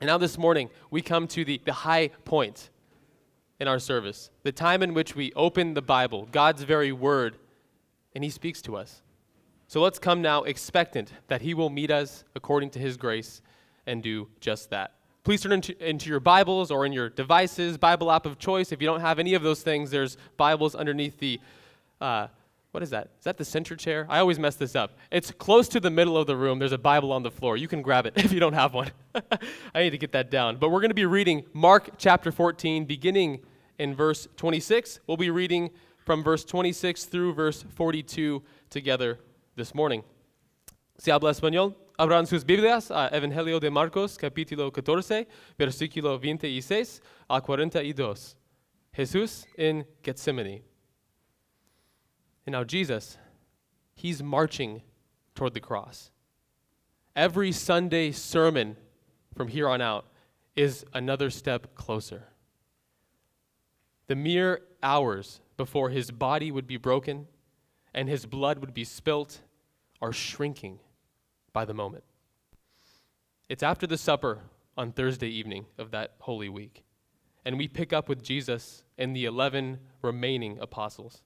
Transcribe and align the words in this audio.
And 0.00 0.08
now 0.08 0.16
this 0.16 0.38
morning, 0.38 0.70
we 0.90 1.02
come 1.02 1.26
to 1.28 1.44
the, 1.44 1.60
the 1.64 1.72
high 1.72 2.08
point 2.24 2.70
in 3.58 3.68
our 3.68 3.78
service, 3.78 4.30
the 4.42 4.52
time 4.52 4.82
in 4.82 4.94
which 4.94 5.14
we 5.14 5.32
open 5.34 5.74
the 5.74 5.82
Bible, 5.82 6.26
God's 6.32 6.62
very 6.62 6.90
word, 6.90 7.36
and 8.14 8.24
He 8.24 8.30
speaks 8.30 8.62
to 8.62 8.76
us. 8.76 9.02
So 9.68 9.82
let's 9.82 9.98
come 9.98 10.22
now 10.22 10.42
expectant 10.44 11.12
that 11.28 11.42
He 11.42 11.52
will 11.52 11.68
meet 11.68 11.90
us 11.90 12.24
according 12.34 12.70
to 12.70 12.78
His 12.78 12.96
grace 12.96 13.42
and 13.86 14.02
do 14.02 14.28
just 14.40 14.70
that. 14.70 14.94
Please 15.22 15.42
turn 15.42 15.52
into, 15.52 15.86
into 15.86 16.08
your 16.08 16.20
Bibles 16.20 16.70
or 16.70 16.86
in 16.86 16.92
your 16.92 17.10
devices, 17.10 17.76
Bible 17.76 18.10
app 18.10 18.24
of 18.24 18.38
choice. 18.38 18.72
If 18.72 18.80
you 18.80 18.86
don't 18.86 19.02
have 19.02 19.18
any 19.18 19.34
of 19.34 19.42
those 19.42 19.62
things, 19.62 19.90
there's 19.90 20.16
Bibles 20.38 20.74
underneath 20.74 21.18
the 21.18 21.38
uh, 22.00 22.28
what 22.72 22.82
is 22.84 22.90
that? 22.90 23.10
Is 23.18 23.24
that 23.24 23.36
the 23.36 23.44
center 23.44 23.74
chair? 23.74 24.06
I 24.08 24.20
always 24.20 24.38
mess 24.38 24.54
this 24.54 24.76
up. 24.76 24.96
It's 25.10 25.32
close 25.32 25.68
to 25.68 25.80
the 25.80 25.90
middle 25.90 26.16
of 26.16 26.26
the 26.26 26.36
room. 26.36 26.60
There's 26.60 26.72
a 26.72 26.78
Bible 26.78 27.12
on 27.12 27.22
the 27.22 27.30
floor. 27.30 27.56
You 27.56 27.66
can 27.66 27.82
grab 27.82 28.06
it 28.06 28.12
if 28.16 28.32
you 28.32 28.38
don't 28.38 28.52
have 28.52 28.74
one. 28.74 28.90
I 29.74 29.82
need 29.82 29.90
to 29.90 29.98
get 29.98 30.12
that 30.12 30.30
down. 30.30 30.56
But 30.56 30.70
we're 30.70 30.80
going 30.80 30.90
to 30.90 30.94
be 30.94 31.06
reading 31.06 31.44
Mark 31.52 31.90
chapter 31.98 32.30
14, 32.30 32.84
beginning 32.84 33.40
in 33.78 33.94
verse 33.94 34.28
26. 34.36 35.00
We'll 35.08 35.16
be 35.16 35.30
reading 35.30 35.70
from 36.04 36.22
verse 36.22 36.44
26 36.44 37.06
through 37.06 37.34
verse 37.34 37.64
42 37.74 38.42
together 38.68 39.18
this 39.56 39.74
morning. 39.74 40.04
Si 40.98 41.10
habla 41.10 41.30
español, 41.30 41.74
abran 41.98 42.26
sus 42.26 42.44
Biblias 42.44 42.90
a 42.90 43.10
Evangelio 43.12 43.58
de 43.58 43.70
Marcos, 43.70 44.16
capítulo 44.16 44.72
14, 44.72 45.26
versículo 45.58 46.20
26 46.20 47.00
a 47.28 47.40
42. 47.40 48.36
Jesús 48.92 49.46
en 49.56 49.86
Gethsemane. 50.02 50.69
And 52.50 52.58
now, 52.58 52.64
Jesus, 52.64 53.16
he's 53.94 54.24
marching 54.24 54.82
toward 55.36 55.54
the 55.54 55.60
cross. 55.60 56.10
Every 57.14 57.52
Sunday 57.52 58.10
sermon 58.10 58.76
from 59.36 59.46
here 59.46 59.68
on 59.68 59.80
out 59.80 60.06
is 60.56 60.84
another 60.92 61.30
step 61.30 61.76
closer. 61.76 62.24
The 64.08 64.16
mere 64.16 64.62
hours 64.82 65.40
before 65.56 65.90
his 65.90 66.10
body 66.10 66.50
would 66.50 66.66
be 66.66 66.76
broken 66.76 67.28
and 67.94 68.08
his 68.08 68.26
blood 68.26 68.58
would 68.58 68.74
be 68.74 68.82
spilt 68.82 69.42
are 70.02 70.12
shrinking 70.12 70.80
by 71.52 71.64
the 71.64 71.72
moment. 71.72 72.02
It's 73.48 73.62
after 73.62 73.86
the 73.86 73.96
supper 73.96 74.40
on 74.76 74.90
Thursday 74.90 75.28
evening 75.28 75.66
of 75.78 75.92
that 75.92 76.14
Holy 76.18 76.48
Week, 76.48 76.82
and 77.44 77.56
we 77.56 77.68
pick 77.68 77.92
up 77.92 78.08
with 78.08 78.24
Jesus 78.24 78.82
and 78.98 79.14
the 79.14 79.24
11 79.24 79.78
remaining 80.02 80.58
apostles. 80.58 81.22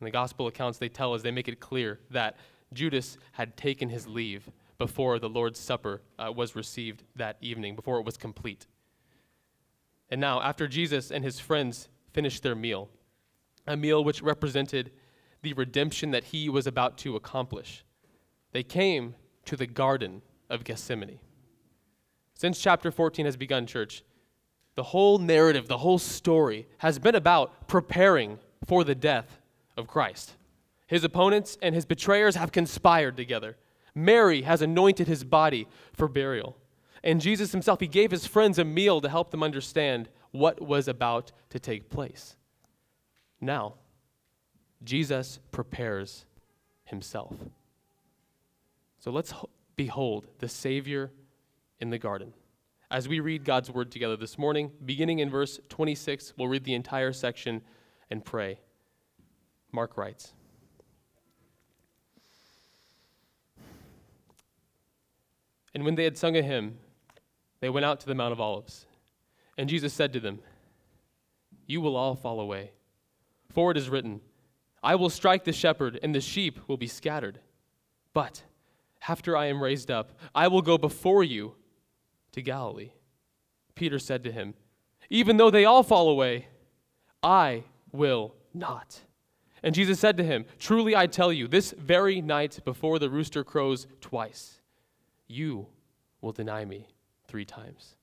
In 0.00 0.04
the 0.04 0.10
gospel 0.10 0.46
accounts, 0.46 0.78
they 0.78 0.88
tell 0.88 1.14
us, 1.14 1.22
they 1.22 1.30
make 1.30 1.48
it 1.48 1.60
clear 1.60 2.00
that 2.10 2.36
Judas 2.72 3.16
had 3.32 3.56
taken 3.56 3.88
his 3.88 4.06
leave 4.06 4.50
before 4.78 5.18
the 5.18 5.28
Lord's 5.28 5.58
Supper 5.58 6.02
uh, 6.18 6.30
was 6.32 6.54
received 6.54 7.02
that 7.14 7.38
evening, 7.40 7.74
before 7.74 7.98
it 7.98 8.04
was 8.04 8.16
complete. 8.16 8.66
And 10.10 10.20
now, 10.20 10.40
after 10.42 10.68
Jesus 10.68 11.10
and 11.10 11.24
his 11.24 11.40
friends 11.40 11.88
finished 12.12 12.42
their 12.42 12.54
meal, 12.54 12.90
a 13.66 13.76
meal 13.76 14.04
which 14.04 14.22
represented 14.22 14.92
the 15.42 15.54
redemption 15.54 16.10
that 16.10 16.24
he 16.24 16.48
was 16.48 16.66
about 16.66 16.98
to 16.98 17.16
accomplish, 17.16 17.84
they 18.52 18.62
came 18.62 19.14
to 19.46 19.56
the 19.56 19.66
Garden 19.66 20.22
of 20.50 20.64
Gethsemane. 20.64 21.18
Since 22.34 22.60
chapter 22.60 22.90
14 22.90 23.24
has 23.24 23.36
begun, 23.36 23.66
church, 23.66 24.02
the 24.74 24.82
whole 24.82 25.18
narrative, 25.18 25.68
the 25.68 25.78
whole 25.78 25.98
story 25.98 26.68
has 26.78 26.98
been 26.98 27.14
about 27.14 27.66
preparing 27.66 28.38
for 28.66 28.84
the 28.84 28.94
death 28.94 29.40
of 29.76 29.86
Christ. 29.86 30.36
His 30.86 31.04
opponents 31.04 31.58
and 31.60 31.74
his 31.74 31.84
betrayers 31.84 32.36
have 32.36 32.52
conspired 32.52 33.16
together. 33.16 33.56
Mary 33.94 34.42
has 34.42 34.62
anointed 34.62 35.08
his 35.08 35.24
body 35.24 35.66
for 35.92 36.08
burial. 36.08 36.56
And 37.02 37.20
Jesus 37.20 37.52
himself, 37.52 37.80
he 37.80 37.86
gave 37.86 38.10
his 38.10 38.26
friends 38.26 38.58
a 38.58 38.64
meal 38.64 39.00
to 39.00 39.08
help 39.08 39.30
them 39.30 39.42
understand 39.42 40.08
what 40.30 40.60
was 40.60 40.88
about 40.88 41.32
to 41.50 41.58
take 41.58 41.88
place. 41.88 42.36
Now, 43.40 43.74
Jesus 44.84 45.40
prepares 45.50 46.24
himself. 46.84 47.34
So 48.98 49.10
let's 49.10 49.32
behold 49.76 50.26
the 50.38 50.48
Savior 50.48 51.12
in 51.80 51.90
the 51.90 51.98
garden. 51.98 52.32
As 52.90 53.08
we 53.08 53.20
read 53.20 53.44
God's 53.44 53.70
word 53.70 53.90
together 53.90 54.16
this 54.16 54.38
morning, 54.38 54.70
beginning 54.84 55.18
in 55.18 55.30
verse 55.30 55.58
26, 55.68 56.34
we'll 56.36 56.48
read 56.48 56.64
the 56.64 56.74
entire 56.74 57.12
section 57.12 57.62
and 58.10 58.24
pray. 58.24 58.60
Mark 59.76 59.98
writes 59.98 60.32
And 65.74 65.84
when 65.84 65.94
they 65.94 66.04
had 66.04 66.16
sung 66.16 66.34
a 66.34 66.42
hymn, 66.42 66.78
they 67.60 67.68
went 67.68 67.84
out 67.84 68.00
to 68.00 68.06
the 68.06 68.14
Mount 68.14 68.32
of 68.32 68.40
Olives. 68.40 68.86
And 69.58 69.68
Jesus 69.68 69.92
said 69.92 70.14
to 70.14 70.20
them, 70.20 70.38
You 71.66 71.82
will 71.82 71.94
all 71.94 72.14
fall 72.14 72.40
away. 72.40 72.70
For 73.50 73.70
it 73.70 73.76
is 73.76 73.90
written, 73.90 74.22
I 74.82 74.94
will 74.94 75.10
strike 75.10 75.44
the 75.44 75.52
shepherd, 75.52 76.00
and 76.02 76.14
the 76.14 76.22
sheep 76.22 76.58
will 76.66 76.78
be 76.78 76.86
scattered. 76.86 77.40
But 78.14 78.44
after 79.06 79.36
I 79.36 79.46
am 79.46 79.62
raised 79.62 79.90
up, 79.90 80.18
I 80.34 80.48
will 80.48 80.62
go 80.62 80.78
before 80.78 81.22
you 81.22 81.56
to 82.32 82.40
Galilee. 82.40 82.92
Peter 83.74 83.98
said 83.98 84.24
to 84.24 84.32
him, 84.32 84.54
Even 85.10 85.36
though 85.36 85.50
they 85.50 85.66
all 85.66 85.82
fall 85.82 86.08
away, 86.08 86.46
I 87.22 87.64
will 87.92 88.34
not. 88.54 89.02
And 89.62 89.74
Jesus 89.74 89.98
said 89.98 90.16
to 90.18 90.24
him, 90.24 90.44
Truly 90.58 90.94
I 90.94 91.06
tell 91.06 91.32
you, 91.32 91.48
this 91.48 91.72
very 91.72 92.20
night 92.20 92.60
before 92.64 92.98
the 92.98 93.10
rooster 93.10 93.42
crows 93.44 93.86
twice, 94.00 94.60
you 95.26 95.66
will 96.20 96.32
deny 96.32 96.64
me 96.64 96.88
three 97.26 97.44
times. 97.44 97.96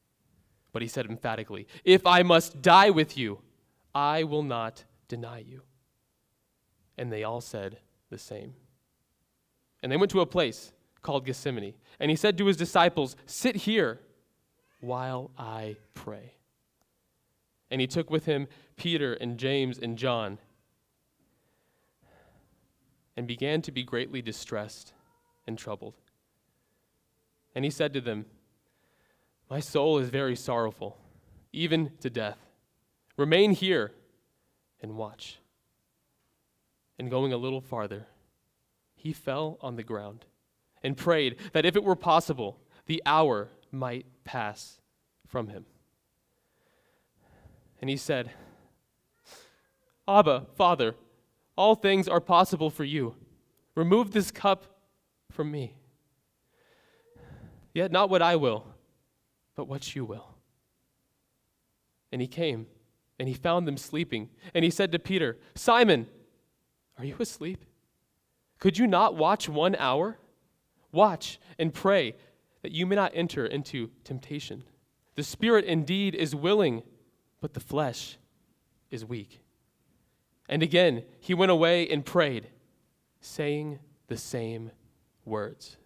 But 0.71 0.81
he 0.81 0.87
said 0.87 1.05
emphatically, 1.05 1.67
If 1.83 2.05
I 2.05 2.23
must 2.23 2.61
die 2.61 2.89
with 2.89 3.17
you, 3.17 3.39
I 3.93 4.23
will 4.23 4.43
not 4.43 4.83
deny 5.07 5.39
you. 5.39 5.61
And 6.97 7.11
they 7.11 7.23
all 7.23 7.41
said 7.41 7.77
the 8.09 8.17
same. 8.17 8.53
And 9.81 9.91
they 9.91 9.97
went 9.97 10.11
to 10.11 10.21
a 10.21 10.25
place 10.25 10.73
called 11.01 11.25
Gethsemane. 11.25 11.73
And 11.99 12.09
he 12.09 12.15
said 12.15 12.37
to 12.37 12.45
his 12.45 12.57
disciples, 12.57 13.15
Sit 13.25 13.55
here 13.55 13.99
while 14.79 15.31
I 15.37 15.77
pray. 15.93 16.33
And 17.69 17.81
he 17.81 17.87
took 17.87 18.09
with 18.09 18.25
him 18.25 18.47
Peter 18.75 19.13
and 19.13 19.37
James 19.37 19.77
and 19.77 19.97
John 19.97 20.39
and 23.15 23.27
began 23.27 23.61
to 23.61 23.71
be 23.71 23.83
greatly 23.83 24.21
distressed 24.21 24.93
and 25.45 25.57
troubled. 25.57 25.95
And 27.55 27.63
he 27.63 27.71
said 27.71 27.93
to 27.93 28.01
them, 28.01 28.25
My 29.49 29.59
soul 29.59 29.99
is 29.99 30.09
very 30.09 30.35
sorrowful, 30.35 30.97
even 31.51 31.91
to 32.01 32.09
death. 32.09 32.39
Remain 33.17 33.51
here 33.51 33.91
and 34.81 34.95
watch. 34.97 35.39
And 36.97 37.09
going 37.09 37.33
a 37.33 37.37
little 37.37 37.61
farther, 37.61 38.07
he 38.95 39.13
fell 39.13 39.57
on 39.61 39.75
the 39.75 39.83
ground 39.83 40.25
and 40.81 40.97
prayed 40.97 41.37
that 41.53 41.65
if 41.65 41.75
it 41.75 41.83
were 41.83 41.95
possible, 41.95 42.59
the 42.85 43.01
hour 43.05 43.49
might 43.71 44.05
pass 44.23 44.79
from 45.27 45.47
him. 45.47 45.65
And 47.81 47.89
he 47.89 47.97
said, 47.97 48.31
Abba, 50.07 50.47
Father, 50.55 50.95
all 51.55 51.75
things 51.75 52.07
are 52.07 52.21
possible 52.21 52.69
for 52.69 52.83
you. 52.83 53.15
Remove 53.75 54.11
this 54.11 54.31
cup 54.31 54.65
from 55.31 55.51
me. 55.51 55.75
Yet 57.73 57.91
not 57.91 58.09
what 58.09 58.21
I 58.21 58.35
will, 58.35 58.65
but 59.55 59.67
what 59.67 59.95
you 59.95 60.05
will. 60.05 60.35
And 62.11 62.21
he 62.21 62.27
came, 62.27 62.67
and 63.19 63.27
he 63.27 63.33
found 63.33 63.67
them 63.67 63.77
sleeping. 63.77 64.29
And 64.53 64.63
he 64.63 64.69
said 64.69 64.91
to 64.91 64.99
Peter, 64.99 65.37
Simon, 65.55 66.07
are 66.97 67.05
you 67.05 67.15
asleep? 67.19 67.65
Could 68.59 68.77
you 68.77 68.85
not 68.85 69.15
watch 69.15 69.49
one 69.49 69.75
hour? 69.75 70.19
Watch 70.91 71.39
and 71.57 71.73
pray 71.73 72.15
that 72.61 72.71
you 72.71 72.85
may 72.85 72.95
not 72.95 73.11
enter 73.15 73.45
into 73.45 73.89
temptation. 74.03 74.63
The 75.15 75.23
spirit 75.23 75.65
indeed 75.65 76.15
is 76.15 76.35
willing, 76.35 76.83
but 77.41 77.53
the 77.53 77.59
flesh 77.59 78.17
is 78.89 79.03
weak. 79.03 79.42
And 80.49 80.61
again, 80.61 81.03
he 81.19 81.33
went 81.33 81.51
away 81.51 81.87
and 81.87 82.05
prayed, 82.05 82.47
saying 83.21 83.79
the 84.07 84.17
same 84.17 84.71
words. 85.25 85.77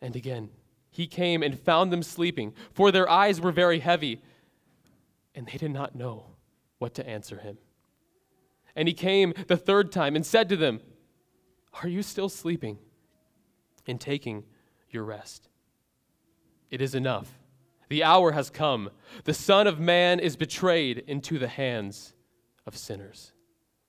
And 0.00 0.16
again, 0.16 0.50
he 0.90 1.06
came 1.06 1.42
and 1.42 1.58
found 1.58 1.92
them 1.92 2.02
sleeping, 2.02 2.54
for 2.72 2.90
their 2.90 3.08
eyes 3.08 3.40
were 3.40 3.52
very 3.52 3.80
heavy, 3.80 4.22
and 5.34 5.46
they 5.46 5.58
did 5.58 5.70
not 5.70 5.94
know 5.94 6.26
what 6.78 6.94
to 6.94 7.08
answer 7.08 7.38
him. 7.38 7.58
And 8.74 8.88
he 8.88 8.94
came 8.94 9.34
the 9.48 9.56
third 9.56 9.92
time 9.92 10.16
and 10.16 10.24
said 10.24 10.48
to 10.48 10.56
them, 10.56 10.80
Are 11.82 11.88
you 11.88 12.02
still 12.02 12.28
sleeping 12.28 12.78
and 13.86 14.00
taking 14.00 14.44
your 14.90 15.04
rest? 15.04 15.48
It 16.70 16.80
is 16.80 16.94
enough. 16.94 17.38
The 17.88 18.04
hour 18.04 18.32
has 18.32 18.50
come. 18.50 18.90
The 19.24 19.34
Son 19.34 19.66
of 19.66 19.80
Man 19.80 20.20
is 20.20 20.36
betrayed 20.36 20.98
into 21.06 21.38
the 21.38 21.48
hands 21.48 22.14
of 22.68 22.76
sinners. 22.76 23.32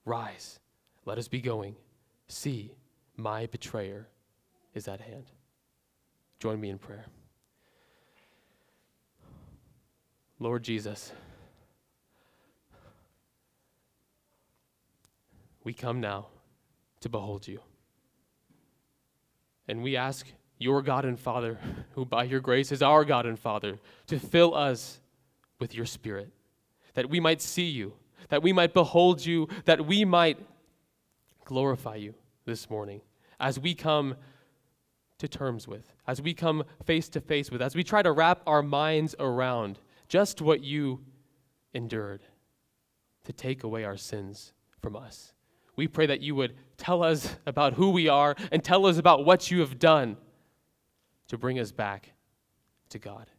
Rise, 0.06 0.60
let 1.06 1.18
us 1.18 1.28
be 1.28 1.42
going. 1.42 1.76
See, 2.30 2.72
my 3.18 3.46
betrayer 3.46 4.08
is 4.74 4.88
at 4.88 5.02
hand. 5.02 5.26
Join 6.40 6.62
me 6.62 6.70
in 6.70 6.78
prayer. 6.78 7.06
Lord 10.40 10.64
Jesus, 10.64 11.12
we 15.66 15.74
come 15.74 16.00
now 16.00 16.28
to 17.02 17.10
behold 17.10 17.48
you. 17.48 17.60
And 19.68 19.84
we 19.84 19.98
ask 19.98 20.26
your 20.58 20.82
God 20.82 21.04
and 21.04 21.20
Father, 21.20 21.60
who 21.96 22.06
by 22.06 22.24
your 22.24 22.40
grace 22.40 22.72
is 22.72 22.82
our 22.82 23.04
God 23.04 23.26
and 23.26 23.38
Father, 23.38 23.78
to 24.08 24.18
fill 24.18 24.56
us 24.56 25.02
with 25.60 25.76
your 25.76 25.86
Spirit, 25.86 26.32
that 26.94 27.10
we 27.10 27.20
might 27.20 27.42
see 27.42 27.68
you, 27.68 27.94
that 28.28 28.44
we 28.44 28.54
might 28.54 28.74
behold 28.74 29.26
you, 29.26 29.48
that 29.66 29.86
we 29.86 30.04
might 30.06 30.38
glorify 31.46 31.96
you 31.96 32.14
this 32.46 32.70
morning 32.70 33.02
as 33.40 33.60
we 33.60 33.74
come 33.74 34.16
to 35.18 35.28
terms 35.28 35.68
with, 35.68 35.94
as 36.08 36.22
we 36.22 36.34
come 36.34 36.64
face 36.86 37.10
to 37.10 37.22
face 37.22 37.50
with, 37.52 37.62
as 37.62 37.76
we 37.76 37.84
try 37.84 38.02
to 38.02 38.12
wrap 38.12 38.42
our 38.46 38.62
minds 38.62 39.16
around 39.20 39.80
just 40.08 40.42
what 40.42 40.64
you 40.64 41.00
endured 41.74 42.22
to 43.26 43.34
take 43.34 43.64
away 43.64 43.84
our 43.84 43.98
sins 43.98 44.54
from 44.82 44.96
us. 44.96 45.34
We 45.76 45.88
pray 45.88 46.08
that 46.08 46.22
you 46.22 46.36
would 46.36 46.56
tell 46.78 47.04
us 47.04 47.38
about 47.46 47.74
who 47.74 47.92
we 47.92 48.08
are 48.08 48.36
and 48.52 48.64
tell 48.64 48.86
us 48.86 48.98
about 48.98 49.26
what 49.26 49.52
you 49.52 49.60
have 49.60 49.80
done 49.80 50.18
to 51.28 51.38
bring 51.38 51.60
us 51.60 51.72
back 51.72 52.14
to 52.90 53.00
God. 53.00 53.30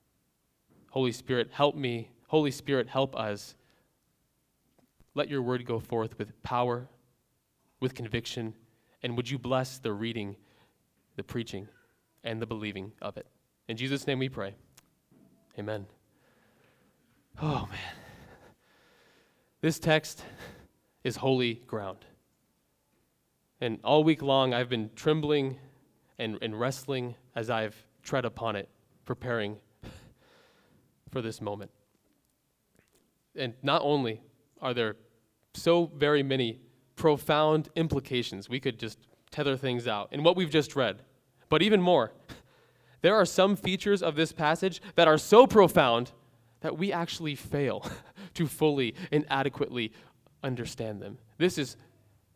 Holy 0.90 1.12
Spirit, 1.12 1.50
help 1.52 1.76
me. 1.76 2.10
Holy 2.28 2.50
Spirit, 2.50 2.88
help 2.88 3.16
us. 3.16 3.54
Let 5.14 5.28
your 5.28 5.42
word 5.42 5.66
go 5.66 5.80
forth 5.80 6.18
with 6.18 6.40
power, 6.42 6.88
with 7.80 7.94
conviction, 7.94 8.54
and 9.02 9.16
would 9.16 9.30
you 9.30 9.38
bless 9.38 9.78
the 9.78 9.92
reading, 9.92 10.36
the 11.16 11.24
preaching, 11.24 11.68
and 12.22 12.40
the 12.40 12.46
believing 12.46 12.92
of 13.02 13.16
it. 13.16 13.26
In 13.68 13.76
Jesus' 13.76 14.06
name 14.06 14.18
we 14.18 14.28
pray. 14.28 14.54
Amen. 15.58 15.86
Oh, 17.40 17.66
man. 17.70 17.94
This 19.60 19.78
text 19.78 20.22
is 21.04 21.16
holy 21.16 21.54
ground. 21.66 22.04
And 23.60 23.78
all 23.84 24.04
week 24.04 24.22
long, 24.22 24.54
I've 24.54 24.68
been 24.68 24.90
trembling 24.94 25.58
and, 26.18 26.38
and 26.40 26.58
wrestling 26.58 27.14
as 27.34 27.50
I've 27.50 27.76
tread 28.02 28.24
upon 28.24 28.56
it, 28.56 28.68
preparing 29.04 29.56
for 31.10 31.20
this 31.20 31.40
moment. 31.40 31.70
And 33.36 33.54
not 33.62 33.82
only 33.82 34.22
are 34.60 34.74
there 34.74 34.96
so 35.54 35.90
very 35.94 36.22
many 36.22 36.60
profound 36.96 37.68
implications, 37.76 38.48
we 38.48 38.60
could 38.60 38.78
just 38.78 38.98
tether 39.30 39.56
things 39.56 39.86
out 39.86 40.12
in 40.12 40.22
what 40.22 40.36
we've 40.36 40.50
just 40.50 40.76
read, 40.76 41.02
but 41.48 41.62
even 41.62 41.80
more, 41.80 42.12
there 43.02 43.14
are 43.14 43.24
some 43.24 43.56
features 43.56 44.02
of 44.02 44.16
this 44.16 44.32
passage 44.32 44.82
that 44.96 45.08
are 45.08 45.18
so 45.18 45.46
profound 45.46 46.12
that 46.60 46.76
we 46.76 46.92
actually 46.92 47.34
fail 47.34 47.84
to 48.34 48.46
fully 48.46 48.94
and 49.10 49.24
adequately 49.30 49.92
understand 50.42 51.00
them. 51.00 51.18
This 51.38 51.58
is 51.58 51.76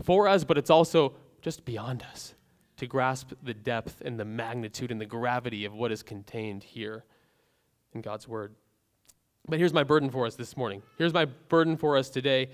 for 0.03 0.27
us, 0.27 0.45
but 0.45 0.59
it's 0.59 0.71
also 0.71 1.15
just 1.43 1.65
beyond 1.65 2.03
us 2.11 2.35
to 2.77 2.87
grasp 2.87 3.33
the 3.43 3.55
depth 3.55 4.03
and 4.05 4.19
the 4.19 4.25
magnitude 4.25 4.91
and 4.91 5.01
the 5.01 5.07
gravity 5.07 5.65
of 5.65 5.75
what 5.75 5.93
is 5.93 6.03
contained 6.03 6.65
here 6.65 7.05
in 7.93 8.01
God's 8.01 8.27
Word. 8.27 8.55
But 9.47 9.59
here's 9.59 9.73
my 9.73 9.85
burden 9.85 10.11
for 10.11 10.27
us 10.27 10.37
this 10.37 10.57
morning. 10.57 10.83
Here's 10.97 11.13
my 11.13 11.27
burden 11.27 11.77
for 11.77 11.97
us 11.97 12.09
today 12.11 12.49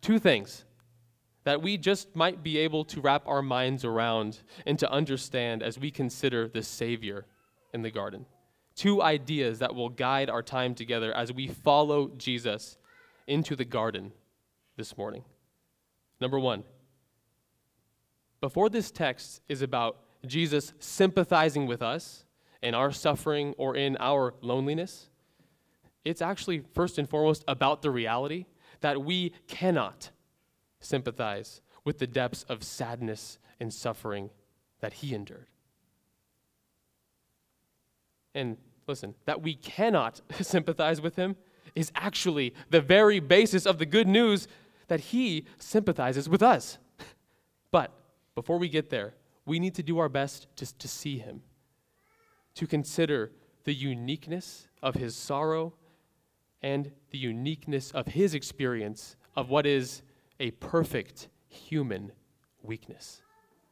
two 0.00 0.18
things 0.18 0.64
that 1.44 1.60
we 1.60 1.76
just 1.76 2.14
might 2.14 2.42
be 2.42 2.58
able 2.58 2.84
to 2.84 3.00
wrap 3.00 3.26
our 3.26 3.42
minds 3.42 3.84
around 3.84 4.40
and 4.66 4.78
to 4.78 4.90
understand 4.90 5.62
as 5.62 5.78
we 5.78 5.90
consider 5.90 6.48
the 6.48 6.62
Savior 6.62 7.26
in 7.72 7.82
the 7.82 7.90
garden. 7.90 8.26
Two 8.74 9.02
ideas 9.02 9.58
that 9.58 9.74
will 9.74 9.88
guide 9.88 10.30
our 10.30 10.42
time 10.42 10.74
together 10.74 11.12
as 11.12 11.32
we 11.32 11.48
follow 11.48 12.08
Jesus 12.16 12.78
into 13.26 13.56
the 13.56 13.64
garden 13.64 14.12
this 14.76 14.96
morning. 14.96 15.24
Number 16.20 16.38
one, 16.38 16.64
before 18.40 18.68
this 18.68 18.90
text 18.90 19.40
is 19.48 19.62
about 19.62 19.98
Jesus 20.26 20.72
sympathizing 20.78 21.66
with 21.66 21.82
us 21.82 22.24
in 22.62 22.74
our 22.74 22.92
suffering 22.92 23.54
or 23.58 23.76
in 23.76 23.96
our 23.98 24.34
loneliness, 24.40 25.08
it's 26.04 26.22
actually 26.22 26.62
first 26.74 26.98
and 26.98 27.08
foremost 27.08 27.44
about 27.46 27.82
the 27.82 27.90
reality 27.90 28.46
that 28.80 29.02
we 29.02 29.32
cannot 29.46 30.10
sympathize 30.80 31.60
with 31.84 31.98
the 31.98 32.06
depths 32.06 32.44
of 32.48 32.62
sadness 32.62 33.38
and 33.60 33.72
suffering 33.72 34.30
that 34.80 34.94
he 34.94 35.14
endured. 35.14 35.46
And 38.34 38.56
listen, 38.86 39.14
that 39.26 39.42
we 39.42 39.54
cannot 39.54 40.20
sympathize 40.40 41.00
with 41.00 41.16
him 41.16 41.36
is 41.74 41.92
actually 41.94 42.54
the 42.70 42.80
very 42.80 43.20
basis 43.20 43.66
of 43.66 43.78
the 43.78 43.86
good 43.86 44.08
news 44.08 44.48
that 44.88 45.00
he 45.00 45.46
sympathizes 45.58 46.28
with 46.28 46.42
us. 46.42 46.78
But 47.70 47.90
before 48.34 48.58
we 48.58 48.68
get 48.68 48.90
there, 48.90 49.14
we 49.46 49.58
need 49.58 49.74
to 49.76 49.82
do 49.82 49.98
our 49.98 50.10
best 50.10 50.46
to, 50.56 50.76
to 50.76 50.86
see 50.86 51.18
him, 51.18 51.40
to 52.54 52.66
consider 52.66 53.32
the 53.64 53.72
uniqueness 53.72 54.68
of 54.82 54.94
his 54.94 55.16
sorrow 55.16 55.72
and 56.62 56.92
the 57.10 57.18
uniqueness 57.18 57.90
of 57.90 58.06
his 58.08 58.34
experience 58.34 59.16
of 59.36 59.50
what 59.50 59.66
is 59.66 60.02
a 60.38 60.50
perfect 60.52 61.28
human 61.48 62.12
weakness. 62.62 63.22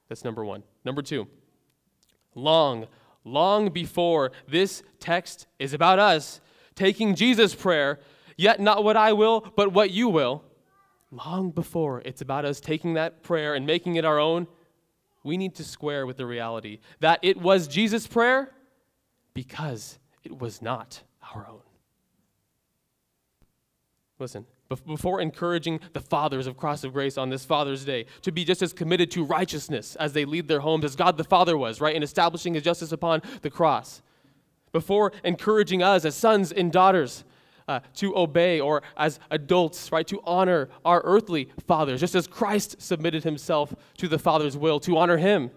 That's 0.09 0.25
number 0.25 0.45
one. 0.45 0.65
Number 0.85 1.03
two, 1.03 1.29
long, 2.35 2.87
long 3.25 3.71
before 3.71 4.33
this 4.49 4.83
text 4.99 5.47
is 5.59 5.73
about 5.73 5.99
us 5.99 6.41
taking 6.75 7.15
Jesus' 7.15 7.55
prayer, 7.55 8.01
yet 8.37 8.61
not 8.61 8.83
what 8.83 8.97
I 8.97 9.13
will, 9.13 9.53
but 9.57 9.73
what 9.73 9.91
you 9.91 10.09
will, 10.09 10.43
long 11.11 11.51
before 11.51 12.03
it's 12.05 12.23
about 12.23 12.45
us 12.45 12.61
taking 12.61 12.95
that 12.95 13.23
prayer 13.23 13.55
and 13.55 13.67
making 13.67 13.97
it 13.97 14.05
our 14.05 14.19
own, 14.19 14.47
we 15.23 15.37
need 15.37 15.55
to 15.57 15.65
square 15.65 16.07
with 16.07 16.17
the 16.17 16.27
reality 16.27 16.79
that 17.01 17.19
it 17.23 17.37
was 17.37 17.69
Jesus' 17.69 18.07
prayer 18.07 18.53
because 19.35 19.99
it 20.25 20.39
was 20.39 20.63
not 20.63 21.03
our 21.35 21.47
own. 21.49 21.61
Listen, 24.21 24.45
before 24.87 25.23
encouraging 25.23 25.81
the 25.95 26.01
fathers 26.01 26.47
of 26.47 26.59
Cross 26.59 26.85
of 26.85 26.93
Grace 26.93 27.17
on 27.17 27.31
this 27.31 27.47
Father's 27.47 27.87
Day 27.87 28.05
to 28.21 28.31
be 28.31 28.45
just 28.45 28.61
as 28.61 28.75
committed 28.75 29.11
to 29.13 29.25
righteousness 29.25 29.97
as 29.97 30.13
they 30.13 30.27
lead 30.27 30.47
their 30.47 30.61
homes 30.61 30.85
as 30.85 30.95
God 30.95 31.17
the 31.17 31.25
Father 31.25 31.57
was, 31.57 31.81
right, 31.81 31.97
in 31.97 32.03
establishing 32.03 32.53
his 32.53 32.63
justice 32.63 32.93
upon 32.93 33.23
the 33.41 33.49
cross. 33.49 34.03
Before 34.73 35.13
encouraging 35.25 35.83
us 35.83 36.05
as 36.05 36.15
sons 36.15 36.53
and 36.53 36.71
daughters 36.71 37.25
uh, 37.67 37.81
to 37.95 38.15
obey, 38.17 38.61
or 38.61 38.83
as 38.95 39.19
adults, 39.31 39.91
right, 39.91 40.07
to 40.09 40.21
honor 40.25 40.69
our 40.85 41.01
earthly 41.05 41.51
fathers, 41.67 42.01
just 42.01 42.15
as 42.15 42.27
Christ 42.27 42.77
submitted 42.79 43.25
himself 43.25 43.75
to 43.97 44.07
the 44.07 44.19
Father's 44.19 44.57
will, 44.57 44.81
to 44.81 44.99
honor 44.99 45.17
him. 45.17 45.51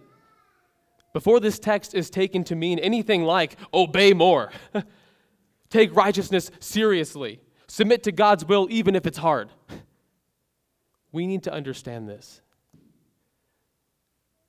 Before 1.12 1.42
this 1.42 1.60
text 1.60 1.94
is 1.94 2.10
taken 2.10 2.46
to 2.46 2.56
mean 2.56 2.80
anything 2.80 3.24
like 3.24 3.58
obey 3.74 4.14
more, 4.14 4.52
take 5.70 5.94
righteousness 5.96 6.50
seriously, 6.60 7.42
Submit 7.74 8.04
to 8.04 8.12
God's 8.12 8.46
will 8.46 8.68
even 8.70 8.96
if 8.96 9.08
it's 9.08 9.18
hard. 9.18 9.50
We 11.12 11.26
need 11.26 11.42
to 11.46 11.52
understand 11.52 12.08
this 12.08 12.40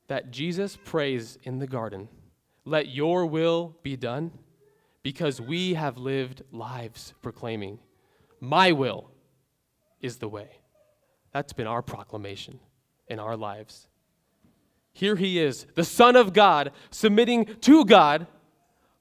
that 0.09 0.31
Jesus 0.31 0.77
prays 0.85 1.39
in 1.43 1.59
the 1.59 1.67
garden, 1.67 2.09
Let 2.67 2.89
your 2.89 3.25
will 3.25 3.79
be 3.83 3.97
done, 3.97 4.31
because 5.03 5.41
we 5.41 5.73
have 5.73 5.97
lived 5.97 6.43
lives 6.53 7.15
proclaiming, 7.23 7.79
My 8.41 8.73
will 8.73 9.11
is 10.03 10.19
the 10.19 10.29
way. 10.29 10.59
That's 11.33 11.55
been 11.55 11.67
our 11.67 11.81
proclamation 11.81 12.61
in 13.09 13.19
our 13.19 13.39
lives. 13.39 13.89
Here 14.93 15.17
he 15.17 15.39
is, 15.39 15.67
the 15.77 15.85
Son 15.85 16.15
of 16.15 16.35
God, 16.35 16.73
submitting 16.91 17.47
to 17.63 17.87
God 17.87 18.27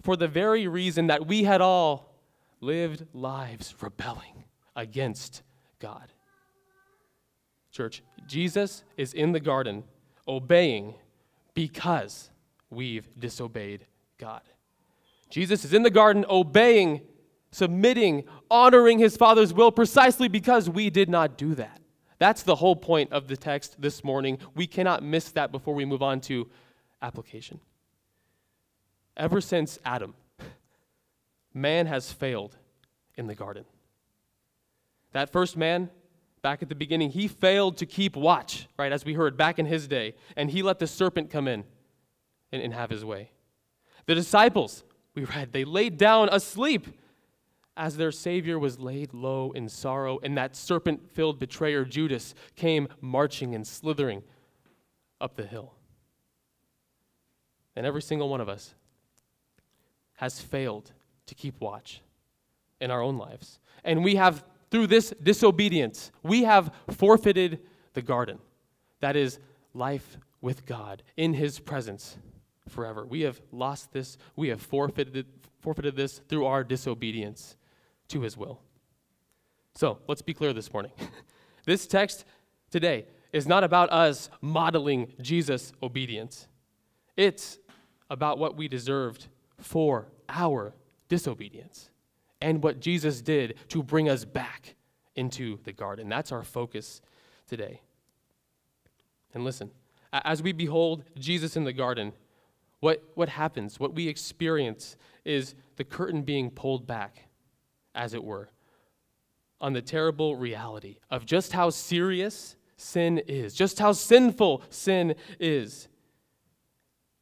for 0.01 0.15
the 0.15 0.29
very 0.29 0.65
reason 0.65 1.07
that 1.07 1.27
we 1.27 1.43
had 1.43 1.59
all 1.59 2.12
lived 2.63 3.05
lives 3.13 3.75
rebelling 3.81 4.45
against 4.75 5.43
God. 5.79 6.11
Church, 7.71 8.01
Jesus 8.27 8.83
is 8.97 9.13
in 9.13 9.33
the 9.33 9.39
garden 9.39 9.83
obeying 10.27 10.95
because 11.53 12.29
we've 12.69 13.07
disobeyed 13.19 13.85
God. 14.17 14.41
Jesus 15.29 15.65
is 15.65 15.73
in 15.73 15.83
the 15.83 15.89
garden 15.89 16.25
obeying, 16.29 17.01
submitting, 17.51 18.23
honoring 18.49 18.99
his 18.99 19.17
Father's 19.17 19.53
will 19.53 19.71
precisely 19.71 20.27
because 20.27 20.69
we 20.69 20.89
did 20.89 21.09
not 21.09 21.37
do 21.37 21.55
that. 21.55 21.81
That's 22.19 22.43
the 22.43 22.55
whole 22.55 22.75
point 22.75 23.11
of 23.11 23.27
the 23.27 23.35
text 23.35 23.81
this 23.81 24.03
morning. 24.03 24.37
We 24.55 24.67
cannot 24.67 25.03
miss 25.03 25.31
that 25.31 25.51
before 25.51 25.73
we 25.73 25.83
move 25.83 26.01
on 26.01 26.21
to 26.21 26.49
application. 27.01 27.59
Ever 29.17 29.41
since 29.41 29.77
Adam, 29.83 30.13
man 31.53 31.85
has 31.85 32.11
failed 32.11 32.57
in 33.15 33.27
the 33.27 33.35
garden. 33.35 33.65
That 35.11 35.31
first 35.31 35.55
man, 35.55 35.89
back 36.41 36.61
at 36.61 36.69
the 36.69 36.75
beginning, 36.75 37.11
he 37.11 37.27
failed 37.27 37.77
to 37.77 37.85
keep 37.85 38.15
watch, 38.15 38.67
right, 38.77 38.91
as 38.91 39.05
we 39.05 39.13
heard 39.13 39.37
back 39.37 39.59
in 39.59 39.65
his 39.65 39.87
day, 39.87 40.15
and 40.35 40.49
he 40.49 40.63
let 40.63 40.79
the 40.79 40.87
serpent 40.87 41.29
come 41.29 41.47
in 41.47 41.63
and, 42.51 42.61
and 42.61 42.73
have 42.73 42.89
his 42.89 43.05
way. 43.05 43.31
The 44.05 44.15
disciples, 44.15 44.83
we 45.15 45.25
read, 45.25 45.53
they 45.53 45.63
laid 45.63 45.97
down 45.97 46.29
asleep 46.31 46.87
as 47.75 47.97
their 47.97 48.11
Savior 48.11 48.59
was 48.59 48.79
laid 48.79 49.13
low 49.13 49.51
in 49.51 49.67
sorrow, 49.69 50.19
and 50.21 50.37
that 50.37 50.55
serpent 50.55 51.09
filled 51.13 51.39
betrayer 51.39 51.85
Judas 51.85 52.35
came 52.55 52.87
marching 53.01 53.55
and 53.55 53.65
slithering 53.65 54.23
up 55.19 55.35
the 55.35 55.45
hill. 55.45 55.73
And 57.75 57.85
every 57.85 58.01
single 58.01 58.29
one 58.29 58.41
of 58.41 58.49
us 58.49 58.75
has 60.15 60.39
failed 60.39 60.91
to 61.27 61.35
keep 61.35 61.59
watch 61.59 62.01
in 62.79 62.91
our 62.91 63.01
own 63.01 63.17
lives. 63.17 63.59
And 63.83 64.03
we 64.03 64.15
have, 64.15 64.43
through 64.71 64.87
this 64.87 65.13
disobedience, 65.21 66.11
we 66.21 66.43
have 66.43 66.71
forfeited 66.91 67.59
the 67.93 68.01
garden. 68.01 68.39
That 68.99 69.15
is 69.15 69.39
life 69.73 70.17
with 70.41 70.65
God 70.65 71.03
in 71.15 71.33
His 71.33 71.59
presence 71.59 72.17
forever. 72.67 73.05
We 73.05 73.21
have 73.21 73.41
lost 73.51 73.91
this, 73.93 74.17
we 74.35 74.49
have 74.49 74.61
forfeited, 74.61 75.25
forfeited 75.59 75.95
this 75.95 76.19
through 76.27 76.45
our 76.45 76.63
disobedience 76.63 77.55
to 78.09 78.21
His 78.21 78.37
will. 78.37 78.61
So 79.75 79.99
let's 80.07 80.21
be 80.21 80.33
clear 80.33 80.53
this 80.53 80.71
morning. 80.71 80.91
this 81.65 81.87
text 81.87 82.25
today 82.69 83.05
is 83.31 83.47
not 83.47 83.63
about 83.63 83.91
us 83.91 84.29
modeling 84.41 85.13
Jesus' 85.21 85.73
obedience, 85.81 86.47
it's 87.17 87.57
about 88.09 88.37
what 88.37 88.55
we 88.55 88.67
deserved 88.67 89.27
for 89.57 90.07
our 90.29 90.73
disobedience 91.13 91.91
and 92.41 92.63
what 92.63 92.79
Jesus 92.79 93.21
did 93.21 93.53
to 93.67 93.83
bring 93.83 94.09
us 94.09 94.25
back 94.25 94.73
into 95.15 95.59
the 95.63 95.71
garden. 95.71 96.09
That's 96.09 96.31
our 96.31 96.41
focus 96.41 97.03
today. 97.47 97.81
And 99.35 99.43
listen, 99.43 99.69
as 100.11 100.41
we 100.41 100.53
behold 100.53 101.03
Jesus 101.19 101.55
in 101.55 101.65
the 101.65 101.71
garden, 101.71 102.13
what, 102.79 103.03
what 103.13 103.29
happens, 103.29 103.79
what 103.79 103.93
we 103.93 104.07
experience, 104.07 104.97
is 105.23 105.53
the 105.75 105.83
curtain 105.83 106.23
being 106.23 106.49
pulled 106.49 106.87
back, 106.87 107.27
as 107.93 108.15
it 108.15 108.23
were, 108.23 108.49
on 109.61 109.73
the 109.73 109.83
terrible 109.83 110.35
reality 110.35 110.97
of 111.11 111.27
just 111.27 111.53
how 111.53 111.69
serious 111.69 112.55
sin 112.75 113.19
is, 113.27 113.53
just 113.53 113.77
how 113.77 113.91
sinful 113.91 114.63
sin 114.71 115.13
is, 115.39 115.89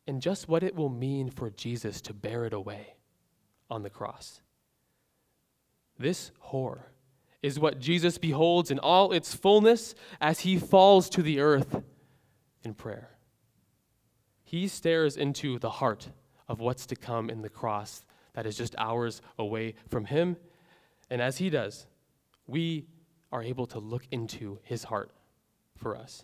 and 0.08 0.22
just 0.22 0.48
what 0.48 0.64
it 0.64 0.76
will 0.76 0.88
mean 0.88 1.30
for 1.30 1.50
Jesus 1.50 2.00
to 2.00 2.14
bear 2.14 2.46
it 2.46 2.54
away 2.54 2.96
on 3.72 3.84
the 3.84 3.90
cross. 3.90 4.42
This 5.98 6.32
horror 6.40 6.92
is 7.42 7.60
what 7.60 7.80
Jesus 7.80 8.18
beholds 8.18 8.70
in 8.70 8.78
all 8.78 9.12
its 9.12 9.34
fullness 9.34 9.96
as 10.20 10.42
he 10.42 10.60
falls 10.60 11.10
to 11.10 11.24
the 11.24 11.40
earth 11.40 11.82
in 12.64 12.74
prayer. 12.74 13.18
He 14.44 14.68
stares 14.68 15.18
into 15.18 15.58
the 15.58 15.70
heart 15.70 16.10
of 16.48 16.60
what's 16.60 16.86
to 16.88 16.96
come 16.96 17.30
in 17.30 17.42
the 17.42 17.50
cross 17.50 18.04
that 18.34 18.46
is 18.46 18.58
just 18.58 18.76
hours 18.78 19.22
away 19.40 19.76
from 19.90 20.06
him. 20.06 20.38
And 21.10 21.22
as 21.22 21.38
he 21.38 21.50
does, 21.50 21.88
we 22.48 22.86
are 23.32 23.42
able 23.42 23.66
to 23.68 23.80
look 23.80 24.04
into 24.12 24.60
his 24.64 24.84
heart 24.84 25.12
for 25.78 25.96
us. 25.96 26.24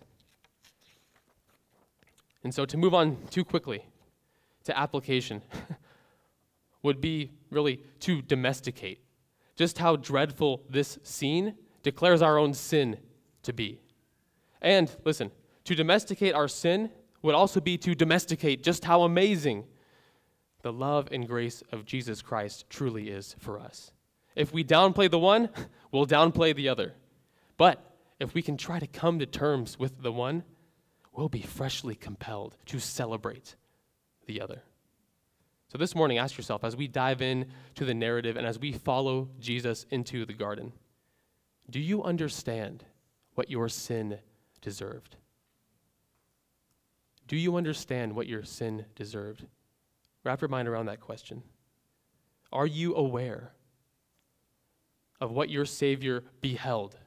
And 2.43 2.53
so 2.53 2.65
to 2.65 2.77
move 2.77 2.93
on 2.93 3.17
too 3.29 3.43
quickly 3.43 3.85
to 4.65 4.77
application 4.77 5.41
would 6.83 7.01
be 7.01 7.31
really 7.49 7.81
to 7.99 8.21
domesticate 8.21 9.01
just 9.57 9.79
how 9.79 9.95
dreadful 9.95 10.63
this 10.69 10.99
scene 11.03 11.55
declares 11.83 12.21
our 12.21 12.37
own 12.37 12.53
sin 12.53 12.97
to 13.43 13.51
be. 13.51 13.81
And 14.61 14.95
listen, 15.03 15.31
to 15.65 15.75
domesticate 15.75 16.33
our 16.33 16.47
sin 16.47 16.91
would 17.23 17.35
also 17.35 17.59
be 17.59 17.77
to 17.79 17.95
domesticate 17.95 18.63
just 18.63 18.85
how 18.85 19.01
amazing 19.01 19.65
the 20.61 20.71
love 20.71 21.09
and 21.11 21.27
grace 21.27 21.63
of 21.71 21.85
Jesus 21.85 22.21
Christ 22.21 22.69
truly 22.69 23.09
is 23.09 23.35
for 23.39 23.59
us. 23.59 23.91
If 24.35 24.53
we 24.53 24.63
downplay 24.63 25.09
the 25.09 25.19
one, 25.19 25.49
we'll 25.91 26.05
downplay 26.05 26.55
the 26.55 26.69
other. 26.69 26.93
But 27.57 27.83
if 28.19 28.33
we 28.33 28.41
can 28.41 28.57
try 28.57 28.79
to 28.79 28.87
come 28.87 29.19
to 29.19 29.25
terms 29.25 29.79
with 29.79 30.01
the 30.01 30.11
one, 30.11 30.43
we'll 31.11 31.29
be 31.29 31.41
freshly 31.41 31.95
compelled 31.95 32.55
to 32.67 32.79
celebrate 32.79 33.55
the 34.27 34.41
other. 34.41 34.63
So 35.69 35.77
this 35.77 35.95
morning, 35.95 36.17
ask 36.17 36.37
yourself 36.37 36.63
as 36.63 36.77
we 36.77 36.87
dive 36.87 37.21
in 37.21 37.47
to 37.75 37.83
the 37.83 37.93
narrative 37.93 38.37
and 38.37 38.47
as 38.47 38.57
we 38.57 38.71
follow 38.71 39.29
Jesus 39.39 39.85
into 39.89 40.25
the 40.25 40.33
garden, 40.33 40.71
do 41.69 41.79
you 41.79 42.03
understand 42.03 42.85
what 43.35 43.49
your 43.49 43.67
sin 43.67 44.19
deserved? 44.61 45.17
Do 47.27 47.35
you 47.35 47.57
understand 47.57 48.15
what 48.15 48.27
your 48.27 48.43
sin 48.43 48.85
deserved? 48.95 49.45
Wrap 50.23 50.39
your 50.39 50.47
mind 50.47 50.69
around 50.69 50.85
that 50.85 51.01
question. 51.01 51.43
Are 52.53 52.65
you 52.65 52.95
aware 52.95 53.51
of 55.19 55.31
what 55.31 55.49
your 55.49 55.65
Savior 55.65 56.23
beheld 56.39 56.97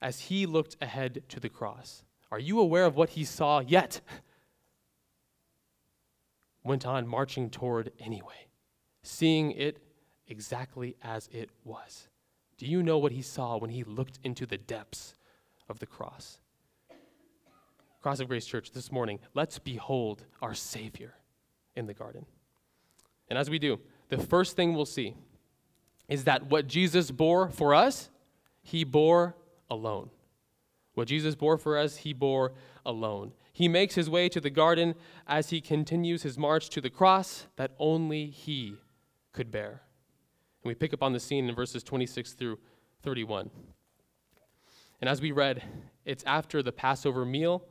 as 0.00 0.20
he 0.20 0.46
looked 0.46 0.76
ahead 0.80 1.22
to 1.30 1.40
the 1.40 1.48
cross? 1.48 2.04
Are 2.30 2.38
you 2.38 2.60
aware 2.60 2.84
of 2.84 2.94
what 2.94 3.10
he 3.10 3.24
saw 3.24 3.60
yet 3.60 4.00
went 6.66 6.86
on 6.86 7.06
marching 7.06 7.48
toward 7.50 7.92
anyway, 8.00 8.48
seeing 9.02 9.52
it 9.52 9.78
exactly 10.28 10.96
as 11.02 11.28
it 11.32 11.50
was? 11.64 12.08
Do 12.58 12.66
you 12.66 12.82
know 12.82 12.98
what 12.98 13.12
he 13.12 13.22
saw 13.22 13.58
when 13.58 13.70
he 13.70 13.84
looked 13.84 14.18
into 14.24 14.46
the 14.46 14.58
depths 14.58 15.14
of 15.68 15.78
the 15.78 15.86
cross? 15.86 16.38
Cross 18.02 18.20
of 18.20 18.28
Grace 18.28 18.46
Church, 18.46 18.70
this 18.72 18.92
morning, 18.92 19.18
let's 19.34 19.58
behold 19.58 20.24
our 20.40 20.54
Savior 20.54 21.14
in 21.74 21.86
the 21.86 21.94
garden. 21.94 22.24
And 23.28 23.38
as 23.38 23.50
we 23.50 23.58
do, 23.58 23.80
the 24.08 24.18
first 24.18 24.56
thing 24.56 24.74
we'll 24.74 24.86
see 24.86 25.14
is 26.08 26.24
that 26.24 26.46
what 26.46 26.66
Jesus 26.66 27.10
bore 27.10 27.50
for 27.50 27.74
us, 27.74 28.10
he 28.62 28.84
bore 28.84 29.36
alone. 29.68 30.10
What 30.94 31.08
Jesus 31.08 31.34
bore 31.34 31.58
for 31.58 31.76
us, 31.76 31.96
he 31.96 32.12
bore 32.12 32.52
alone. 32.84 33.32
He 33.56 33.68
makes 33.68 33.94
his 33.94 34.10
way 34.10 34.28
to 34.28 34.38
the 34.38 34.50
garden 34.50 34.94
as 35.26 35.48
he 35.48 35.62
continues 35.62 36.24
his 36.24 36.36
march 36.36 36.68
to 36.68 36.82
the 36.82 36.90
cross 36.90 37.46
that 37.56 37.70
only 37.78 38.26
he 38.26 38.76
could 39.32 39.50
bear. 39.50 39.80
And 40.62 40.68
we 40.68 40.74
pick 40.74 40.92
up 40.92 41.02
on 41.02 41.14
the 41.14 41.20
scene 41.20 41.48
in 41.48 41.54
verses 41.54 41.82
26 41.82 42.34
through 42.34 42.58
31. 43.02 43.48
And 45.00 45.08
as 45.08 45.22
we 45.22 45.32
read, 45.32 45.62
it's 46.04 46.22
after 46.24 46.62
the 46.62 46.70
Passover 46.70 47.24
meal 47.24 47.64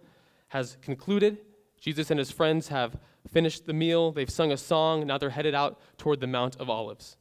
has 0.47 0.75
concluded. 0.81 1.37
Jesus 1.79 2.09
and 2.09 2.17
his 2.17 2.31
friends 2.31 2.69
have 2.69 2.97
finished 3.31 3.67
the 3.67 3.73
meal. 3.73 4.11
They've 4.11 4.27
sung 4.27 4.51
a 4.51 4.57
song. 4.57 5.05
Now 5.05 5.19
they're 5.19 5.29
headed 5.29 5.53
out 5.53 5.79
toward 5.99 6.19
the 6.19 6.25
Mount 6.25 6.55
of 6.55 6.67
Olives. 6.67 7.15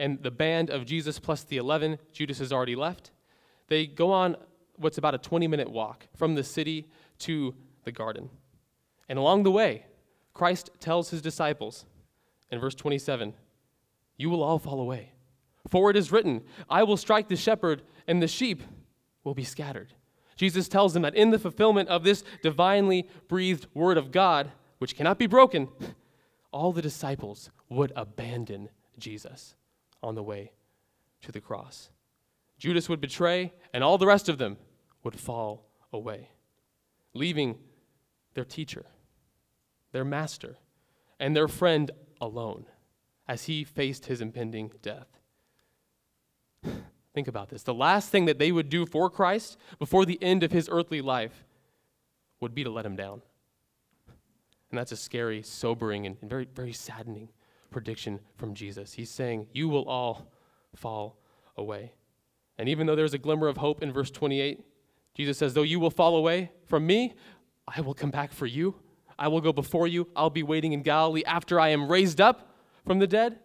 And 0.00 0.20
the 0.20 0.32
band 0.32 0.68
of 0.68 0.84
Jesus 0.84 1.20
plus 1.20 1.44
the 1.44 1.58
11, 1.58 2.00
Judas 2.12 2.40
has 2.40 2.52
already 2.52 2.74
left. 2.74 3.12
They 3.68 3.86
go 3.86 4.10
on 4.10 4.36
what's 4.74 4.98
about 4.98 5.14
a 5.14 5.18
20 5.18 5.46
minute 5.46 5.70
walk 5.70 6.08
from 6.16 6.34
the 6.34 6.42
city 6.42 6.88
to 7.20 7.54
the 7.84 7.92
garden. 7.92 8.30
And 9.08 9.18
along 9.18 9.42
the 9.42 9.50
way, 9.50 9.86
Christ 10.34 10.70
tells 10.80 11.10
his 11.10 11.22
disciples 11.22 11.84
in 12.50 12.60
verse 12.60 12.74
27 12.74 13.34
You 14.16 14.30
will 14.30 14.42
all 14.42 14.58
fall 14.58 14.80
away. 14.80 15.12
For 15.68 15.90
it 15.90 15.96
is 15.96 16.10
written, 16.10 16.42
I 16.68 16.82
will 16.82 16.96
strike 16.96 17.28
the 17.28 17.36
shepherd, 17.36 17.82
and 18.06 18.22
the 18.22 18.28
sheep 18.28 18.62
will 19.24 19.34
be 19.34 19.44
scattered. 19.44 19.94
Jesus 20.36 20.68
tells 20.68 20.94
them 20.94 21.02
that 21.02 21.14
in 21.14 21.30
the 21.30 21.38
fulfillment 21.38 21.90
of 21.90 22.02
this 22.02 22.24
divinely 22.42 23.08
breathed 23.28 23.66
word 23.74 23.98
of 23.98 24.10
God, 24.10 24.50
which 24.78 24.96
cannot 24.96 25.18
be 25.18 25.26
broken, 25.26 25.68
all 26.50 26.72
the 26.72 26.80
disciples 26.80 27.50
would 27.68 27.92
abandon 27.94 28.70
Jesus 28.98 29.54
on 30.02 30.14
the 30.14 30.22
way 30.22 30.52
to 31.22 31.30
the 31.30 31.40
cross. 31.40 31.90
Judas 32.58 32.88
would 32.88 33.00
betray, 33.00 33.52
and 33.72 33.84
all 33.84 33.98
the 33.98 34.06
rest 34.06 34.28
of 34.28 34.38
them 34.38 34.56
would 35.04 35.18
fall 35.18 35.66
away, 35.92 36.30
leaving 37.14 37.58
their 38.34 38.44
teacher, 38.44 38.86
their 39.92 40.04
master, 40.04 40.58
and 41.18 41.34
their 41.34 41.48
friend 41.48 41.90
alone 42.20 42.66
as 43.28 43.44
he 43.44 43.64
faced 43.64 44.06
his 44.06 44.20
impending 44.20 44.72
death. 44.82 45.06
Think 47.14 47.28
about 47.28 47.48
this. 47.48 47.62
The 47.62 47.74
last 47.74 48.10
thing 48.10 48.26
that 48.26 48.38
they 48.38 48.52
would 48.52 48.68
do 48.68 48.86
for 48.86 49.10
Christ 49.10 49.58
before 49.78 50.04
the 50.04 50.22
end 50.22 50.42
of 50.42 50.52
his 50.52 50.68
earthly 50.70 51.00
life 51.00 51.44
would 52.40 52.54
be 52.54 52.64
to 52.64 52.70
let 52.70 52.86
him 52.86 52.96
down. 52.96 53.22
And 54.70 54.78
that's 54.78 54.92
a 54.92 54.96
scary, 54.96 55.42
sobering, 55.42 56.06
and 56.06 56.20
very, 56.22 56.46
very 56.54 56.72
saddening 56.72 57.28
prediction 57.70 58.20
from 58.36 58.54
Jesus. 58.54 58.92
He's 58.92 59.10
saying, 59.10 59.48
You 59.52 59.68
will 59.68 59.84
all 59.88 60.32
fall 60.74 61.18
away. 61.56 61.92
And 62.58 62.68
even 62.68 62.86
though 62.86 62.96
there's 62.96 63.14
a 63.14 63.18
glimmer 63.18 63.48
of 63.48 63.56
hope 63.56 63.82
in 63.82 63.92
verse 63.92 64.10
28, 64.10 64.60
Jesus 65.14 65.38
says, 65.38 65.54
Though 65.54 65.62
you 65.62 65.80
will 65.80 65.90
fall 65.90 66.16
away 66.16 66.52
from 66.66 66.86
me, 66.86 67.14
I 67.74 67.80
will 67.80 67.94
come 67.94 68.10
back 68.10 68.32
for 68.32 68.46
you. 68.46 68.74
I 69.18 69.28
will 69.28 69.40
go 69.40 69.52
before 69.52 69.86
you. 69.86 70.08
I'll 70.16 70.30
be 70.30 70.42
waiting 70.42 70.72
in 70.72 70.82
Galilee 70.82 71.22
after 71.24 71.60
I 71.60 71.68
am 71.68 71.88
raised 71.88 72.20
up 72.20 72.56
from 72.84 72.98
the 72.98 73.06
dead 73.06 73.38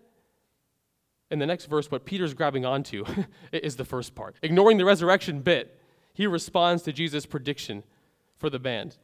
in 1.32 1.40
the 1.40 1.46
next 1.46 1.66
verse, 1.66 1.90
what 1.90 2.06
Peter's 2.06 2.34
grabbing 2.34 2.66
onto 2.66 3.04
is 3.52 3.76
the 3.76 3.86
first 3.86 4.16
part. 4.16 4.36
Ignoring 4.42 4.78
the 4.78 4.86
resurrection 4.86 5.42
bit, 5.42 5.80
he 6.14 6.28
responds 6.28 6.84
to 6.84 6.94
Jesus' 6.94 7.26
prediction 7.26 7.84
for 8.38 8.50
the 8.50 8.60
band. 8.60 8.98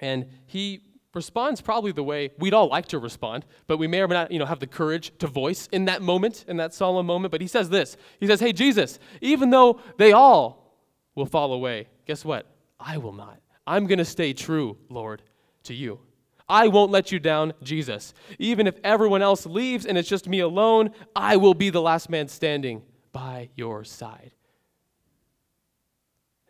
And 0.00 0.26
he 0.46 0.82
responds 1.14 1.60
probably 1.60 1.92
the 1.92 2.02
way 2.02 2.30
we'd 2.38 2.54
all 2.54 2.68
like 2.68 2.86
to 2.86 2.98
respond, 2.98 3.44
but 3.66 3.76
we 3.76 3.86
may 3.86 4.00
or 4.00 4.08
may 4.08 4.14
not, 4.14 4.30
you 4.30 4.38
know, 4.38 4.46
have 4.46 4.60
the 4.60 4.66
courage 4.66 5.12
to 5.18 5.26
voice 5.26 5.68
in 5.72 5.84
that 5.86 6.00
moment, 6.00 6.44
in 6.48 6.56
that 6.56 6.72
solemn 6.72 7.06
moment. 7.06 7.32
But 7.32 7.40
he 7.40 7.46
says 7.46 7.68
this. 7.68 7.96
He 8.18 8.26
says, 8.26 8.40
Hey, 8.40 8.52
Jesus, 8.52 8.98
even 9.20 9.50
though 9.50 9.80
they 9.98 10.12
all 10.12 10.78
will 11.14 11.26
fall 11.26 11.52
away, 11.52 11.88
guess 12.06 12.24
what? 12.24 12.46
I 12.80 12.96
will 12.96 13.12
not. 13.12 13.40
I'm 13.66 13.86
going 13.86 13.98
to 13.98 14.04
stay 14.04 14.32
true, 14.32 14.76
Lord, 14.88 15.22
to 15.64 15.74
you. 15.74 16.00
I 16.48 16.68
won't 16.68 16.90
let 16.90 17.12
you 17.12 17.18
down, 17.18 17.54
Jesus. 17.62 18.12
Even 18.38 18.66
if 18.66 18.76
everyone 18.84 19.22
else 19.22 19.46
leaves 19.46 19.86
and 19.86 19.96
it's 19.96 20.08
just 20.08 20.28
me 20.28 20.40
alone, 20.40 20.90
I 21.14 21.36
will 21.36 21.54
be 21.54 21.70
the 21.70 21.80
last 21.80 22.10
man 22.10 22.28
standing 22.28 22.82
by 23.12 23.50
your 23.54 23.84
side. 23.84 24.32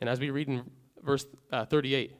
And 0.00 0.08
as 0.08 0.18
we 0.18 0.30
read 0.30 0.48
in 0.48 0.64
verse 1.02 1.26
uh, 1.52 1.66
38, 1.66 2.16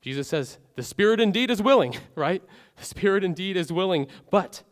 Jesus 0.00 0.26
says, 0.26 0.58
The 0.74 0.82
spirit 0.82 1.20
indeed 1.20 1.50
is 1.50 1.62
willing, 1.62 1.94
right? 2.16 2.42
The 2.76 2.84
spirit 2.84 3.22
indeed 3.22 3.56
is 3.56 3.72
willing, 3.72 4.08
but 4.30 4.62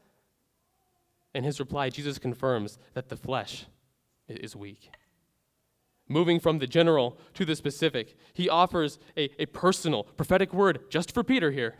in 1.34 1.44
his 1.44 1.60
reply, 1.60 1.90
Jesus 1.90 2.18
confirms 2.18 2.78
that 2.94 3.08
the 3.08 3.16
flesh 3.16 3.66
is 4.28 4.56
weak. 4.56 4.90
Moving 6.10 6.40
from 6.40 6.58
the 6.58 6.66
general 6.66 7.16
to 7.34 7.44
the 7.44 7.54
specific, 7.54 8.16
he 8.34 8.48
offers 8.48 8.98
a, 9.16 9.30
a 9.40 9.46
personal, 9.46 10.02
prophetic 10.02 10.52
word 10.52 10.90
just 10.90 11.14
for 11.14 11.22
Peter 11.22 11.52
here. 11.52 11.76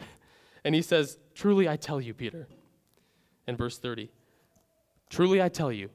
And 0.64 0.72
he 0.72 0.82
says, 0.82 1.18
Truly 1.34 1.68
I 1.68 1.74
tell 1.74 2.00
you, 2.00 2.14
Peter, 2.14 2.46
in 3.48 3.56
verse 3.56 3.76
30, 3.76 4.08
truly 5.08 5.42
I 5.42 5.48
tell 5.48 5.72
you, 5.72 5.90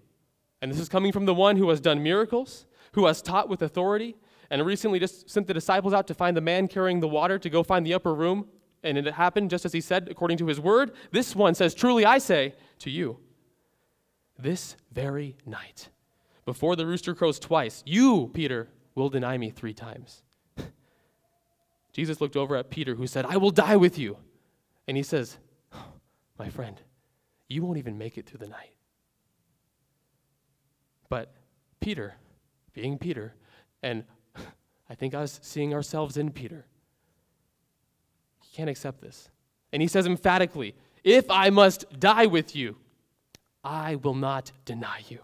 and 0.62 0.70
this 0.70 0.82
is 0.82 0.90
coming 0.90 1.14
from 1.14 1.26
the 1.26 1.34
one 1.34 1.56
who 1.56 1.70
has 1.70 1.80
done 1.80 2.04
miracles, 2.04 2.66
who 2.92 3.06
has 3.06 3.22
taught 3.22 3.48
with 3.48 3.62
authority, 3.62 4.18
and 4.50 4.66
recently 4.66 5.00
just 5.00 5.30
sent 5.30 5.48
the 5.48 5.54
disciples 5.54 5.94
out 5.94 6.06
to 6.08 6.14
find 6.14 6.36
the 6.36 6.42
man 6.42 6.68
carrying 6.68 7.00
the 7.00 7.08
water 7.08 7.40
to 7.40 7.50
go 7.50 7.64
find 7.64 7.86
the 7.86 7.94
upper 7.94 8.14
room. 8.14 8.50
And 8.84 8.98
it 8.98 9.06
happened 9.14 9.50
just 9.50 9.64
as 9.64 9.72
he 9.72 9.80
said, 9.80 10.10
according 10.12 10.40
to 10.40 10.48
his 10.48 10.60
word. 10.60 10.92
This 11.12 11.38
one 11.38 11.56
says, 11.56 11.74
Truly 11.74 12.06
I 12.06 12.18
say 12.18 12.54
to 12.80 12.90
you, 12.90 13.18
this 14.38 14.76
very 14.92 15.38
night, 15.46 15.88
before 16.46 16.76
the 16.76 16.86
rooster 16.86 17.16
crows 17.16 17.40
twice, 17.40 17.84
you, 17.86 18.30
Peter, 18.34 18.70
will 18.94 19.10
deny 19.10 19.38
me 19.38 19.50
three 19.50 19.74
times. 19.74 20.22
Jesus 21.92 22.22
looked 22.22 22.36
over 22.36 22.56
at 22.56 22.70
Peter, 22.70 22.96
who 22.96 23.08
said, 23.08 23.26
I 23.26 23.38
will 23.38 23.52
die 23.52 23.76
with 23.76 23.98
you. 23.98 24.18
And 24.88 24.96
he 24.96 25.04
says, 25.04 25.38
oh, 25.74 25.94
My 26.38 26.50
friend, 26.50 26.80
you 27.50 27.64
won't 27.64 27.78
even 27.78 27.98
make 27.98 28.18
it 28.18 28.28
through 28.28 28.40
the 28.40 28.48
night. 28.48 28.76
But 31.10 31.34
Peter, 31.80 32.16
being 32.74 32.98
Peter, 32.98 33.34
and 33.82 34.04
I 34.90 34.96
think 34.96 35.14
us 35.14 35.40
seeing 35.42 35.74
ourselves 35.74 36.18
in 36.18 36.32
Peter, 36.32 36.66
he 38.44 38.56
can't 38.56 38.70
accept 38.70 39.02
this. 39.02 39.30
And 39.74 39.82
he 39.82 39.88
says 39.88 40.06
emphatically, 40.06 40.76
If 41.04 41.30
I 41.30 41.50
must 41.50 42.00
die 42.00 42.28
with 42.28 42.56
you, 42.56 42.78
I 43.64 43.96
will 43.96 44.14
not 44.14 44.52
deny 44.64 45.02
you. 45.10 45.20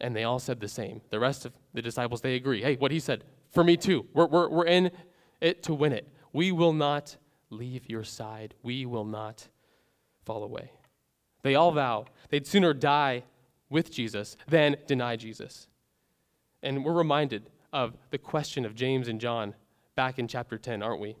And 0.00 0.16
they 0.16 0.24
all 0.24 0.38
said 0.38 0.60
the 0.60 0.68
same. 0.68 1.02
The 1.10 1.20
rest 1.20 1.44
of 1.44 1.52
the 1.74 1.82
disciples, 1.82 2.20
they 2.20 2.34
agree. 2.34 2.62
Hey, 2.62 2.76
what 2.76 2.90
he 2.90 3.00
said, 3.00 3.24
for 3.50 3.62
me 3.62 3.76
too. 3.76 4.06
We're, 4.14 4.26
we're, 4.26 4.48
we're 4.48 4.66
in 4.66 4.90
it 5.40 5.62
to 5.64 5.74
win 5.74 5.92
it. 5.92 6.08
We 6.32 6.52
will 6.52 6.72
not 6.72 7.16
leave 7.50 7.88
your 7.88 8.04
side. 8.04 8.54
We 8.62 8.86
will 8.86 9.04
not 9.04 9.48
fall 10.24 10.42
away. 10.42 10.70
They 11.42 11.54
all 11.54 11.72
vow 11.72 12.06
they'd 12.28 12.46
sooner 12.46 12.72
die 12.72 13.24
with 13.68 13.90
Jesus 13.90 14.36
than 14.46 14.76
deny 14.86 15.16
Jesus. 15.16 15.68
And 16.62 16.84
we're 16.84 16.92
reminded 16.92 17.50
of 17.72 17.96
the 18.10 18.18
question 18.18 18.64
of 18.64 18.74
James 18.74 19.08
and 19.08 19.20
John 19.20 19.54
back 19.96 20.18
in 20.18 20.28
chapter 20.28 20.58
10, 20.58 20.82
aren't 20.82 21.00
we? 21.00 21.16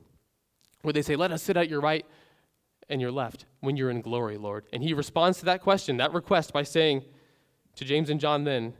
Where 0.82 0.92
they 0.92 1.02
say, 1.02 1.16
Let 1.16 1.32
us 1.32 1.42
sit 1.42 1.56
at 1.56 1.68
your 1.68 1.80
right 1.80 2.04
and 2.88 3.00
your 3.00 3.12
left 3.12 3.46
when 3.60 3.76
you're 3.76 3.90
in 3.90 4.00
glory, 4.00 4.36
Lord. 4.36 4.66
And 4.72 4.82
he 4.82 4.92
responds 4.92 5.38
to 5.38 5.44
that 5.46 5.62
question, 5.62 5.96
that 5.98 6.12
request, 6.12 6.52
by 6.52 6.64
saying 6.64 7.04
to 7.80 7.84
James 7.86 8.10
and 8.10 8.20
John 8.20 8.44
then, 8.44 8.74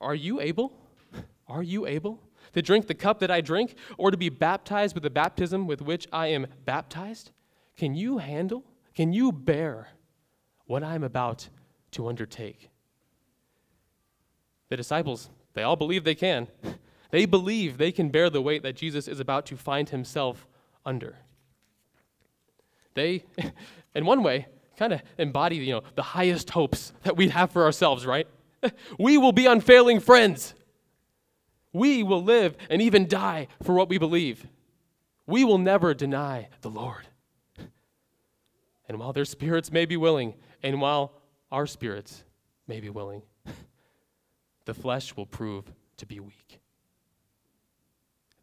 Are 0.00 0.14
you 0.14 0.40
able? 0.40 0.72
Are 1.46 1.62
you 1.62 1.86
able 1.86 2.22
to 2.54 2.62
drink 2.62 2.86
the 2.86 2.94
cup 2.94 3.20
that 3.20 3.30
I 3.30 3.42
drink, 3.42 3.76
or 3.98 4.10
to 4.10 4.16
be 4.16 4.30
baptized 4.30 4.94
with 4.94 5.02
the 5.02 5.10
baptism 5.10 5.66
with 5.66 5.82
which 5.82 6.08
I 6.12 6.28
am 6.28 6.46
baptized? 6.64 7.30
Can 7.76 7.94
you 7.94 8.18
handle, 8.18 8.64
can 8.94 9.12
you 9.12 9.30
bear 9.30 9.88
what 10.64 10.82
I'm 10.82 11.04
about 11.04 11.48
to 11.92 12.08
undertake? 12.08 12.70
The 14.70 14.76
disciples, 14.76 15.28
they 15.52 15.62
all 15.62 15.76
believe 15.76 16.04
they 16.04 16.14
can. 16.14 16.48
They 17.10 17.24
believe 17.24 17.78
they 17.78 17.92
can 17.92 18.08
bear 18.08 18.28
the 18.28 18.42
weight 18.42 18.64
that 18.64 18.74
Jesus 18.74 19.06
is 19.06 19.20
about 19.20 19.46
to 19.46 19.56
find 19.56 19.88
himself 19.88 20.48
under. 20.84 21.18
They, 22.94 23.24
in 23.94 24.04
one 24.04 24.24
way, 24.24 24.48
kind 24.76 24.92
of 24.92 25.02
embody 25.18 25.56
you 25.56 25.74
know, 25.74 25.82
the 25.94 26.02
highest 26.02 26.50
hopes 26.50 26.92
that 27.02 27.16
we 27.16 27.28
have 27.28 27.50
for 27.50 27.64
ourselves, 27.64 28.06
right? 28.06 28.26
We 28.98 29.18
will 29.18 29.32
be 29.32 29.46
unfailing 29.46 30.00
friends. 30.00 30.54
We 31.72 32.02
will 32.02 32.22
live 32.22 32.56
and 32.70 32.80
even 32.80 33.06
die 33.06 33.48
for 33.62 33.74
what 33.74 33.88
we 33.88 33.98
believe. 33.98 34.46
We 35.26 35.44
will 35.44 35.58
never 35.58 35.94
deny 35.94 36.48
the 36.62 36.70
Lord. 36.70 37.06
And 38.88 39.00
while 39.00 39.12
their 39.12 39.24
spirits 39.24 39.72
may 39.72 39.84
be 39.84 39.96
willing, 39.96 40.34
and 40.62 40.80
while 40.80 41.20
our 41.50 41.66
spirits 41.66 42.22
may 42.68 42.78
be 42.78 42.88
willing, 42.88 43.22
the 44.64 44.74
flesh 44.74 45.16
will 45.16 45.26
prove 45.26 45.64
to 45.96 46.06
be 46.06 46.20
weak. 46.20 46.60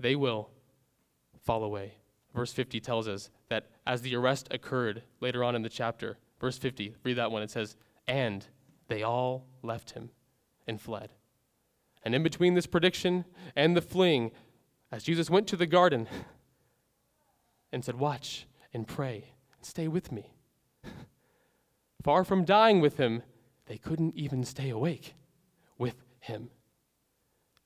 They 0.02 0.18
will 0.18 0.50
fall 1.44 1.64
away. 1.64 1.94
Verse 2.36 2.52
50 2.52 2.82
tells 2.82 3.08
us 3.08 3.30
that 3.48 3.68
as 3.86 4.02
the 4.02 4.16
arrest 4.16 4.48
occurred 4.52 5.04
later 5.20 5.44
on 5.44 5.56
in 5.56 5.62
the 5.62 5.70
chapter, 5.70 6.18
verse 6.40 6.58
50, 6.58 6.96
read 7.04 7.18
that 7.18 7.32
one, 7.32 7.44
it 7.44 7.52
says, 7.52 7.76
And 8.08 8.46
they 8.88 9.04
all 9.04 9.46
left 9.62 9.92
him 9.92 10.12
and 10.68 10.80
fled. 10.80 11.10
And 12.04 12.14
in 12.14 12.24
between 12.24 12.54
this 12.54 12.68
prediction 12.68 13.26
and 13.56 13.76
the 13.76 13.82
fleeing, 13.82 14.32
as 14.92 15.04
Jesus 15.04 15.30
went 15.30 15.48
to 15.48 15.56
the 15.56 15.66
garden 15.66 16.08
and 17.72 17.84
said, 17.84 17.96
Watch 17.96 18.48
and 18.74 18.88
pray 18.88 19.34
and 19.56 19.66
stay 19.66 19.88
with 19.88 20.12
me. 20.12 20.34
Far 22.04 22.24
from 22.24 22.46
dying 22.46 22.82
with 22.82 22.98
him, 22.98 23.24
they 23.66 23.78
couldn't 23.78 24.16
even 24.16 24.44
stay 24.44 24.70
awake 24.70 25.16
with 25.78 25.96
him. 26.20 26.50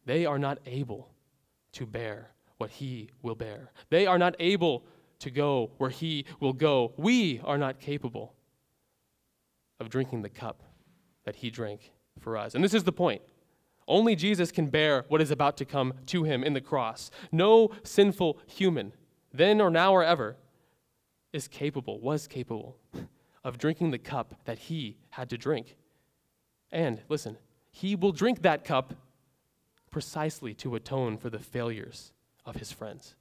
They 0.06 0.26
are 0.26 0.40
not 0.40 0.60
able 0.66 1.10
to 1.74 1.86
bear 1.86 2.32
what 2.58 2.72
he 2.72 3.10
will 3.22 3.36
bear. 3.36 3.72
They 3.90 4.06
are 4.08 4.18
not 4.18 4.36
able 4.40 4.86
to 5.20 5.30
go 5.30 5.72
where 5.78 5.90
he 5.90 6.26
will 6.40 6.54
go. 6.54 6.94
We 6.98 7.42
are 7.44 7.58
not 7.58 7.80
capable 7.80 8.34
of 9.80 9.90
drinking 9.90 10.22
the 10.22 10.30
cup 10.30 10.64
that 11.26 11.38
he 11.38 11.50
drank 11.50 11.92
for 12.20 12.38
us. 12.38 12.56
And 12.56 12.64
this 12.64 12.74
is 12.74 12.84
the 12.84 12.92
point. 12.92 13.22
Only 13.88 14.16
Jesus 14.16 14.52
can 14.52 14.68
bear 14.68 15.06
what 15.08 15.22
is 15.22 15.32
about 15.32 15.58
to 15.58 15.66
come 15.66 15.94
to 16.08 16.24
him 16.24 16.44
in 16.44 16.54
the 16.54 16.62
cross. 16.62 17.10
No 17.32 17.72
sinful 17.84 18.40
human, 18.46 18.94
then 19.34 19.62
or 19.62 19.70
now 19.70 19.94
or 19.94 20.04
ever, 20.04 20.36
is 21.32 21.48
capable, 21.48 22.00
was 22.00 22.28
capable 22.28 22.78
of 23.44 23.58
drinking 23.58 23.92
the 23.92 23.98
cup 23.98 24.36
that 24.46 24.60
he 24.60 24.98
had 25.12 25.30
to 25.30 25.38
drink. 25.38 25.78
And 26.72 27.02
listen, 27.08 27.38
he 27.72 27.96
will 27.96 28.12
drink 28.12 28.42
that 28.42 28.66
cup 28.66 28.94
precisely 29.90 30.54
to 30.56 30.76
atone 30.76 31.18
for 31.18 31.30
the 31.30 31.40
failures 31.40 32.12
of 32.46 32.58
his 32.58 32.72
friends. 32.72 33.16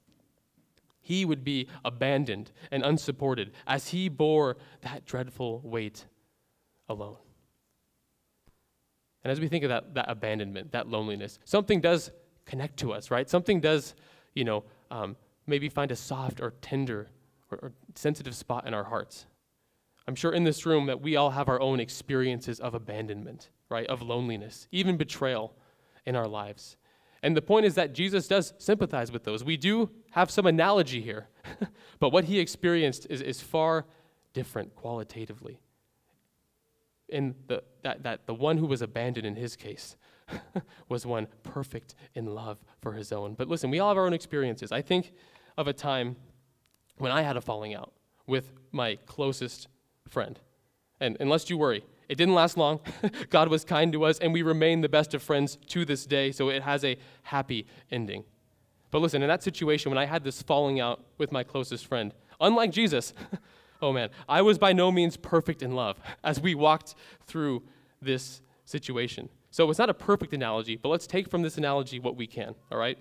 He 1.07 1.23
would 1.23 1.45
be 1.45 1.69
abandoned 1.85 2.51
and 2.69 2.83
unsupported 2.83 3.51
as 3.65 3.87
he 3.87 4.09
bore 4.09 4.57
that 4.81 5.05
dreadful 5.05 5.61
weight 5.63 6.03
alone. 6.89 7.15
And 9.23 9.31
as 9.31 9.39
we 9.39 9.47
think 9.47 9.63
of 9.63 9.69
that, 9.69 9.93
that 9.93 10.09
abandonment, 10.09 10.73
that 10.73 10.89
loneliness, 10.89 11.39
something 11.45 11.79
does 11.79 12.11
connect 12.45 12.75
to 12.79 12.91
us, 12.91 13.09
right? 13.09 13.29
Something 13.29 13.61
does, 13.61 13.95
you 14.35 14.43
know, 14.43 14.65
um, 14.91 15.15
maybe 15.45 15.69
find 15.69 15.93
a 15.93 15.95
soft 15.95 16.41
or 16.41 16.51
tender 16.61 17.07
or, 17.49 17.57
or 17.61 17.71
sensitive 17.95 18.35
spot 18.35 18.67
in 18.67 18.73
our 18.73 18.83
hearts. 18.83 19.27
I'm 20.09 20.15
sure 20.15 20.33
in 20.33 20.43
this 20.43 20.65
room 20.65 20.87
that 20.87 20.99
we 20.99 21.15
all 21.15 21.31
have 21.31 21.47
our 21.47 21.61
own 21.61 21.79
experiences 21.79 22.59
of 22.59 22.73
abandonment 22.73 23.47
right, 23.69 23.87
of 23.87 24.01
loneliness, 24.01 24.67
even 24.73 24.97
betrayal 24.97 25.55
in 26.05 26.17
our 26.17 26.27
lives. 26.27 26.75
And 27.27 27.35
the 27.35 27.41
point 27.41 27.65
is 27.65 27.75
that 27.75 27.91
Jesus 27.91 28.25
does 28.25 28.53
sympathize 28.57 29.11
with 29.11 29.25
those. 29.25 29.43
We 29.43 29.57
do 29.57 29.89
have 30.11 30.31
some 30.31 30.45
analogy 30.45 31.01
here, 31.01 31.27
but 31.99 32.13
what 32.13 32.23
he 32.23 32.39
experienced 32.39 33.05
is, 33.09 33.21
is 33.21 33.41
far 33.41 33.85
different 34.31 34.73
qualitatively. 34.75 35.59
In 37.09 37.35
the, 37.47 37.63
that, 37.83 38.03
that 38.03 38.27
the 38.27 38.33
one 38.33 38.57
who 38.57 38.65
was 38.65 38.81
abandoned 38.81 39.27
in 39.27 39.35
his 39.35 39.57
case 39.57 39.97
was 40.87 41.05
one 41.05 41.27
perfect 41.43 41.95
in 42.15 42.27
love 42.27 42.59
for 42.79 42.93
his 42.93 43.11
own. 43.11 43.33
But 43.33 43.49
listen, 43.49 43.69
we 43.69 43.79
all 43.79 43.89
have 43.89 43.97
our 43.97 44.05
own 44.05 44.13
experiences. 44.13 44.71
I 44.71 44.81
think 44.81 45.11
of 45.57 45.67
a 45.67 45.73
time 45.73 46.15
when 46.97 47.11
I 47.11 47.23
had 47.23 47.35
a 47.35 47.41
falling 47.41 47.75
out 47.75 47.91
with 48.25 48.53
my 48.71 48.95
closest 49.05 49.67
friend. 50.07 50.39
And, 51.01 51.17
and 51.19 51.29
lest 51.29 51.49
you 51.49 51.57
worry, 51.57 51.83
it 52.09 52.15
didn't 52.15 52.35
last 52.35 52.57
long. 52.57 52.79
God 53.29 53.49
was 53.49 53.65
kind 53.65 53.91
to 53.93 54.05
us, 54.05 54.19
and 54.19 54.33
we 54.33 54.41
remain 54.41 54.81
the 54.81 54.89
best 54.89 55.13
of 55.13 55.21
friends 55.21 55.57
to 55.67 55.85
this 55.85 56.05
day, 56.05 56.31
so 56.31 56.49
it 56.49 56.63
has 56.63 56.83
a 56.83 56.97
happy 57.23 57.67
ending. 57.91 58.23
But 58.91 58.99
listen, 58.99 59.21
in 59.21 59.27
that 59.27 59.43
situation, 59.43 59.91
when 59.91 59.97
I 59.97 60.05
had 60.05 60.23
this 60.23 60.41
falling 60.41 60.79
out 60.79 61.03
with 61.17 61.31
my 61.31 61.43
closest 61.43 61.85
friend, 61.85 62.13
unlike 62.39 62.71
Jesus, 62.71 63.13
oh 63.81 63.91
man, 63.91 64.09
I 64.29 64.41
was 64.41 64.57
by 64.57 64.73
no 64.73 64.91
means 64.91 65.17
perfect 65.17 65.61
in 65.61 65.73
love 65.73 65.99
as 66.23 66.39
we 66.39 66.55
walked 66.55 66.95
through 67.25 67.63
this 68.01 68.41
situation. 68.65 69.29
So 69.51 69.69
it's 69.69 69.79
not 69.79 69.89
a 69.89 69.93
perfect 69.93 70.33
analogy, 70.33 70.75
but 70.75 70.89
let's 70.89 71.07
take 71.07 71.29
from 71.29 71.41
this 71.41 71.57
analogy 71.57 71.99
what 71.99 72.15
we 72.15 72.27
can, 72.27 72.55
all 72.71 72.77
right? 72.77 72.97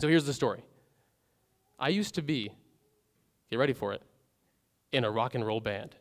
So 0.00 0.08
here's 0.08 0.26
the 0.26 0.32
story. 0.32 0.64
I 1.78 1.88
used 1.88 2.14
to 2.14 2.22
be, 2.22 2.52
get 3.50 3.58
ready 3.58 3.72
for 3.72 3.92
it, 3.92 4.02
in 4.92 5.04
a 5.04 5.10
rock 5.10 5.34
and 5.34 5.44
roll 5.46 5.60
band. 5.60 5.96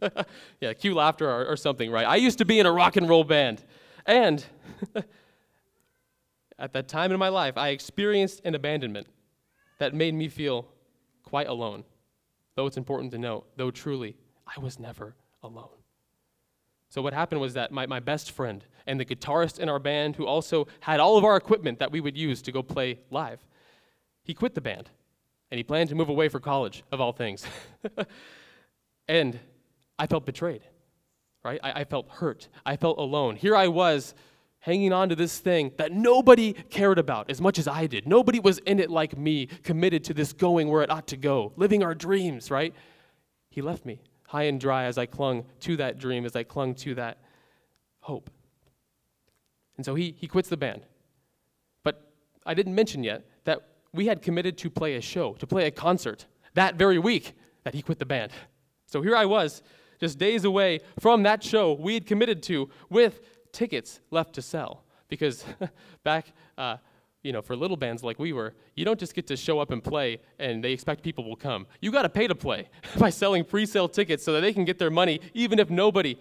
yeah, 0.60 0.72
cue 0.72 0.94
laughter 0.94 1.28
or, 1.28 1.46
or 1.46 1.56
something, 1.56 1.90
right? 1.90 2.06
I 2.06 2.16
used 2.16 2.38
to 2.38 2.44
be 2.44 2.58
in 2.58 2.66
a 2.66 2.72
rock 2.72 2.96
and 2.96 3.08
roll 3.08 3.24
band. 3.24 3.64
And 4.06 4.44
at 6.58 6.72
that 6.72 6.88
time 6.88 7.12
in 7.12 7.18
my 7.18 7.28
life, 7.28 7.56
I 7.56 7.68
experienced 7.68 8.42
an 8.44 8.54
abandonment 8.54 9.06
that 9.78 9.94
made 9.94 10.14
me 10.14 10.28
feel 10.28 10.68
quite 11.22 11.48
alone. 11.48 11.84
Though 12.54 12.66
it's 12.66 12.76
important 12.76 13.12
to 13.12 13.18
note, 13.18 13.46
though 13.56 13.70
truly, 13.70 14.16
I 14.46 14.60
was 14.60 14.78
never 14.78 15.16
alone. 15.42 15.68
So, 16.88 17.02
what 17.02 17.12
happened 17.12 17.40
was 17.40 17.54
that 17.54 17.72
my, 17.72 17.86
my 17.86 17.98
best 17.98 18.30
friend 18.30 18.64
and 18.86 19.00
the 19.00 19.04
guitarist 19.04 19.58
in 19.58 19.68
our 19.68 19.80
band, 19.80 20.14
who 20.14 20.26
also 20.26 20.68
had 20.80 21.00
all 21.00 21.16
of 21.16 21.24
our 21.24 21.36
equipment 21.36 21.80
that 21.80 21.90
we 21.90 22.00
would 22.00 22.16
use 22.16 22.40
to 22.42 22.52
go 22.52 22.62
play 22.62 23.00
live, 23.10 23.44
he 24.22 24.32
quit 24.32 24.54
the 24.54 24.60
band 24.60 24.90
and 25.50 25.58
he 25.58 25.64
planned 25.64 25.88
to 25.88 25.94
move 25.94 26.08
away 26.08 26.28
for 26.28 26.38
college, 26.38 26.84
of 26.92 27.00
all 27.00 27.12
things. 27.12 27.46
and 29.08 29.38
I 29.98 30.06
felt 30.06 30.26
betrayed, 30.26 30.62
right? 31.44 31.60
I, 31.62 31.80
I 31.80 31.84
felt 31.84 32.08
hurt. 32.08 32.48
I 32.66 32.76
felt 32.76 32.98
alone. 32.98 33.36
Here 33.36 33.56
I 33.56 33.68
was 33.68 34.14
hanging 34.60 34.92
on 34.92 35.10
to 35.10 35.14
this 35.14 35.38
thing 35.38 35.72
that 35.76 35.92
nobody 35.92 36.54
cared 36.54 36.98
about 36.98 37.30
as 37.30 37.40
much 37.40 37.58
as 37.58 37.68
I 37.68 37.86
did. 37.86 38.08
Nobody 38.08 38.40
was 38.40 38.58
in 38.58 38.80
it 38.80 38.90
like 38.90 39.16
me, 39.16 39.46
committed 39.62 40.04
to 40.04 40.14
this 40.14 40.32
going 40.32 40.68
where 40.68 40.82
it 40.82 40.90
ought 40.90 41.06
to 41.08 41.18
go, 41.18 41.52
living 41.56 41.82
our 41.82 41.94
dreams, 41.94 42.50
right? 42.50 42.74
He 43.50 43.60
left 43.60 43.84
me 43.84 44.00
high 44.26 44.44
and 44.44 44.58
dry 44.58 44.84
as 44.84 44.98
I 44.98 45.06
clung 45.06 45.44
to 45.60 45.76
that 45.76 45.98
dream, 45.98 46.24
as 46.24 46.34
I 46.34 46.42
clung 46.42 46.74
to 46.76 46.94
that 46.96 47.18
hope. 48.00 48.30
And 49.76 49.84
so 49.84 49.94
he, 49.94 50.14
he 50.18 50.26
quits 50.26 50.48
the 50.48 50.56
band. 50.56 50.82
But 51.82 52.10
I 52.46 52.54
didn't 52.54 52.74
mention 52.74 53.04
yet 53.04 53.26
that 53.44 53.60
we 53.92 54.06
had 54.06 54.22
committed 54.22 54.58
to 54.58 54.70
play 54.70 54.96
a 54.96 55.00
show, 55.00 55.34
to 55.34 55.46
play 55.46 55.66
a 55.66 55.70
concert 55.70 56.26
that 56.54 56.76
very 56.76 56.98
week 56.98 57.34
that 57.64 57.74
he 57.74 57.82
quit 57.82 57.98
the 57.98 58.06
band. 58.06 58.32
So 58.86 59.02
here 59.02 59.14
I 59.14 59.24
was, 59.24 59.62
just 60.00 60.18
days 60.18 60.44
away 60.44 60.80
from 60.98 61.22
that 61.24 61.42
show 61.42 61.72
we 61.72 61.94
had 61.94 62.06
committed 62.06 62.42
to 62.44 62.68
with 62.90 63.20
tickets 63.52 64.00
left 64.10 64.34
to 64.34 64.42
sell. 64.42 64.84
Because 65.08 65.44
back, 66.04 66.32
uh, 66.58 66.76
you 67.22 67.32
know, 67.32 67.40
for 67.40 67.56
little 67.56 67.76
bands 67.76 68.02
like 68.02 68.18
we 68.18 68.32
were, 68.32 68.54
you 68.74 68.84
don't 68.84 69.00
just 69.00 69.14
get 69.14 69.26
to 69.28 69.36
show 69.36 69.58
up 69.58 69.70
and 69.70 69.82
play 69.82 70.20
and 70.38 70.62
they 70.62 70.72
expect 70.72 71.02
people 71.02 71.24
will 71.24 71.36
come. 71.36 71.66
You 71.80 71.90
got 71.90 72.02
to 72.02 72.08
pay 72.08 72.26
to 72.26 72.34
play 72.34 72.68
by 72.98 73.10
selling 73.10 73.44
pre 73.44 73.66
sale 73.66 73.88
tickets 73.88 74.24
so 74.24 74.32
that 74.34 74.40
they 74.40 74.52
can 74.52 74.64
get 74.64 74.78
their 74.78 74.90
money 74.90 75.20
even 75.32 75.58
if 75.58 75.70
nobody 75.70 76.18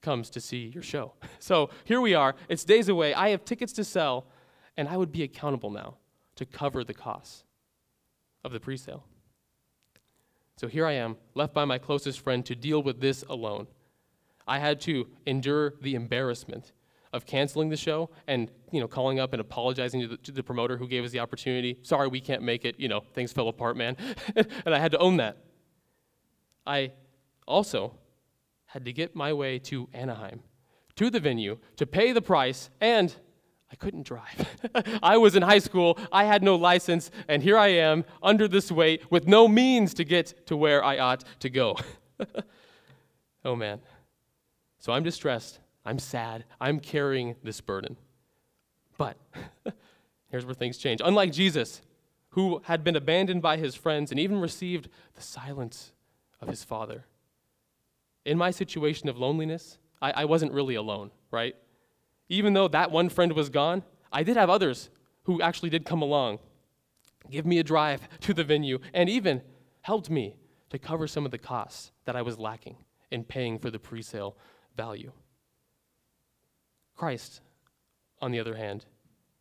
comes 0.00 0.30
to 0.30 0.40
see 0.40 0.70
your 0.72 0.82
show. 0.82 1.12
So 1.40 1.68
here 1.84 2.00
we 2.00 2.14
are. 2.14 2.34
It's 2.48 2.64
days 2.64 2.88
away. 2.88 3.12
I 3.12 3.28
have 3.28 3.44
tickets 3.44 3.74
to 3.74 3.84
sell, 3.84 4.24
and 4.78 4.88
I 4.88 4.96
would 4.96 5.12
be 5.12 5.22
accountable 5.22 5.70
now 5.70 5.96
to 6.36 6.46
cover 6.46 6.82
the 6.84 6.94
costs 6.94 7.44
of 8.42 8.52
the 8.52 8.60
pre 8.60 8.78
sale. 8.78 9.04
So 10.56 10.68
here 10.68 10.86
I 10.86 10.92
am, 10.92 11.16
left 11.34 11.52
by 11.52 11.64
my 11.64 11.78
closest 11.78 12.20
friend 12.20 12.44
to 12.46 12.54
deal 12.54 12.82
with 12.82 13.00
this 13.00 13.24
alone. 13.28 13.66
I 14.46 14.58
had 14.58 14.80
to 14.82 15.08
endure 15.26 15.74
the 15.80 15.94
embarrassment 15.94 16.72
of 17.12 17.26
canceling 17.26 17.68
the 17.70 17.76
show 17.76 18.10
and 18.26 18.50
you 18.72 18.80
know 18.80 18.88
calling 18.88 19.20
up 19.20 19.32
and 19.32 19.40
apologizing 19.40 20.00
to 20.00 20.08
the, 20.08 20.16
to 20.18 20.32
the, 20.32 20.42
promoter 20.42 20.76
who 20.76 20.88
gave 20.88 21.04
us 21.04 21.12
the 21.12 21.20
opportunity. 21.20 21.78
Sorry, 21.82 22.08
we 22.08 22.20
can't 22.20 22.42
make 22.42 22.64
it. 22.64 22.78
You 22.78 22.88
know, 22.88 23.02
things 23.14 23.32
fell 23.32 23.48
apart, 23.48 23.76
man. 23.76 23.96
and 24.36 24.74
I 24.74 24.78
had 24.78 24.90
to 24.92 24.98
own 24.98 25.16
that. 25.18 25.38
I 26.66 26.92
also 27.46 27.94
had 28.66 28.84
to 28.84 28.92
get 28.92 29.14
my 29.14 29.32
way 29.32 29.58
to 29.60 29.88
Anaheim, 29.92 30.40
to 30.96 31.08
the 31.08 31.20
venue, 31.20 31.58
to 31.76 31.86
pay 31.86 32.12
the 32.12 32.22
price, 32.22 32.70
and 32.80 33.14
I 33.74 33.76
couldn't 33.76 34.06
drive. 34.06 34.46
I 35.02 35.16
was 35.16 35.34
in 35.34 35.42
high 35.42 35.58
school, 35.58 35.98
I 36.12 36.26
had 36.26 36.44
no 36.44 36.54
license, 36.54 37.10
and 37.26 37.42
here 37.42 37.58
I 37.58 37.68
am 37.68 38.04
under 38.22 38.46
this 38.46 38.70
weight 38.70 39.10
with 39.10 39.26
no 39.26 39.48
means 39.48 39.94
to 39.94 40.04
get 40.04 40.46
to 40.46 40.56
where 40.56 40.84
I 40.84 40.98
ought 40.98 41.24
to 41.40 41.50
go. 41.50 41.76
oh 43.44 43.56
man. 43.56 43.80
So 44.78 44.92
I'm 44.92 45.02
distressed, 45.02 45.58
I'm 45.84 45.98
sad, 45.98 46.44
I'm 46.60 46.78
carrying 46.78 47.34
this 47.42 47.60
burden. 47.60 47.96
But 48.96 49.16
here's 50.30 50.46
where 50.46 50.54
things 50.54 50.78
change. 50.78 51.00
Unlike 51.04 51.32
Jesus, 51.32 51.82
who 52.28 52.62
had 52.66 52.84
been 52.84 52.94
abandoned 52.94 53.42
by 53.42 53.56
his 53.56 53.74
friends 53.74 54.12
and 54.12 54.20
even 54.20 54.40
received 54.40 54.88
the 55.16 55.22
silence 55.22 55.90
of 56.40 56.46
his 56.46 56.62
father, 56.62 57.06
in 58.24 58.38
my 58.38 58.52
situation 58.52 59.08
of 59.08 59.18
loneliness, 59.18 59.78
I, 60.00 60.12
I 60.12 60.24
wasn't 60.26 60.52
really 60.52 60.76
alone, 60.76 61.10
right? 61.32 61.56
Even 62.28 62.54
though 62.54 62.68
that 62.68 62.90
one 62.90 63.08
friend 63.08 63.32
was 63.32 63.48
gone, 63.48 63.82
I 64.12 64.22
did 64.22 64.36
have 64.36 64.50
others 64.50 64.90
who 65.24 65.42
actually 65.42 65.70
did 65.70 65.84
come 65.84 66.02
along, 66.02 66.38
give 67.30 67.46
me 67.46 67.58
a 67.58 67.64
drive 67.64 68.08
to 68.20 68.34
the 68.34 68.44
venue, 68.44 68.78
and 68.92 69.08
even 69.08 69.42
helped 69.82 70.10
me 70.10 70.36
to 70.70 70.78
cover 70.78 71.06
some 71.06 71.24
of 71.24 71.30
the 71.30 71.38
costs 71.38 71.92
that 72.04 72.16
I 72.16 72.22
was 72.22 72.38
lacking 72.38 72.76
in 73.10 73.24
paying 73.24 73.58
for 73.58 73.70
the 73.70 73.78
pre 73.78 74.02
sale 74.02 74.36
value. 74.76 75.12
Christ, 76.96 77.40
on 78.20 78.30
the 78.30 78.40
other 78.40 78.56
hand, 78.56 78.86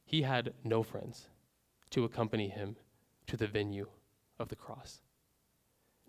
he 0.05 0.23
had 0.23 0.53
no 0.63 0.83
friends 0.83 1.27
to 1.91 2.03
accompany 2.03 2.49
him 2.49 2.75
to 3.27 3.37
the 3.37 3.47
venue 3.47 3.87
of 4.39 4.49
the 4.49 4.55
cross. 4.55 5.01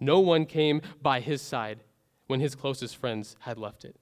No 0.00 0.18
one 0.20 0.46
came 0.46 0.80
by 1.00 1.20
his 1.20 1.40
side 1.40 1.84
when 2.26 2.40
his 2.40 2.54
closest 2.54 2.96
friends 2.96 3.36
had 3.40 3.58
left 3.58 3.84
it. 3.84 3.96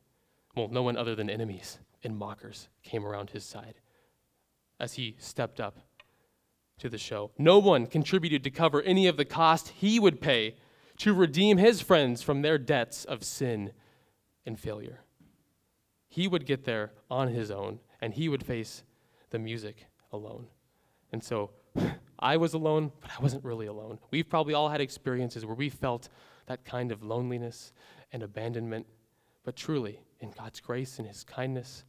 Well, 0.57 0.69
no 0.69 0.83
one 0.83 0.97
other 0.97 1.15
than 1.15 1.29
enemies 1.29 1.79
and 2.03 2.17
mockers 2.17 2.69
came 2.83 3.07
around 3.07 3.31
his 3.31 3.45
side 3.45 3.75
as 4.81 4.95
he 4.95 5.17
stepped 5.19 5.61
up 5.61 5.79
to 6.79 6.89
the 6.89 6.99
show. 6.99 7.31
No 7.39 7.59
one 7.59 7.87
contributed 7.87 8.43
to 8.45 8.51
cover 8.51 8.83
any 8.83 9.07
of 9.07 9.17
the 9.17 9.25
cost 9.25 9.69
he 9.69 10.01
would 10.01 10.21
pay 10.21 10.57
to 10.99 11.15
redeem 11.15 11.59
his 11.59 11.81
friends 11.81 12.23
from 12.23 12.43
their 12.43 12.59
debts 12.59 13.05
of 13.05 13.25
sin 13.25 13.73
and 14.45 14.59
failure. 14.59 15.01
He 16.09 16.29
would 16.29 16.45
get 16.45 16.65
there 16.65 16.93
on 17.11 17.29
his 17.29 17.51
own, 17.51 17.79
and 18.01 18.13
he 18.15 18.29
would 18.29 18.45
face 18.45 18.83
the 19.31 19.39
music 19.39 19.87
alone. 20.13 20.49
And 21.13 21.23
so 21.23 21.51
I 22.19 22.37
was 22.37 22.55
alone, 22.55 22.93
but 23.01 23.11
I 23.17 23.23
wasn't 23.23 23.45
really 23.45 23.67
alone. 23.67 23.99
We've 24.11 24.29
probably 24.29 24.55
all 24.55 24.69
had 24.69 24.81
experiences 24.81 25.47
where 25.47 25.55
we 25.55 25.69
felt 25.69 26.09
that 26.47 26.65
kind 26.65 26.93
of 26.93 27.03
loneliness 27.03 27.73
and 28.13 28.23
abandonment, 28.23 28.87
but 29.45 29.57
truly, 29.57 30.01
in 30.21 30.31
God's 30.31 30.61
grace 30.61 30.99
and 30.99 31.09
His 31.09 31.25
kindness, 31.25 31.85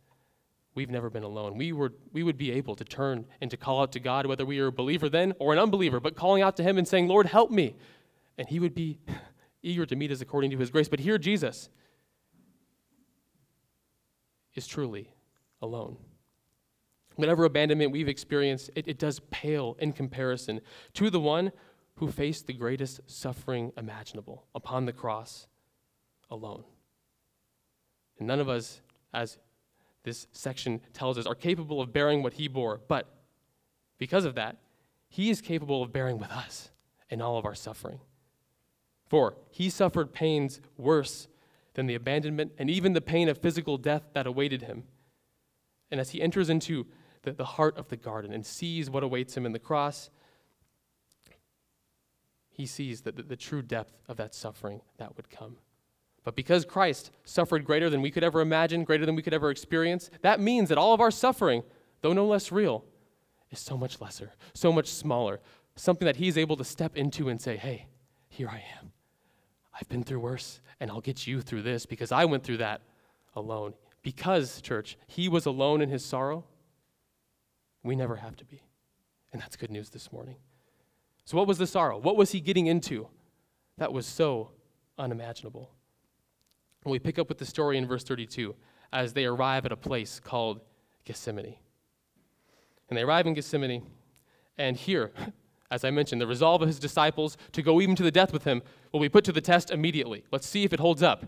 we've 0.75 0.89
never 0.89 1.09
been 1.09 1.23
alone. 1.23 1.57
We, 1.57 1.71
were, 1.71 1.93
we 2.11 2.23
would 2.23 2.37
be 2.37 2.51
able 2.51 2.75
to 2.75 2.83
turn 2.83 3.25
and 3.41 3.51
to 3.51 3.57
call 3.57 3.81
out 3.81 3.91
to 3.93 3.99
God, 3.99 4.25
whether 4.25 4.45
we 4.45 4.59
were 4.59 4.67
a 4.67 4.71
believer 4.71 5.09
then 5.09 5.33
or 5.39 5.53
an 5.53 5.59
unbeliever, 5.59 5.99
but 5.99 6.15
calling 6.15 6.41
out 6.41 6.57
to 6.57 6.63
Him 6.63 6.77
and 6.77 6.87
saying, 6.87 7.07
Lord, 7.07 7.27
help 7.27 7.51
me. 7.51 7.75
And 8.37 8.47
He 8.47 8.59
would 8.59 8.73
be 8.73 8.99
eager 9.63 9.85
to 9.85 9.95
meet 9.95 10.11
us 10.11 10.21
according 10.21 10.51
to 10.51 10.57
His 10.57 10.69
grace. 10.69 10.89
But 10.89 10.99
here, 10.99 11.17
Jesus, 11.17 11.69
is 14.55 14.67
truly 14.67 15.13
alone. 15.61 15.97
Whatever 17.15 17.45
abandonment 17.45 17.91
we've 17.91 18.07
experienced, 18.07 18.71
it, 18.75 18.87
it 18.87 18.97
does 18.97 19.21
pale 19.29 19.77
in 19.79 19.93
comparison 19.93 20.61
to 20.95 21.09
the 21.09 21.19
one 21.19 21.51
who 21.95 22.11
faced 22.11 22.47
the 22.47 22.53
greatest 22.53 23.01
suffering 23.05 23.71
imaginable 23.77 24.47
upon 24.55 24.85
the 24.85 24.93
cross 24.93 25.47
alone. 26.31 26.63
And 28.17 28.27
none 28.27 28.39
of 28.39 28.49
us, 28.49 28.81
as 29.13 29.37
this 30.03 30.27
section 30.31 30.81
tells 30.93 31.17
us, 31.17 31.25
are 31.25 31.35
capable 31.35 31.81
of 31.81 31.93
bearing 31.93 32.23
what 32.23 32.33
he 32.33 32.47
bore, 32.47 32.81
but 32.87 33.07
because 33.97 34.25
of 34.25 34.35
that, 34.35 34.57
he 35.07 35.29
is 35.29 35.41
capable 35.41 35.81
of 35.81 35.93
bearing 35.93 36.17
with 36.17 36.31
us 36.31 36.71
in 37.09 37.21
all 37.21 37.37
of 37.37 37.45
our 37.45 37.55
suffering. 37.55 37.99
For 39.07 39.35
he 39.51 39.69
suffered 39.69 40.11
pains 40.11 40.59
worse 40.77 41.27
than 41.75 41.85
the 41.85 41.95
abandonment 41.95 42.51
and 42.57 42.69
even 42.69 42.93
the 42.93 43.01
pain 43.01 43.29
of 43.29 43.37
physical 43.37 43.77
death 43.77 44.03
that 44.13 44.27
awaited 44.27 44.63
him. 44.63 44.83
And 45.91 45.99
as 45.99 46.11
he 46.11 46.21
enters 46.21 46.49
into 46.49 46.87
the, 47.21 47.31
the 47.31 47.45
heart 47.45 47.77
of 47.77 47.89
the 47.89 47.97
garden 47.97 48.33
and 48.33 48.45
sees 48.45 48.89
what 48.89 49.03
awaits 49.03 49.37
him 49.37 49.45
in 49.45 49.51
the 49.51 49.59
cross, 49.59 50.09
he 52.49 52.65
sees 52.65 53.01
the, 53.01 53.11
the, 53.11 53.23
the 53.23 53.35
true 53.35 53.61
depth 53.61 53.93
of 54.07 54.17
that 54.17 54.35
suffering 54.35 54.81
that 54.97 55.15
would 55.15 55.29
come. 55.29 55.57
But 56.23 56.35
because 56.35 56.65
Christ 56.65 57.11
suffered 57.25 57.65
greater 57.65 57.89
than 57.89 58.01
we 58.01 58.11
could 58.11 58.23
ever 58.23 58.41
imagine, 58.41 58.83
greater 58.83 59.05
than 59.05 59.15
we 59.15 59.21
could 59.21 59.33
ever 59.33 59.51
experience, 59.51 60.09
that 60.21 60.39
means 60.39 60.69
that 60.69 60.77
all 60.77 60.93
of 60.93 61.01
our 61.01 61.11
suffering, 61.11 61.63
though 62.01 62.13
no 62.13 62.25
less 62.25 62.51
real, 62.51 62.85
is 63.51 63.59
so 63.59 63.77
much 63.77 63.99
lesser, 63.99 64.31
so 64.53 64.71
much 64.71 64.87
smaller, 64.87 65.39
something 65.75 66.05
that 66.05 66.15
he's 66.15 66.37
able 66.37 66.55
to 66.57 66.63
step 66.63 66.95
into 66.95 67.29
and 67.29 67.41
say, 67.41 67.57
hey, 67.57 67.87
here 68.29 68.49
I 68.49 68.63
am. 68.79 68.91
I've 69.79 69.89
been 69.89 70.03
through 70.03 70.19
worse, 70.19 70.61
and 70.79 70.89
I'll 70.89 71.01
get 71.01 71.27
you 71.27 71.41
through 71.41 71.63
this 71.63 71.85
because 71.85 72.11
I 72.11 72.25
went 72.25 72.43
through 72.43 72.57
that 72.57 72.81
alone. 73.35 73.73
Because, 74.01 74.61
church, 74.61 74.97
he 75.07 75.27
was 75.27 75.45
alone 75.45 75.81
in 75.81 75.89
his 75.89 76.05
sorrow, 76.05 76.45
we 77.83 77.95
never 77.95 78.17
have 78.17 78.35
to 78.37 78.45
be. 78.45 78.61
And 79.31 79.41
that's 79.41 79.55
good 79.55 79.71
news 79.71 79.89
this 79.89 80.11
morning. 80.11 80.35
So, 81.25 81.37
what 81.37 81.47
was 81.47 81.57
the 81.57 81.67
sorrow? 81.67 81.97
What 81.97 82.17
was 82.17 82.31
he 82.31 82.39
getting 82.39 82.67
into 82.67 83.07
that 83.77 83.91
was 83.91 84.05
so 84.05 84.51
unimaginable? 84.97 85.71
We 86.85 86.99
pick 86.99 87.17
up 87.17 87.29
with 87.29 87.37
the 87.37 87.45
story 87.45 87.77
in 87.77 87.87
verse 87.87 88.03
32 88.03 88.55
as 88.91 89.13
they 89.13 89.25
arrive 89.25 89.65
at 89.65 89.71
a 89.71 89.77
place 89.77 90.19
called 90.19 90.61
Gethsemane. 91.05 91.55
And 92.89 92.97
they 92.97 93.01
arrive 93.01 93.25
in 93.25 93.33
Gethsemane, 93.33 93.83
and 94.57 94.77
here, 94.77 95.11
as 95.71 95.83
I 95.83 95.91
mentioned, 95.91 96.21
the 96.21 96.27
resolve 96.27 96.61
of 96.61 96.67
his 96.67 96.79
disciples 96.79 97.37
to 97.53 97.61
go 97.61 97.81
even 97.81 97.95
to 97.95 98.03
the 98.03 98.11
death 98.11 98.31
with 98.31 98.43
him 98.43 98.61
will 98.91 98.99
be 98.99 99.09
put 99.09 99.23
to 99.25 99.31
the 99.31 99.41
test 99.41 99.71
immediately. 99.71 100.23
Let's 100.31 100.47
see 100.47 100.63
if 100.63 100.73
it 100.73 100.79
holds 100.79 101.01
up. 101.01 101.25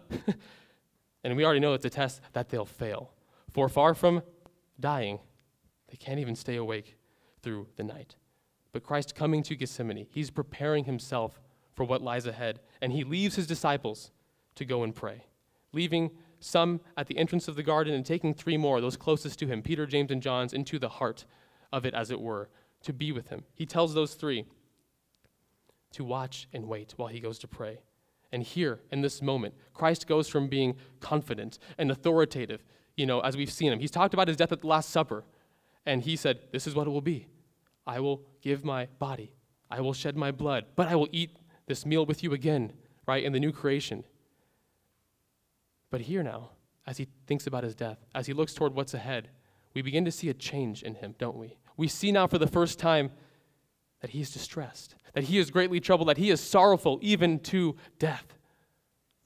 and 1.24 1.36
we 1.36 1.44
already 1.44 1.60
know 1.60 1.74
it's 1.74 1.86
a 1.86 1.89
test 1.89 2.22
that 2.34 2.50
they'll 2.50 2.65
fail. 2.65 3.12
For 3.52 3.68
far 3.70 3.96
from 3.96 4.22
dying, 4.80 5.20
they 5.89 5.98
can't 5.98 6.20
even 6.20 6.36
stay 6.36 6.58
awake 6.58 6.98
through 7.41 7.68
the 7.78 7.84
night. 7.84 8.15
But 8.72 8.84
Christ 8.84 9.15
coming 9.15 9.41
to 9.44 9.56
Gethsemane, 9.56 10.08
he's 10.12 10.30
preparing 10.30 10.84
himself 10.84 11.39
for 11.76 11.86
what 11.86 12.02
lies 12.02 12.26
ahead, 12.26 12.60
and 12.82 12.91
he 12.91 13.04
leaves 13.04 13.36
his 13.36 13.48
disciples 13.48 14.12
to 14.56 14.65
go 14.65 14.84
and 14.84 14.94
pray, 14.94 15.26
leaving 15.76 16.10
some 16.40 16.80
at 16.98 17.08
the 17.08 17.18
entrance 17.18 17.48
of 17.48 17.56
the 17.56 17.64
garden 17.64 17.94
and 17.94 18.06
taking 18.06 18.34
three 18.34 18.58
more, 18.58 18.82
those 18.82 18.98
closest 18.98 19.38
to 19.40 19.48
him, 19.48 19.62
Peter, 19.62 19.86
James, 19.86 20.12
and 20.12 20.22
John's, 20.22 20.54
into 20.54 20.80
the 20.80 20.90
heart 20.90 21.26
of 21.72 21.86
it, 21.86 21.94
as 21.94 22.12
it 22.12 22.20
were, 22.20 22.50
to 22.84 22.94
be 22.94 23.12
with 23.12 23.30
him. 23.30 23.44
He 23.54 23.66
tells 23.66 23.94
those 23.94 24.14
three 24.14 24.46
to 25.92 26.04
watch 26.04 26.48
and 26.54 26.68
wait 26.68 26.94
while 26.98 27.10
he 27.10 27.20
goes 27.20 27.40
to 27.40 27.48
pray. 27.48 27.80
And 28.32 28.44
here, 28.44 28.82
in 28.92 29.02
this 29.02 29.22
moment, 29.22 29.54
Christ 29.74 30.08
goes 30.08 30.28
from 30.28 30.48
being 30.48 30.76
confident 31.00 31.58
and 31.78 31.90
authoritative, 31.90 32.64
you 32.98 33.06
know, 33.06 33.22
as 33.22 33.38
we've 33.38 33.52
seen 33.52 33.72
him. 33.72 33.80
He's 33.80 33.92
talked 33.92 34.14
about 34.14 34.28
his 34.28 34.38
death 34.38 34.52
at 34.52 34.62
the 34.62 34.68
Last 34.68 34.90
Supper, 34.90 35.24
and 35.86 36.02
he 36.02 36.16
said, 36.16 36.40
This 36.52 36.68
is 36.68 36.76
what 36.76 36.88
it 36.88 36.90
will 36.90 37.02
be. 37.02 37.28
I 37.88 38.00
will 38.00 38.24
give 38.42 38.66
my 38.66 38.88
body, 39.00 39.32
I 39.70 39.82
will 39.82 39.94
shed 39.94 40.18
my 40.18 40.32
blood, 40.32 40.66
but 40.76 40.88
I 40.88 40.96
will 40.96 41.10
eat 41.12 41.38
this 41.68 41.86
meal 41.86 42.06
with 42.06 42.24
you 42.24 42.34
again, 42.34 42.74
right, 43.08 43.24
in 43.24 43.32
the 43.34 43.40
new 43.40 43.52
creation. 43.52 44.04
But 45.89 46.02
here 46.02 46.24
now, 46.24 46.52
as 46.88 46.98
he 46.98 47.08
thinks 47.28 47.48
about 47.48 47.63
his 47.63 47.76
death, 47.76 47.98
as 48.13 48.28
he 48.28 48.34
looks 48.34 48.54
toward 48.54 48.74
what's 48.74 48.93
ahead, 48.93 49.30
we 49.74 49.82
begin 49.82 50.06
to 50.06 50.12
see 50.12 50.30
a 50.30 50.34
change 50.34 50.84
in 50.84 50.95
him, 50.95 51.15
don't 51.17 51.38
we? 51.38 51.58
We 51.78 51.88
see 51.88 52.12
now 52.12 52.28
for 52.28 52.38
the 52.38 52.48
first 52.48 52.80
time 52.80 53.12
that 54.02 54.12
he 54.12 54.21
is 54.21 54.32
distressed, 54.32 54.95
that 55.13 55.26
he 55.26 55.38
is 55.38 55.52
greatly 55.52 55.80
troubled, 55.80 56.10
that 56.10 56.17
he 56.17 56.30
is 56.30 56.41
sorrowful 56.41 57.00
even 57.02 57.39
to 57.39 57.76
death. 58.00 58.26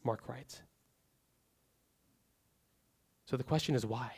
Mark 0.04 0.28
writes. 0.28 0.62
So 3.26 3.38
the 3.38 3.44
question 3.44 3.76
is 3.76 3.86
why? 3.86 4.12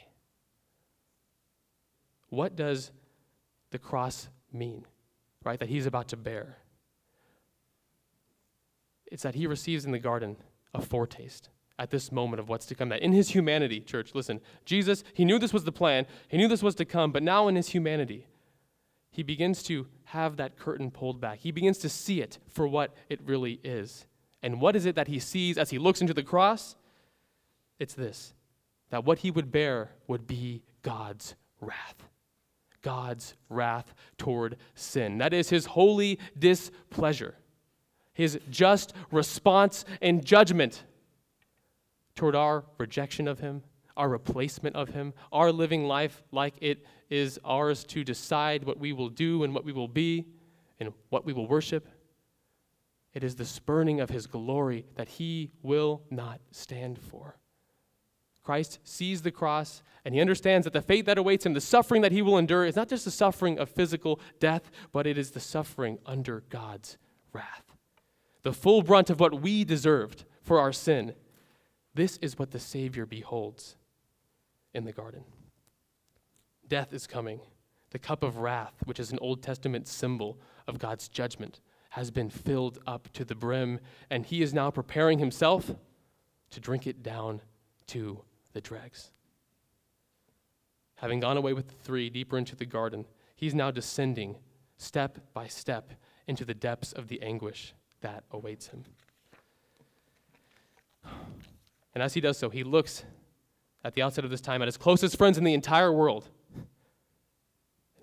What 2.29 2.55
does 2.55 2.91
the 3.71 3.79
cross 3.79 4.29
mean, 4.53 4.85
right, 5.43 5.59
that 5.59 5.67
he's 5.67 5.85
about 5.85 6.07
to 6.09 6.17
bear? 6.17 6.59
It's 9.07 9.23
that 9.23 9.35
he 9.35 9.47
receives 9.47 9.83
in 9.83 9.91
the 9.91 9.99
garden 9.99 10.37
a 10.73 10.81
foretaste 10.81 11.49
at 11.81 11.89
this 11.89 12.11
moment 12.11 12.39
of 12.39 12.47
what's 12.47 12.67
to 12.67 12.75
come. 12.75 12.89
That 12.89 13.01
in 13.01 13.11
his 13.11 13.29
humanity, 13.29 13.79
church, 13.79 14.13
listen, 14.13 14.39
Jesus, 14.65 15.03
he 15.15 15.25
knew 15.25 15.39
this 15.39 15.51
was 15.51 15.63
the 15.63 15.71
plan, 15.71 16.05
he 16.27 16.37
knew 16.37 16.47
this 16.47 16.61
was 16.61 16.75
to 16.75 16.85
come, 16.85 17.11
but 17.11 17.23
now 17.23 17.47
in 17.47 17.55
his 17.55 17.69
humanity, 17.69 18.27
he 19.09 19.23
begins 19.23 19.63
to 19.63 19.87
have 20.05 20.37
that 20.37 20.59
curtain 20.59 20.91
pulled 20.91 21.19
back. 21.19 21.39
He 21.39 21.51
begins 21.51 21.79
to 21.79 21.89
see 21.89 22.21
it 22.21 22.37
for 22.47 22.67
what 22.67 22.95
it 23.09 23.19
really 23.25 23.59
is. 23.63 24.05
And 24.43 24.61
what 24.61 24.75
is 24.75 24.85
it 24.85 24.93
that 24.93 25.07
he 25.07 25.17
sees 25.17 25.57
as 25.57 25.71
he 25.71 25.79
looks 25.79 26.01
into 26.01 26.13
the 26.13 26.23
cross? 26.23 26.75
It's 27.79 27.95
this 27.95 28.33
that 28.91 29.03
what 29.03 29.19
he 29.19 29.31
would 29.31 29.51
bear 29.51 29.89
would 30.07 30.27
be 30.27 30.61
God's 30.83 31.35
wrath. 31.61 32.07
God's 32.83 33.35
wrath 33.49 33.93
toward 34.17 34.57
sin. 34.75 35.17
That 35.17 35.33
is 35.33 35.49
his 35.49 35.65
holy 35.65 36.19
displeasure, 36.37 37.35
his 38.13 38.39
just 38.49 38.93
response 39.11 39.85
and 40.01 40.23
judgment 40.23 40.83
toward 42.15 42.35
our 42.35 42.65
rejection 42.77 43.27
of 43.27 43.39
Him, 43.39 43.63
our 43.97 44.09
replacement 44.09 44.75
of 44.75 44.89
Him, 44.89 45.13
our 45.31 45.51
living 45.51 45.85
life 45.85 46.23
like 46.31 46.55
it 46.61 46.85
is 47.09 47.39
ours 47.43 47.83
to 47.85 48.03
decide 48.03 48.63
what 48.63 48.79
we 48.79 48.93
will 48.93 49.09
do 49.09 49.43
and 49.43 49.53
what 49.53 49.65
we 49.65 49.71
will 49.71 49.87
be 49.87 50.25
and 50.79 50.91
what 51.09 51.25
we 51.25 51.33
will 51.33 51.47
worship. 51.47 51.87
It 53.13 53.23
is 53.23 53.35
the 53.35 53.45
spurning 53.45 53.99
of 53.99 54.09
His 54.09 54.27
glory 54.27 54.85
that 54.95 55.09
He 55.09 55.51
will 55.61 56.03
not 56.09 56.39
stand 56.51 56.97
for. 56.97 57.37
Christ 58.43 58.79
sees 58.83 59.21
the 59.21 59.31
cross 59.31 59.83
and 60.03 60.15
he 60.15 60.21
understands 60.21 60.65
that 60.65 60.73
the 60.73 60.81
fate 60.81 61.05
that 61.05 61.17
awaits 61.17 61.45
him, 61.45 61.53
the 61.53 61.61
suffering 61.61 62.01
that 62.01 62.11
he 62.11 62.21
will 62.21 62.37
endure, 62.37 62.65
is 62.65 62.75
not 62.75 62.89
just 62.89 63.05
the 63.05 63.11
suffering 63.11 63.59
of 63.59 63.69
physical 63.69 64.19
death, 64.39 64.71
but 64.91 65.05
it 65.05 65.17
is 65.17 65.31
the 65.31 65.39
suffering 65.39 65.99
under 66.05 66.43
God's 66.49 66.97
wrath. 67.33 67.75
The 68.43 68.53
full 68.53 68.81
brunt 68.81 69.09
of 69.11 69.19
what 69.19 69.41
we 69.41 69.63
deserved 69.63 70.25
for 70.41 70.59
our 70.59 70.73
sin 70.73 71.13
this 71.93 72.17
is 72.17 72.39
what 72.39 72.51
the 72.51 72.59
Savior 72.59 73.05
beholds 73.05 73.75
in 74.73 74.85
the 74.85 74.93
garden. 74.93 75.23
Death 76.67 76.93
is 76.93 77.07
coming. 77.07 77.41
The 77.89 77.99
cup 77.99 78.23
of 78.23 78.37
wrath, 78.37 78.75
which 78.85 78.99
is 78.99 79.11
an 79.11 79.19
Old 79.19 79.43
Testament 79.43 79.87
symbol 79.87 80.39
of 80.67 80.79
God's 80.79 81.09
judgment, 81.09 81.59
has 81.89 82.09
been 82.09 82.29
filled 82.29 82.79
up 82.87 83.09
to 83.13 83.25
the 83.25 83.35
brim, 83.35 83.79
and 84.09 84.25
he 84.25 84.41
is 84.41 84.53
now 84.53 84.71
preparing 84.71 85.19
himself 85.19 85.75
to 86.51 86.59
drink 86.61 86.87
it 86.87 87.03
down 87.03 87.41
to 87.87 88.23
the 88.53 88.61
dregs. 88.61 89.11
Having 90.95 91.19
gone 91.19 91.35
away 91.35 91.51
with 91.51 91.67
the 91.67 91.75
three 91.83 92.09
deeper 92.09 92.37
into 92.37 92.55
the 92.55 92.65
garden, 92.65 93.05
he's 93.35 93.53
now 93.53 93.71
descending 93.71 94.37
step 94.77 95.19
by 95.33 95.47
step 95.47 95.91
into 96.27 96.45
the 96.45 96.53
depths 96.53 96.93
of 96.93 97.09
the 97.09 97.21
anguish 97.21 97.73
that 97.99 98.23
awaits 98.31 98.67
him. 98.67 98.85
And 101.93 102.01
as 102.01 102.13
he 102.13 102.21
does 102.21 102.37
so, 102.37 102.49
he 102.49 102.63
looks 102.63 103.03
at 103.83 103.93
the 103.93 104.01
outset 104.01 104.23
of 104.23 104.31
this 104.31 104.41
time 104.41 104.61
at 104.61 104.67
his 104.67 104.77
closest 104.77 105.17
friends 105.17 105.37
in 105.37 105.43
the 105.43 105.53
entire 105.53 105.91
world. 105.91 106.29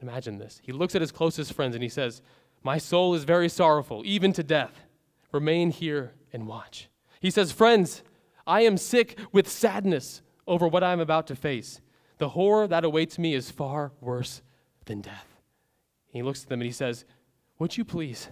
Imagine 0.00 0.38
this. 0.38 0.60
He 0.62 0.72
looks 0.72 0.94
at 0.94 1.00
his 1.00 1.12
closest 1.12 1.52
friends 1.52 1.74
and 1.74 1.82
he 1.82 1.88
says, 1.88 2.22
My 2.62 2.78
soul 2.78 3.14
is 3.14 3.24
very 3.24 3.48
sorrowful, 3.48 4.02
even 4.04 4.32
to 4.34 4.42
death. 4.42 4.84
Remain 5.32 5.70
here 5.70 6.14
and 6.32 6.46
watch. 6.46 6.88
He 7.20 7.30
says, 7.30 7.52
Friends, 7.52 8.02
I 8.46 8.62
am 8.62 8.76
sick 8.76 9.18
with 9.32 9.48
sadness 9.48 10.22
over 10.46 10.66
what 10.66 10.84
I 10.84 10.92
am 10.92 11.00
about 11.00 11.26
to 11.28 11.36
face. 11.36 11.80
The 12.18 12.30
horror 12.30 12.66
that 12.66 12.84
awaits 12.84 13.18
me 13.18 13.34
is 13.34 13.50
far 13.50 13.92
worse 14.00 14.42
than 14.86 15.00
death. 15.00 15.36
He 16.08 16.22
looks 16.22 16.42
at 16.42 16.48
them 16.48 16.60
and 16.60 16.66
he 16.66 16.72
says, 16.72 17.04
Would 17.58 17.76
you 17.76 17.84
please, 17.84 18.28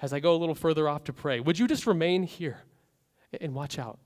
as 0.00 0.12
I 0.12 0.20
go 0.20 0.34
a 0.34 0.38
little 0.38 0.54
further 0.54 0.88
off 0.88 1.04
to 1.04 1.12
pray, 1.12 1.40
would 1.40 1.58
you 1.58 1.66
just 1.66 1.86
remain 1.86 2.22
here 2.22 2.62
and 3.40 3.54
watch 3.54 3.78
out? 3.78 3.98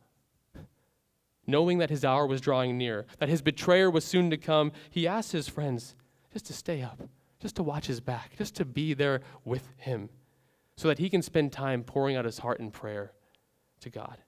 Knowing 1.46 1.78
that 1.78 1.90
his 1.90 2.04
hour 2.04 2.26
was 2.26 2.40
drawing 2.40 2.78
near, 2.78 3.06
that 3.18 3.28
his 3.28 3.42
betrayer 3.42 3.90
was 3.90 4.04
soon 4.04 4.30
to 4.30 4.36
come, 4.36 4.72
he 4.90 5.06
asked 5.06 5.32
his 5.32 5.48
friends 5.48 5.94
just 6.32 6.46
to 6.46 6.52
stay 6.52 6.82
up, 6.82 7.02
just 7.40 7.56
to 7.56 7.62
watch 7.62 7.86
his 7.86 8.00
back, 8.00 8.36
just 8.36 8.54
to 8.54 8.64
be 8.64 8.94
there 8.94 9.20
with 9.44 9.68
him, 9.76 10.08
so 10.76 10.88
that 10.88 10.98
he 10.98 11.10
can 11.10 11.22
spend 11.22 11.52
time 11.52 11.82
pouring 11.82 12.16
out 12.16 12.24
his 12.24 12.38
heart 12.38 12.60
in 12.60 12.70
prayer 12.70 13.12
to 13.80 13.90
God. 13.90 14.18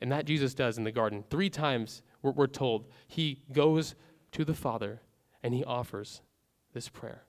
And 0.00 0.10
that 0.10 0.24
Jesus 0.24 0.54
does 0.54 0.78
in 0.78 0.84
the 0.84 0.92
garden. 0.92 1.24
Three 1.28 1.50
times 1.50 2.02
we're, 2.22 2.32
we're 2.32 2.46
told 2.46 2.86
he 3.06 3.42
goes 3.52 3.94
to 4.32 4.44
the 4.44 4.54
Father 4.54 5.02
and 5.42 5.52
he 5.52 5.64
offers 5.64 6.22
this 6.72 6.88
prayer. 6.88 7.24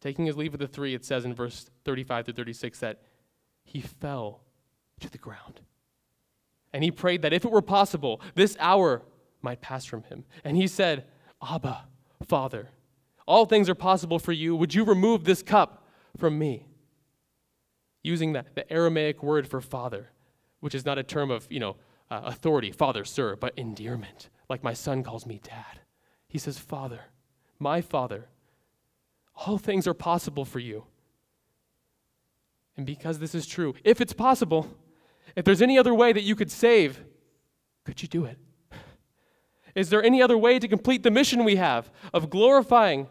Taking 0.00 0.24
his 0.24 0.36
leave 0.36 0.54
of 0.54 0.60
the 0.60 0.66
three, 0.66 0.94
it 0.94 1.04
says 1.04 1.24
in 1.24 1.34
verse 1.34 1.70
35 1.84 2.26
to 2.26 2.32
36 2.32 2.80
that 2.80 3.02
he 3.64 3.80
fell 3.80 4.40
to 5.00 5.10
the 5.10 5.18
ground. 5.18 5.60
And 6.72 6.84
he 6.84 6.90
prayed 6.90 7.22
that 7.22 7.32
if 7.32 7.44
it 7.44 7.50
were 7.50 7.62
possible, 7.62 8.20
this 8.34 8.56
hour 8.60 9.02
might 9.42 9.60
pass 9.60 9.84
from 9.84 10.04
him. 10.04 10.24
And 10.44 10.56
he 10.56 10.66
said, 10.66 11.04
Abba, 11.42 11.84
Father, 12.26 12.68
all 13.26 13.46
things 13.46 13.68
are 13.68 13.74
possible 13.74 14.18
for 14.18 14.32
you. 14.32 14.54
Would 14.56 14.74
you 14.74 14.84
remove 14.84 15.24
this 15.24 15.42
cup 15.42 15.86
from 16.16 16.38
me? 16.38 16.66
Using 18.02 18.32
that, 18.32 18.54
the 18.54 18.70
Aramaic 18.72 19.22
word 19.22 19.46
for 19.46 19.60
father, 19.60 20.10
which 20.60 20.74
is 20.74 20.84
not 20.84 20.98
a 20.98 21.02
term 21.02 21.30
of, 21.30 21.46
you 21.50 21.60
know, 21.60 21.76
uh, 22.10 22.22
authority, 22.24 22.72
father, 22.72 23.04
sir, 23.04 23.36
but 23.36 23.56
endearment, 23.56 24.30
like 24.48 24.64
my 24.64 24.72
son 24.72 25.02
calls 25.02 25.26
me 25.26 25.40
dad. 25.42 25.80
He 26.28 26.38
says, 26.38 26.58
Father, 26.58 27.00
my 27.58 27.80
father, 27.80 28.28
all 29.34 29.58
things 29.58 29.86
are 29.86 29.94
possible 29.94 30.44
for 30.44 30.58
you. 30.58 30.84
And 32.76 32.86
because 32.86 33.18
this 33.18 33.34
is 33.34 33.46
true, 33.46 33.74
if 33.84 34.00
it's 34.00 34.12
possible, 34.12 34.68
if 35.36 35.44
there's 35.44 35.62
any 35.62 35.78
other 35.78 35.94
way 35.94 36.12
that 36.12 36.22
you 36.22 36.36
could 36.36 36.50
save, 36.50 37.02
could 37.84 38.02
you 38.02 38.08
do 38.08 38.24
it? 38.24 38.38
Is 39.74 39.90
there 39.90 40.02
any 40.02 40.20
other 40.20 40.36
way 40.36 40.58
to 40.58 40.68
complete 40.68 41.02
the 41.02 41.10
mission 41.10 41.44
we 41.44 41.56
have 41.56 41.90
of 42.12 42.30
glorifying 42.30 43.08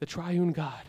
the 0.00 0.06
triune 0.06 0.52
God 0.52 0.82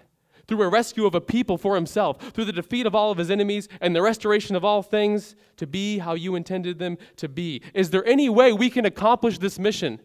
through 0.48 0.62
a 0.64 0.70
rescue 0.70 1.06
of 1.06 1.16
a 1.16 1.22
people 1.22 1.58
for 1.58 1.76
himself, 1.76 2.34
through 2.34 2.46
the 2.46 2.52
defeat 2.52 2.86
of 2.86 2.96
all 2.96 3.12
of 3.12 3.18
his 3.18 3.32
enemies 3.32 3.70
and 3.80 3.96
the 3.96 4.02
restoration 4.02 4.56
of 4.56 4.66
all 4.66 4.82
things 4.82 5.36
to 5.58 5.68
be 5.68 6.00
how 6.00 6.14
you 6.16 6.36
intended 6.36 6.80
them 6.80 6.98
to 7.18 7.30
be? 7.30 7.62
Is 7.74 7.92
there 7.92 8.06
any 8.06 8.28
way 8.28 8.52
we 8.52 8.70
can 8.70 8.86
accomplish 8.86 9.38
this 9.38 9.60
mission 9.60 10.00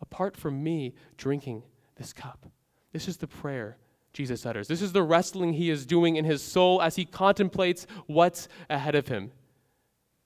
apart 0.00 0.36
from 0.36 0.62
me 0.62 0.94
drinking 1.16 1.64
this 1.96 2.12
cup? 2.12 2.46
This 2.92 3.08
is 3.08 3.18
the 3.18 3.26
prayer 3.26 3.76
Jesus 4.12 4.44
utters. 4.46 4.68
This 4.68 4.82
is 4.82 4.92
the 4.92 5.02
wrestling 5.02 5.52
he 5.52 5.70
is 5.70 5.86
doing 5.86 6.16
in 6.16 6.24
his 6.24 6.42
soul 6.42 6.82
as 6.82 6.96
he 6.96 7.04
contemplates 7.04 7.86
what's 8.06 8.48
ahead 8.68 8.94
of 8.94 9.08
him, 9.08 9.30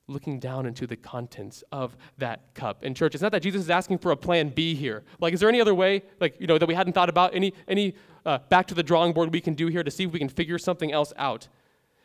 looking 0.07 0.39
down 0.39 0.67
into 0.67 0.87
the 0.87 0.97
contents 0.97 1.63
of 1.73 1.97
that 2.19 2.55
cup. 2.55 2.85
In 2.85 2.95
church, 2.95 3.15
it's 3.15 3.23
not 3.23 3.33
that 3.33 3.43
Jesus 3.43 3.63
is 3.63 3.71
asking 3.71 3.99
for 3.99 4.13
a 4.13 4.17
plan 4.17 4.49
B 4.49 4.75
here. 4.75 5.03
Like, 5.21 5.35
is 5.35 5.41
there 5.41 5.49
any 5.49 5.61
other 5.61 5.75
way, 5.75 6.03
like, 6.21 6.41
you 6.41 6.47
know, 6.47 6.59
that 6.59 6.67
we 6.67 6.75
hadn't 6.75 6.93
thought 6.93 7.09
about? 7.09 7.35
Any, 7.35 7.53
any 7.69 7.95
uh, 8.25 8.39
back 8.49 8.67
to 8.69 8.75
the 8.75 8.83
drawing 8.83 9.13
board 9.13 9.33
we 9.33 9.41
can 9.41 9.55
do 9.55 9.67
here 9.67 9.83
to 9.83 9.91
see 9.91 10.05
if 10.05 10.13
we 10.13 10.19
can 10.19 10.29
figure 10.29 10.59
something 10.59 10.93
else 10.93 11.13
out? 11.17 11.49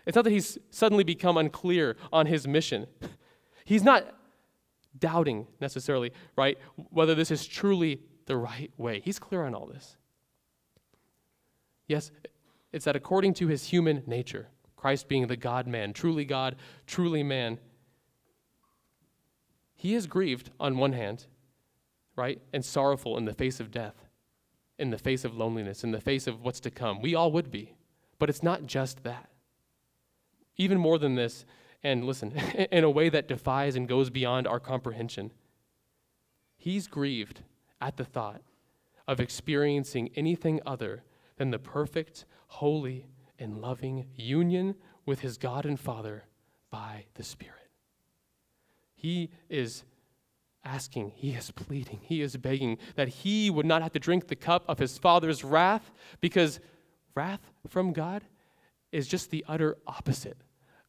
It's 0.06 0.16
not 0.16 0.24
that 0.24 0.32
he's 0.32 0.58
suddenly 0.72 1.04
become 1.04 1.38
unclear 1.38 1.98
on 2.12 2.26
his 2.26 2.48
mission. 2.48 2.88
He's 3.66 3.84
not 3.84 4.16
doubting 4.98 5.46
necessarily, 5.60 6.14
right, 6.38 6.58
whether 6.90 7.14
this 7.14 7.32
is 7.32 7.46
truly 7.46 8.00
the 8.26 8.38
right 8.38 8.72
way. 8.78 9.02
He's 9.04 9.20
clear 9.20 9.44
on 9.44 9.54
all 9.54 9.66
this. 9.66 9.98
Yes, 11.88 12.12
it's 12.72 12.86
that 12.86 12.96
according 12.96 13.34
to 13.36 13.48
his 13.48 13.66
human 13.66 14.04
nature, 14.06 14.48
Christ 14.76 15.08
being 15.08 15.28
the 15.28 15.38
God 15.38 15.68
man, 15.68 15.94
truly 15.94 16.26
God, 16.26 16.56
truly 16.86 17.24
man, 17.24 17.60
he 19.76 19.96
is 19.96 20.08
grieved 20.08 20.50
on 20.60 20.78
one 20.78 20.94
hand, 20.94 21.26
right, 22.16 22.42
and 22.52 22.66
sorrowful 22.66 23.18
in 23.18 23.26
the 23.26 23.34
face 23.34 23.60
of 23.60 23.72
death, 23.72 24.08
in 24.78 24.90
the 24.90 24.98
face 24.98 25.24
of 25.24 25.36
loneliness, 25.36 25.84
in 25.84 25.92
the 25.92 26.02
face 26.02 26.28
of 26.28 26.42
what's 26.42 26.60
to 26.62 26.72
come. 26.72 27.02
We 27.02 27.16
all 27.16 27.32
would 27.32 27.52
be. 27.52 27.76
But 28.20 28.30
it's 28.30 28.44
not 28.44 28.66
just 28.66 29.04
that. 29.04 29.30
Even 30.56 30.80
more 30.80 30.98
than 30.98 31.16
this, 31.16 31.46
and 31.84 32.06
listen, 32.06 32.32
in 32.72 32.84
a 32.84 32.90
way 32.90 33.10
that 33.10 33.28
defies 33.28 33.76
and 33.76 33.88
goes 33.88 34.10
beyond 34.10 34.48
our 34.48 34.60
comprehension, 34.60 35.32
he's 36.58 36.88
grieved 36.88 37.42
at 37.80 37.98
the 37.98 38.06
thought 38.06 38.42
of 39.08 39.20
experiencing 39.20 40.10
anything 40.16 40.60
other 40.66 41.04
than 41.38 41.52
the 41.52 41.60
perfect, 41.60 42.26
holy, 42.48 43.08
and 43.40 43.62
loving 43.62 44.08
union 44.16 44.76
with 45.06 45.22
his 45.22 45.38
God 45.38 45.66
and 45.66 45.80
Father 45.80 46.26
by 46.70 47.06
the 47.16 47.24
Spirit. 47.24 47.54
He 48.96 49.30
is 49.50 49.84
asking, 50.66 51.12
he 51.16 51.32
is 51.32 51.52
pleading, 51.52 52.00
he 52.02 52.22
is 52.22 52.36
begging 52.36 52.78
that 52.96 53.08
he 53.08 53.50
would 53.50 53.66
not 53.66 53.82
have 53.82 53.94
to 53.94 54.00
drink 54.00 54.28
the 54.28 54.36
cup 54.36 54.66
of 54.68 54.80
his 54.80 54.98
Father's 54.98 55.44
wrath 55.44 55.92
because 56.20 56.60
wrath 57.16 57.52
from 57.68 57.94
God 57.94 58.24
is 58.92 59.08
just 59.08 59.30
the 59.30 59.46
utter 59.48 59.78
opposite 59.86 60.38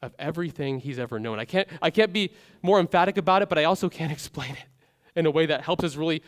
of 0.03 0.15
everything 0.19 0.81
he's 0.81 0.99
ever 0.99 1.19
known. 1.19 1.39
I 1.39 1.45
can't, 1.45 1.69
I 1.83 1.91
can't 1.91 2.13
be 2.13 2.33
more 2.63 2.81
emphatic 2.81 3.17
about 3.17 3.43
it, 3.43 3.49
but 3.49 3.59
I 3.59 3.65
also 3.65 3.89
can't 3.89 4.13
explain 4.19 4.53
it 4.53 4.67
in 5.15 5.27
a 5.27 5.31
way 5.31 5.47
that 5.47 5.63
helps 5.63 5.85
us 5.85 5.97
really 5.97 6.23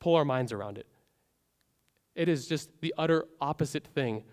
pull 0.00 0.16
our 0.16 0.24
minds 0.24 0.52
around 0.52 0.78
it. 0.78 0.86
It 2.14 2.28
is 2.28 2.46
just 2.46 2.70
the 2.80 2.94
utter 2.96 3.26
opposite 3.40 3.86
thing 3.86 4.24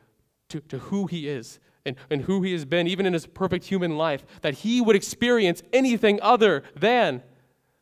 to, 0.49 0.59
to 0.61 0.77
who 0.79 1.07
he 1.07 1.27
is 1.27 1.59
and, 1.85 1.95
and 2.09 2.21
who 2.21 2.41
he 2.43 2.51
has 2.51 2.65
been, 2.65 2.87
even 2.87 3.05
in 3.05 3.13
his 3.13 3.25
perfect 3.25 3.65
human 3.65 3.97
life, 3.97 4.23
that 4.41 4.55
he 4.55 4.81
would 4.81 4.95
experience 4.95 5.63
anything 5.73 6.19
other 6.21 6.63
than 6.75 7.23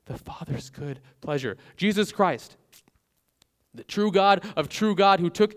the 0.06 0.18
Father's 0.18 0.70
good 0.70 1.00
pleasure. 1.22 1.58
Jesus 1.76 2.12
Christ, 2.12 2.56
the 3.74 3.84
true 3.84 4.12
God 4.12 4.44
of 4.56 4.70
true 4.70 4.96
God, 4.96 5.20
who 5.20 5.30
took 5.30 5.56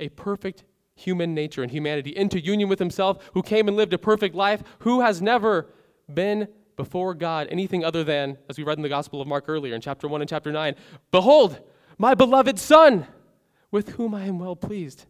a 0.00 0.08
perfect 0.10 0.64
human 0.96 1.34
nature 1.34 1.62
and 1.62 1.70
humanity 1.70 2.16
into 2.16 2.40
union 2.40 2.68
with 2.68 2.78
himself, 2.78 3.30
who 3.32 3.42
came 3.42 3.68
and 3.68 3.76
lived 3.76 3.92
a 3.92 3.98
perfect 3.98 4.34
life, 4.34 4.62
who 4.80 5.00
has 5.00 5.22
never 5.22 5.68
been 6.12 6.48
before 6.76 7.14
God 7.14 7.48
anything 7.50 7.84
other 7.84 8.04
than, 8.04 8.36
as 8.48 8.58
we 8.58 8.64
read 8.64 8.78
in 8.78 8.82
the 8.82 8.88
Gospel 8.88 9.20
of 9.20 9.28
Mark 9.28 9.44
earlier 9.48 9.74
in 9.74 9.80
chapter 9.80 10.08
1 10.08 10.20
and 10.20 10.28
chapter 10.28 10.52
9, 10.52 10.74
Behold, 11.10 11.60
my 11.98 12.14
beloved 12.14 12.58
Son 12.58 13.06
with 13.74 13.88
whom 13.94 14.14
I 14.14 14.26
am 14.26 14.38
well 14.38 14.54
pleased. 14.54 15.06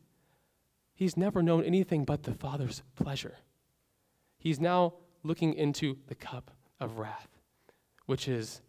He's 0.95 1.19
never 1.19 1.43
known 1.43 1.65
anything 1.65 2.07
but 2.07 2.23
the 2.23 2.33
Father's 2.33 2.83
pleasure. 2.97 3.35
He's 4.39 4.59
now 4.59 4.95
looking 5.23 5.53
into 5.53 5.99
the 6.07 6.15
cup 6.15 6.51
of 6.81 6.99
wrath, 6.99 7.29
which 8.07 8.27
is 8.27 8.63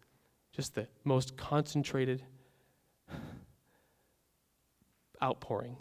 just 0.52 0.74
the 0.74 0.86
most 1.04 1.38
concentrated 1.38 2.22
outpouring 5.22 5.78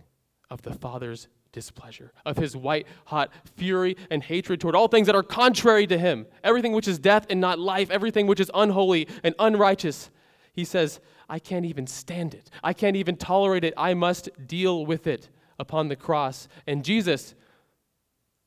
of 0.50 0.62
the 0.62 0.74
Father's 0.74 1.28
displeasure, 1.52 2.14
of 2.26 2.38
his 2.38 2.56
white 2.56 2.88
hot 3.08 3.32
fury 3.58 3.98
and 4.10 4.24
hatred 4.24 4.62
toward 4.62 4.76
all 4.76 4.88
things 4.88 5.08
that 5.08 5.16
are 5.16 5.24
contrary 5.24 5.86
to 5.88 5.98
him, 5.98 6.26
everything 6.42 6.72
which 6.72 6.88
is 6.88 7.00
death 7.00 7.26
and 7.30 7.42
not 7.42 7.60
life, 7.60 7.92
everything 7.92 8.28
which 8.28 8.40
is 8.40 8.50
unholy 8.54 9.10
and 9.26 9.36
unrighteous. 9.40 10.10
He 10.54 10.64
says, 10.64 11.02
I 11.30 11.40
can't 11.40 11.66
even 11.66 11.88
stand 11.88 12.34
it. 12.34 12.50
I 12.64 12.74
can't 12.74 12.96
even 12.96 13.18
tolerate 13.18 13.64
it. 13.64 13.74
I 13.78 13.94
must 13.94 14.30
deal 14.48 14.86
with 14.86 15.08
it 15.08 15.30
upon 15.60 15.88
the 15.88 15.96
cross. 15.96 16.48
And 16.68 16.84
Jesus, 16.84 17.36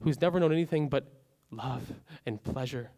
who's 0.03 0.21
never 0.21 0.39
known 0.39 0.53
anything 0.53 0.89
but 0.89 1.11
love 1.51 1.93
and 2.27 2.43
pleasure, 2.43 2.91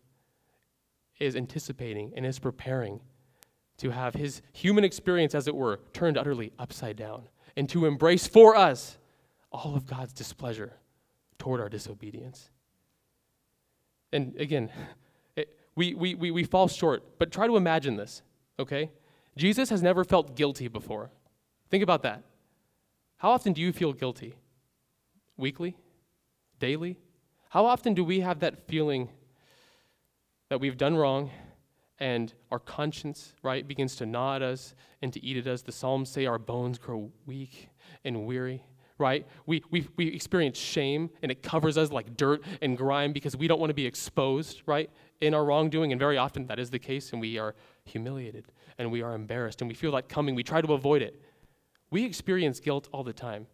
is 1.18 1.36
anticipating 1.36 2.12
and 2.16 2.24
is 2.26 2.38
preparing 2.38 3.00
to 3.78 3.90
have 3.90 4.14
his 4.14 4.42
human 4.52 4.84
experience, 4.84 5.34
as 5.34 5.48
it 5.48 5.54
were, 5.54 5.80
turned 5.92 6.18
utterly 6.18 6.52
upside 6.58 6.96
down 6.96 7.22
and 7.56 7.68
to 7.68 7.86
embrace 7.86 8.26
for 8.26 8.56
us 8.56 8.98
all 9.52 9.74
of 9.74 9.86
God's 9.86 10.12
displeasure 10.12 10.74
toward 11.38 11.60
our 11.60 11.68
disobedience. 11.68 12.50
And 14.12 14.36
again, 14.36 14.70
it, 15.36 15.56
we, 15.74 15.94
we, 15.94 16.14
we, 16.14 16.30
we 16.30 16.44
fall 16.44 16.68
short, 16.68 17.18
but 17.18 17.32
try 17.32 17.46
to 17.46 17.56
imagine 17.56 17.96
this, 17.96 18.22
okay? 18.58 18.90
Jesus 19.36 19.70
has 19.70 19.82
never 19.82 20.04
felt 20.04 20.36
guilty 20.36 20.68
before. 20.68 21.10
Think 21.70 21.82
about 21.82 22.02
that. 22.02 22.22
How 23.18 23.30
often 23.30 23.52
do 23.52 23.60
you 23.60 23.72
feel 23.72 23.92
guilty? 23.92 24.34
Weekly? 25.36 25.76
Daily? 26.58 26.98
How 27.50 27.66
often 27.66 27.94
do 27.94 28.04
we 28.04 28.20
have 28.20 28.40
that 28.40 28.66
feeling 28.66 29.08
that 30.48 30.60
we've 30.60 30.76
done 30.76 30.96
wrong 30.96 31.30
and 31.98 32.32
our 32.50 32.58
conscience, 32.58 33.34
right, 33.42 33.66
begins 33.66 33.96
to 33.96 34.06
gnaw 34.06 34.36
at 34.36 34.42
us 34.42 34.74
and 35.02 35.12
to 35.12 35.24
eat 35.24 35.36
at 35.36 35.46
us? 35.46 35.62
The 35.62 35.72
Psalms 35.72 36.08
say 36.08 36.26
our 36.26 36.38
bones 36.38 36.78
grow 36.78 37.10
weak 37.26 37.68
and 38.04 38.26
weary, 38.26 38.64
right? 38.98 39.26
We, 39.46 39.62
we, 39.70 39.86
we 39.96 40.08
experience 40.08 40.58
shame 40.58 41.10
and 41.22 41.30
it 41.30 41.42
covers 41.42 41.76
us 41.76 41.90
like 41.90 42.16
dirt 42.16 42.42
and 42.62 42.76
grime 42.76 43.12
because 43.12 43.36
we 43.36 43.48
don't 43.48 43.60
want 43.60 43.70
to 43.70 43.74
be 43.74 43.86
exposed, 43.86 44.62
right, 44.66 44.90
in 45.20 45.34
our 45.34 45.44
wrongdoing. 45.44 45.92
And 45.92 45.98
very 45.98 46.16
often 46.18 46.46
that 46.46 46.58
is 46.58 46.70
the 46.70 46.78
case 46.78 47.12
and 47.12 47.20
we 47.20 47.38
are 47.38 47.54
humiliated 47.84 48.46
and 48.78 48.90
we 48.90 49.02
are 49.02 49.14
embarrassed 49.14 49.60
and 49.60 49.68
we 49.68 49.74
feel 49.74 49.92
that 49.92 50.08
coming. 50.08 50.34
We 50.34 50.42
try 50.42 50.60
to 50.60 50.72
avoid 50.72 51.02
it. 51.02 51.20
We 51.90 52.04
experience 52.04 52.60
guilt 52.60 52.88
all 52.92 53.04
the 53.04 53.12
time 53.12 53.46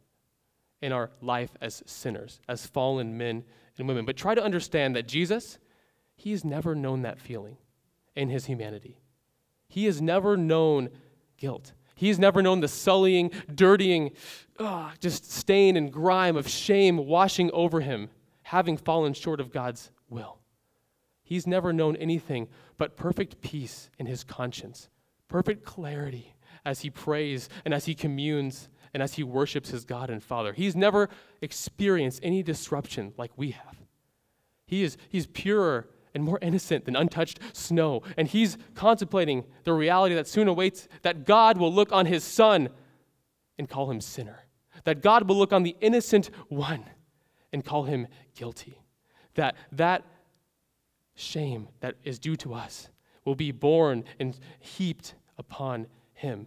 in 0.83 0.93
our 0.93 1.11
life 1.21 1.51
as 1.61 1.83
sinners, 1.87 2.41
as 2.49 2.67
fallen 2.67 3.17
men 3.17 3.45
and 3.79 3.89
women. 3.89 4.05
But 4.05 4.17
try 4.17 4.35
to 4.35 4.43
understand 4.43 4.95
that 4.97 5.09
Jesus, 5.09 5.59
he 6.17 6.33
has 6.33 6.45
never 6.45 6.75
known 6.75 7.03
that 7.03 7.19
feeling 7.19 7.57
in 8.15 8.29
his 8.29 8.47
humanity. 8.47 9.01
He 9.69 9.87
has 9.87 10.01
never 10.01 10.37
known 10.37 10.91
guilt. 11.39 11.73
He's 11.95 12.19
never 12.19 12.43
known 12.43 12.61
the 12.61 12.69
sullying, 12.69 13.31
dirtying, 13.53 14.13
ugh, 14.59 14.93
just 15.01 15.33
stain 15.33 15.77
and 15.77 15.91
grime 15.91 16.37
of 16.37 16.47
shame 16.47 16.99
washing 16.99 17.51
over 17.53 17.81
him, 17.81 18.11
having 18.43 18.77
fallen 18.77 19.15
short 19.15 19.41
of 19.41 19.51
God's 19.51 19.91
will. 20.11 20.39
He's 21.27 21.47
never 21.47 21.73
known 21.73 21.97
anything 21.97 22.49
but 22.79 22.97
perfect 22.97 23.43
peace 23.43 23.91
in 23.99 24.07
his 24.07 24.25
conscience 24.25 24.89
perfect 25.29 25.65
clarity 25.65 26.35
as 26.65 26.81
he 26.81 26.91
prays 26.91 27.49
and 27.65 27.75
as 27.75 27.87
he 27.87 27.95
communes 27.95 28.69
and 28.95 29.03
as 29.03 29.15
he 29.15 29.23
worships 29.23 29.71
his 29.71 29.85
God 29.85 30.09
and 30.09 30.23
Father. 30.23 30.53
He's 30.53 30.77
never 30.77 31.09
experienced 31.43 32.21
any 32.23 32.43
disruption 32.43 33.13
like 33.17 33.33
we 33.37 33.51
have. 33.51 33.77
He 34.67 34.83
is 34.83 34.97
he's 35.09 35.27
purer 35.27 35.89
and 36.15 36.25
more 36.25 36.39
innocent 36.41 36.87
than 36.87 36.97
untouched 36.97 37.39
snow, 37.53 38.03
and 38.17 38.27
he's 38.27 38.57
contemplating 38.75 39.45
the 39.65 39.73
reality 39.75 40.15
that 40.15 40.27
soon 40.27 40.49
awaits 40.49 40.89
that 41.03 41.27
God 41.27 41.59
will 41.59 41.73
look 41.73 41.93
on 41.93 42.07
his 42.07 42.25
son 42.25 42.71
and 43.59 43.69
call 43.69 43.91
him 43.91 44.01
sinner. 44.01 44.45
That 44.85 45.03
God 45.03 45.29
will 45.29 45.37
look 45.37 45.53
on 45.53 45.63
the 45.63 45.77
innocent 45.81 46.31
one 46.49 46.85
and 47.53 47.65
call 47.65 47.85
him 47.85 48.07
guilty. 48.35 48.81
That 49.35 49.57
that 49.73 50.05
shame 51.17 51.69
that 51.81 51.97
is 52.05 52.19
due 52.21 52.37
to 52.37 52.55
us 52.55 52.89
will 53.25 53.35
be 53.35 53.51
borne 53.51 54.05
and 54.21 54.39
heaped 54.61 55.15
upon 55.37 55.89
him. 56.13 56.47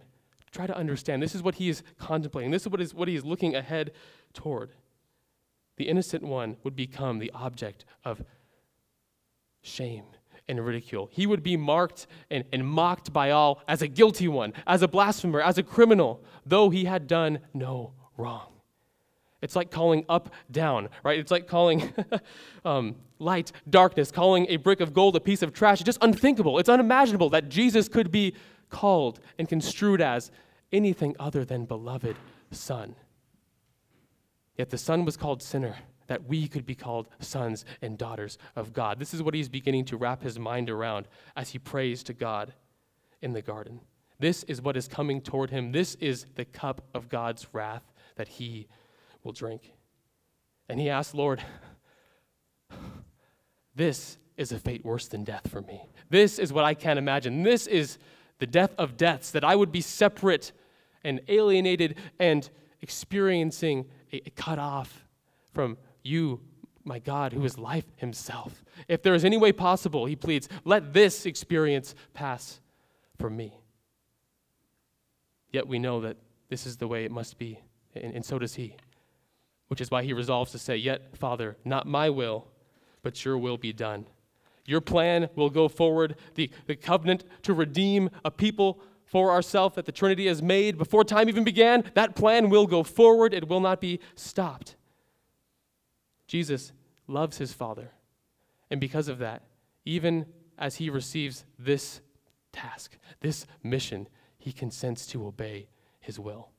Try 0.50 0.66
to 0.66 0.76
understand. 0.76 1.22
This 1.22 1.34
is 1.34 1.42
what 1.42 1.56
he 1.56 1.68
is 1.68 1.82
contemplating. 1.98 2.50
This 2.50 2.62
is 2.62 2.68
what, 2.68 2.80
is 2.80 2.94
what 2.94 3.06
he 3.06 3.14
is 3.14 3.24
looking 3.24 3.54
ahead 3.54 3.92
toward. 4.32 4.72
The 5.76 5.88
innocent 5.88 6.24
one 6.24 6.56
would 6.64 6.74
become 6.74 7.18
the 7.18 7.30
object 7.32 7.84
of 8.04 8.22
shame 9.62 10.04
and 10.48 10.64
ridicule. 10.64 11.08
He 11.12 11.26
would 11.26 11.42
be 11.42 11.56
marked 11.56 12.06
and, 12.30 12.44
and 12.52 12.66
mocked 12.66 13.12
by 13.12 13.30
all 13.30 13.62
as 13.68 13.82
a 13.82 13.88
guilty 13.88 14.26
one, 14.26 14.52
as 14.66 14.82
a 14.82 14.88
blasphemer, 14.88 15.40
as 15.40 15.58
a 15.58 15.62
criminal, 15.62 16.24
though 16.44 16.70
he 16.70 16.84
had 16.84 17.06
done 17.06 17.40
no 17.54 17.92
wrong. 18.16 18.48
It's 19.42 19.56
like 19.56 19.70
calling 19.70 20.04
up 20.08 20.32
down, 20.50 20.88
right? 21.04 21.18
It's 21.18 21.30
like 21.30 21.46
calling 21.46 21.92
um, 22.64 22.96
light 23.20 23.52
darkness, 23.68 24.10
calling 24.10 24.46
a 24.48 24.56
brick 24.56 24.80
of 24.80 24.92
gold 24.92 25.16
a 25.16 25.20
piece 25.20 25.42
of 25.42 25.52
trash. 25.52 25.80
Just 25.80 25.98
unthinkable. 26.00 26.58
It's 26.58 26.68
unimaginable 26.68 27.30
that 27.30 27.48
Jesus 27.48 27.88
could 27.88 28.10
be 28.10 28.34
called 28.68 29.20
and 29.38 29.48
construed 29.48 30.00
as 30.00 30.30
anything 30.72 31.14
other 31.18 31.44
than 31.44 31.64
beloved 31.64 32.16
Son. 32.50 32.94
Yet 34.56 34.70
the 34.70 34.78
Son 34.78 35.04
was 35.04 35.16
called 35.16 35.42
sinner 35.42 35.76
that 36.06 36.26
we 36.26 36.48
could 36.48 36.66
be 36.66 36.74
called 36.74 37.06
sons 37.20 37.64
and 37.82 37.96
daughters 37.96 38.36
of 38.56 38.72
God. 38.72 38.98
This 38.98 39.14
is 39.14 39.22
what 39.22 39.32
he's 39.32 39.48
beginning 39.48 39.84
to 39.86 39.96
wrap 39.96 40.22
his 40.22 40.40
mind 40.40 40.68
around 40.68 41.06
as 41.36 41.50
he 41.50 41.58
prays 41.58 42.02
to 42.02 42.12
God 42.12 42.52
in 43.22 43.32
the 43.32 43.42
garden. 43.42 43.80
This 44.18 44.42
is 44.44 44.60
what 44.60 44.76
is 44.76 44.88
coming 44.88 45.20
toward 45.20 45.50
him. 45.50 45.70
This 45.70 45.94
is 45.94 46.26
the 46.34 46.44
cup 46.44 46.82
of 46.94 47.08
God's 47.08 47.46
wrath 47.52 47.84
that 48.16 48.26
he 48.26 48.66
will 49.22 49.32
drink. 49.32 49.72
And 50.68 50.80
he 50.80 50.90
asked, 50.90 51.14
Lord, 51.14 51.42
this 53.80 54.18
is 54.36 54.52
a 54.52 54.58
fate 54.58 54.84
worse 54.84 55.08
than 55.08 55.24
death 55.24 55.48
for 55.48 55.62
me. 55.62 55.88
This 56.10 56.38
is 56.38 56.52
what 56.52 56.66
I 56.66 56.74
can't 56.74 56.98
imagine. 56.98 57.42
This 57.42 57.66
is 57.66 57.96
the 58.38 58.46
death 58.46 58.74
of 58.76 58.98
deaths, 58.98 59.30
that 59.30 59.42
I 59.42 59.56
would 59.56 59.72
be 59.72 59.80
separate 59.80 60.52
and 61.02 61.20
alienated 61.28 61.96
and 62.18 62.48
experiencing 62.82 63.86
a, 64.12 64.16
a 64.26 64.30
cut 64.30 64.58
off 64.58 65.06
from 65.54 65.78
you, 66.02 66.40
my 66.84 66.98
God, 66.98 67.32
who 67.32 67.42
is 67.44 67.56
life 67.56 67.86
himself. 67.96 68.64
If 68.86 69.02
there 69.02 69.14
is 69.14 69.24
any 69.24 69.38
way 69.38 69.50
possible, 69.50 70.04
he 70.04 70.16
pleads, 70.16 70.48
let 70.64 70.92
this 70.92 71.24
experience 71.24 71.94
pass 72.12 72.60
for 73.18 73.30
me. 73.30 73.60
Yet 75.52 75.66
we 75.66 75.78
know 75.78 76.02
that 76.02 76.18
this 76.50 76.66
is 76.66 76.76
the 76.76 76.88
way 76.88 77.04
it 77.04 77.10
must 77.10 77.38
be, 77.38 77.60
and, 77.94 78.14
and 78.14 78.24
so 78.24 78.38
does 78.38 78.54
he. 78.54 78.76
Which 79.68 79.80
is 79.80 79.90
why 79.90 80.02
he 80.02 80.12
resolves 80.12 80.52
to 80.52 80.58
say, 80.58 80.76
Yet, 80.76 81.16
Father, 81.16 81.56
not 81.64 81.86
my 81.86 82.10
will, 82.10 82.46
but 83.02 83.24
your 83.24 83.38
will 83.38 83.56
be 83.56 83.72
done. 83.72 84.06
Your 84.66 84.80
plan 84.80 85.28
will 85.34 85.50
go 85.50 85.68
forward. 85.68 86.16
The, 86.34 86.50
the 86.66 86.76
covenant 86.76 87.24
to 87.42 87.52
redeem 87.52 88.10
a 88.24 88.30
people 88.30 88.80
for 89.04 89.32
ourselves 89.32 89.74
that 89.74 89.86
the 89.86 89.92
Trinity 89.92 90.28
has 90.28 90.40
made 90.40 90.78
before 90.78 91.02
time 91.02 91.28
even 91.28 91.42
began, 91.42 91.82
that 91.94 92.14
plan 92.14 92.48
will 92.48 92.66
go 92.66 92.84
forward. 92.84 93.34
It 93.34 93.48
will 93.48 93.60
not 93.60 93.80
be 93.80 93.98
stopped. 94.14 94.76
Jesus 96.28 96.72
loves 97.08 97.38
his 97.38 97.52
Father. 97.52 97.90
And 98.70 98.80
because 98.80 99.08
of 99.08 99.18
that, 99.18 99.42
even 99.84 100.26
as 100.56 100.76
he 100.76 100.88
receives 100.88 101.44
this 101.58 102.00
task, 102.52 102.96
this 103.20 103.46
mission, 103.64 104.06
he 104.38 104.52
consents 104.52 105.06
to 105.08 105.26
obey 105.26 105.68
his 105.98 106.20
will. 106.20 106.50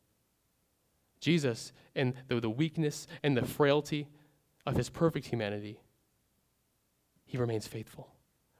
Jesus, 1.21 1.71
in 1.95 2.15
the, 2.27 2.41
the 2.41 2.49
weakness 2.49 3.07
and 3.23 3.37
the 3.37 3.45
frailty 3.45 4.09
of 4.65 4.75
his 4.75 4.89
perfect 4.89 5.27
humanity, 5.27 5.79
he 7.31 7.37
remains 7.37 7.65
faithful. 7.65 8.09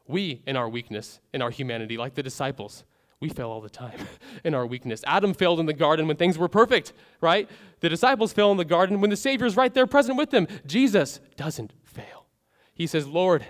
We, 0.08 0.42
in 0.48 0.56
our 0.56 0.70
weakness, 0.70 1.20
in 1.34 1.42
our 1.42 1.50
humanity, 1.50 1.98
like 1.98 2.14
the 2.14 2.24
disciples, 2.24 2.86
we 3.20 3.28
fail 3.28 3.50
all 3.50 3.60
the 3.60 3.70
time 3.70 4.00
in 4.46 4.54
our 4.54 4.66
weakness. 4.66 5.04
Adam 5.06 5.34
failed 5.34 5.60
in 5.60 5.66
the 5.66 5.74
garden 5.74 6.08
when 6.08 6.16
things 6.16 6.38
were 6.38 6.48
perfect, 6.48 6.94
right? 7.20 7.50
The 7.82 7.90
disciples 7.90 8.32
fail 8.32 8.50
in 8.50 8.56
the 8.56 8.64
garden 8.64 9.02
when 9.02 9.10
the 9.10 9.18
Savior 9.18 9.46
is 9.46 9.58
right 9.58 9.74
there 9.74 9.86
present 9.86 10.18
with 10.18 10.30
them. 10.30 10.48
Jesus 10.66 11.20
doesn't 11.36 11.74
fail. 11.84 12.28
He 12.74 12.88
says, 12.88 13.06
Lord, 13.06 13.46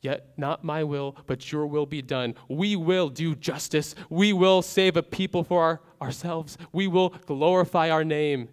yet 0.00 0.32
not 0.36 0.64
my 0.64 0.82
will, 0.82 1.16
but 1.28 1.52
your 1.52 1.68
will 1.68 1.86
be 1.86 2.02
done. 2.02 2.34
We 2.48 2.74
will 2.74 3.08
do 3.08 3.36
justice. 3.36 3.94
We 4.08 4.32
will 4.32 4.62
save 4.62 4.96
a 4.96 5.02
people 5.04 5.44
for 5.44 5.62
our, 5.62 5.80
ourselves. 6.02 6.58
We 6.72 6.88
will 6.88 7.10
glorify 7.10 7.88
our 7.88 8.02
name 8.02 8.48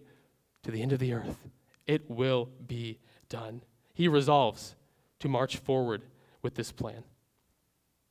to 0.61 0.69
the 0.69 0.83
end 0.83 0.93
of 0.93 0.99
the 0.99 1.13
earth. 1.13 1.47
It 1.87 2.07
will 2.07 2.49
be 2.67 2.99
done. 3.29 3.63
He 3.95 4.07
resolves 4.07 4.75
to 5.19 5.27
march 5.27 5.57
forward 5.57 6.03
with 6.41 6.55
this 6.55 6.71
plan. 6.71 7.03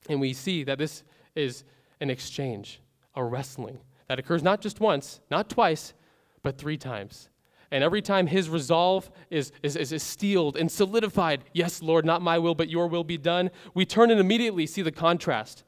And 0.08 0.20
we 0.20 0.32
see 0.32 0.64
that 0.64 0.78
this 0.78 1.02
is 1.34 1.64
an 2.00 2.10
exchange, 2.10 2.80
a 3.14 3.24
wrestling 3.24 3.78
that 4.08 4.18
occurs 4.18 4.42
not 4.42 4.60
just 4.60 4.80
once, 4.80 5.20
not 5.30 5.48
twice, 5.48 5.94
but 6.42 6.58
three 6.58 6.76
times. 6.76 7.28
And 7.70 7.82
every 7.82 8.00
time 8.00 8.28
his 8.28 8.48
resolve 8.48 9.10
is, 9.30 9.50
is, 9.62 9.74
is, 9.76 10.02
steeled 10.02 10.56
and 10.56 10.70
solidified, 10.70 11.42
yes, 11.52 11.82
Lord, 11.82 12.04
not 12.04 12.22
my 12.22 12.38
will, 12.38 12.54
but 12.54 12.68
your 12.68 12.86
will 12.86 13.02
be 13.02 13.18
done, 13.18 13.50
we 13.74 13.84
turn 13.84 14.10
and 14.10 14.20
immediately 14.20 14.66
see 14.66 14.82
the 14.82 14.92
contrast 14.92 15.64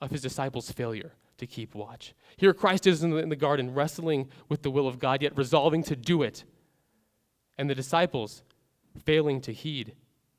of 0.00 0.10
his 0.10 0.22
disciples' 0.22 0.70
failure 0.70 1.12
to 1.36 1.46
keep 1.46 1.74
watch. 1.74 2.14
Here, 2.36 2.54
Christ 2.54 2.86
is 2.86 3.02
in 3.02 3.10
the, 3.10 3.18
in 3.18 3.28
the 3.28 3.36
garden 3.36 3.74
wrestling 3.74 4.30
with 4.48 4.62
the 4.62 4.70
will 4.70 4.88
of 4.88 4.98
God, 4.98 5.20
yet 5.20 5.36
resolving 5.36 5.82
to 5.84 5.96
do 5.96 6.22
it. 6.22 6.44
And 7.58 7.68
the 7.68 7.74
disciples 7.74 8.42
failing 9.04 9.40
to 9.42 9.52
heed 9.52 9.94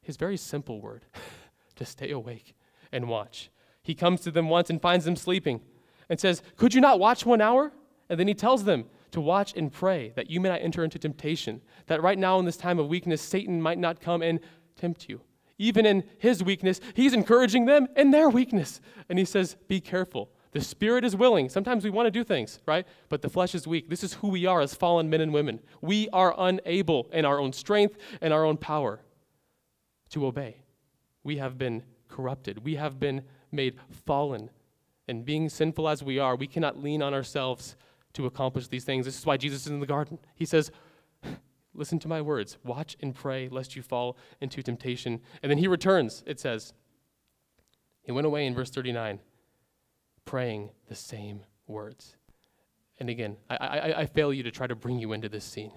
his 0.06 0.18
very 0.18 0.38
simple 0.38 0.80
word 0.80 1.06
to 1.76 1.86
stay 1.86 2.12
awake 2.12 2.56
and 2.92 3.10
watch. 3.10 3.50
He 3.82 3.96
comes 3.96 4.22
to 4.22 4.32
them 4.32 4.50
once 4.50 4.70
and 4.70 4.82
finds 4.82 5.06
them 5.06 5.16
sleeping 5.16 5.62
and 6.10 6.20
says, 6.20 6.42
Could 6.58 6.74
you 6.74 6.82
not 6.82 7.00
watch 7.00 7.26
one 7.26 7.42
hour? 7.42 7.74
And 8.10 8.20
then 8.20 8.28
he 8.28 8.34
tells 8.34 8.64
them 8.64 8.86
to 9.12 9.20
watch 9.20 9.54
and 9.56 9.72
pray 9.72 10.12
that 10.16 10.30
you 10.30 10.40
may 10.40 10.50
not 10.50 10.62
enter 10.62 10.84
into 10.84 11.00
temptation, 11.00 11.62
that 11.88 12.04
right 12.04 12.18
now 12.18 12.38
in 12.38 12.46
this 12.46 12.58
time 12.58 12.80
of 12.80 12.88
weakness, 12.88 13.22
Satan 13.22 13.62
might 13.62 13.80
not 13.80 14.00
come 14.00 14.22
and 14.22 14.40
tempt 14.76 15.10
you. 15.10 15.22
Even 15.58 15.86
in 15.86 16.04
his 16.18 16.44
weakness, 16.44 16.82
he's 16.94 17.14
encouraging 17.14 17.66
them 17.66 17.88
in 17.96 18.12
their 18.12 18.30
weakness. 18.30 18.82
And 19.10 19.18
he 19.18 19.26
says, 19.26 19.56
Be 19.68 19.82
careful. 19.82 20.30
The 20.52 20.62
spirit 20.62 21.04
is 21.04 21.16
willing. 21.16 21.50
Sometimes 21.50 21.84
we 21.84 21.90
want 21.90 22.08
to 22.08 22.12
do 22.12 22.24
things, 22.24 22.60
right? 22.66 22.88
But 23.10 23.22
the 23.22 23.30
flesh 23.30 23.56
is 23.56 23.68
weak. 23.68 23.90
This 23.90 24.04
is 24.04 24.14
who 24.14 24.30
we 24.30 24.46
are 24.46 24.62
as 24.62 24.74
fallen 24.74 25.10
men 25.10 25.20
and 25.20 25.34
women. 25.34 25.60
We 25.82 26.08
are 26.14 26.34
unable 26.38 27.10
in 27.12 27.26
our 27.26 27.40
own 27.40 27.52
strength 27.52 27.98
and 28.22 28.34
our 28.34 28.46
own 28.46 28.56
power 28.56 29.02
to 30.16 30.26
obey. 30.26 30.64
We 31.24 31.38
have 31.38 31.58
been 31.58 31.84
corrupted. 32.08 32.64
We 32.64 32.76
have 32.76 33.00
been 33.00 33.24
made 33.52 33.76
fallen. 34.06 34.50
And 35.10 35.26
being 35.26 35.50
sinful 35.50 35.90
as 35.90 36.02
we 36.02 36.20
are, 36.20 36.38
we 36.38 36.48
cannot 36.48 36.82
lean 36.82 37.04
on 37.04 37.14
ourselves 37.14 37.76
to 38.14 38.26
accomplish 38.26 38.70
these 38.70 38.86
things. 38.86 39.06
This 39.06 39.20
is 39.20 39.26
why 39.26 39.36
Jesus 39.36 39.66
is 39.66 39.72
in 39.72 39.82
the 39.82 39.86
garden. 39.86 40.18
He 40.34 40.46
says, 40.46 40.72
Listen 41.74 42.00
to 42.00 42.08
my 42.08 42.22
words. 42.22 42.58
Watch 42.64 42.96
and 43.02 43.14
pray 43.14 43.50
lest 43.50 43.76
you 43.76 43.82
fall 43.82 44.18
into 44.40 44.64
temptation. 44.64 45.20
And 45.44 45.50
then 45.50 45.58
he 45.58 45.68
returns, 45.68 46.24
it 46.26 46.40
says. 46.40 46.74
He 48.04 48.14
went 48.14 48.26
away 48.26 48.46
in 48.46 48.56
verse 48.56 48.70
39, 48.70 49.20
praying 50.24 50.70
the 50.88 50.96
same 50.96 51.42
words. 51.68 52.16
And 53.02 53.10
again, 53.10 53.36
I, 53.50 53.56
I, 53.58 54.00
I 54.00 54.06
fail 54.06 54.32
you 54.32 54.44
to 54.44 54.52
try 54.52 54.68
to 54.68 54.76
bring 54.76 54.98
you 54.98 55.12
into 55.12 55.28
this 55.28 55.44
scene. 55.44 55.74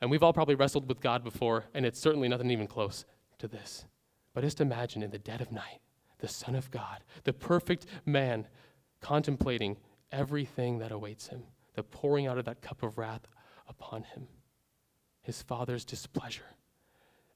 And 0.00 0.10
we've 0.10 0.22
all 0.22 0.32
probably 0.32 0.54
wrestled 0.54 0.88
with 0.88 1.00
God 1.00 1.24
before, 1.24 1.64
and 1.72 1.86
it's 1.86 2.00
certainly 2.00 2.28
nothing 2.28 2.50
even 2.50 2.66
close 2.66 3.04
to 3.38 3.48
this. 3.48 3.86
But 4.34 4.44
just 4.44 4.60
imagine 4.60 5.02
in 5.02 5.10
the 5.10 5.18
dead 5.18 5.40
of 5.40 5.52
night, 5.52 5.80
the 6.18 6.28
Son 6.28 6.54
of 6.54 6.70
God, 6.70 7.04
the 7.24 7.32
perfect 7.32 7.86
man, 8.04 8.46
contemplating 9.00 9.76
everything 10.12 10.78
that 10.78 10.92
awaits 10.92 11.28
him, 11.28 11.44
the 11.74 11.82
pouring 11.82 12.26
out 12.26 12.38
of 12.38 12.44
that 12.44 12.60
cup 12.60 12.82
of 12.82 12.98
wrath 12.98 13.26
upon 13.68 14.02
him, 14.02 14.26
his 15.22 15.42
Father's 15.42 15.84
displeasure. 15.84 16.44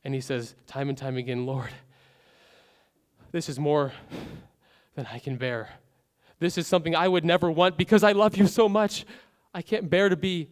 And 0.05 0.15
he 0.15 0.21
says, 0.21 0.55
time 0.67 0.89
and 0.89 0.97
time 0.97 1.17
again, 1.17 1.47
Lord, 1.47 1.71
this 3.33 3.49
is 3.49 3.59
more 3.59 3.93
than 4.95 5.07
I 5.13 5.19
can 5.19 5.37
bear. 5.37 5.69
This 6.39 6.57
is 6.57 6.67
something 6.67 6.95
I 6.95 7.09
would 7.09 7.25
never 7.25 7.51
want 7.51 7.77
because 7.77 8.05
I 8.05 8.13
love 8.13 8.37
you 8.37 8.47
so 8.47 8.69
much. 8.69 9.05
I 9.53 9.63
can't 9.63 9.91
bear 9.91 10.09
to 10.09 10.17
be 10.17 10.49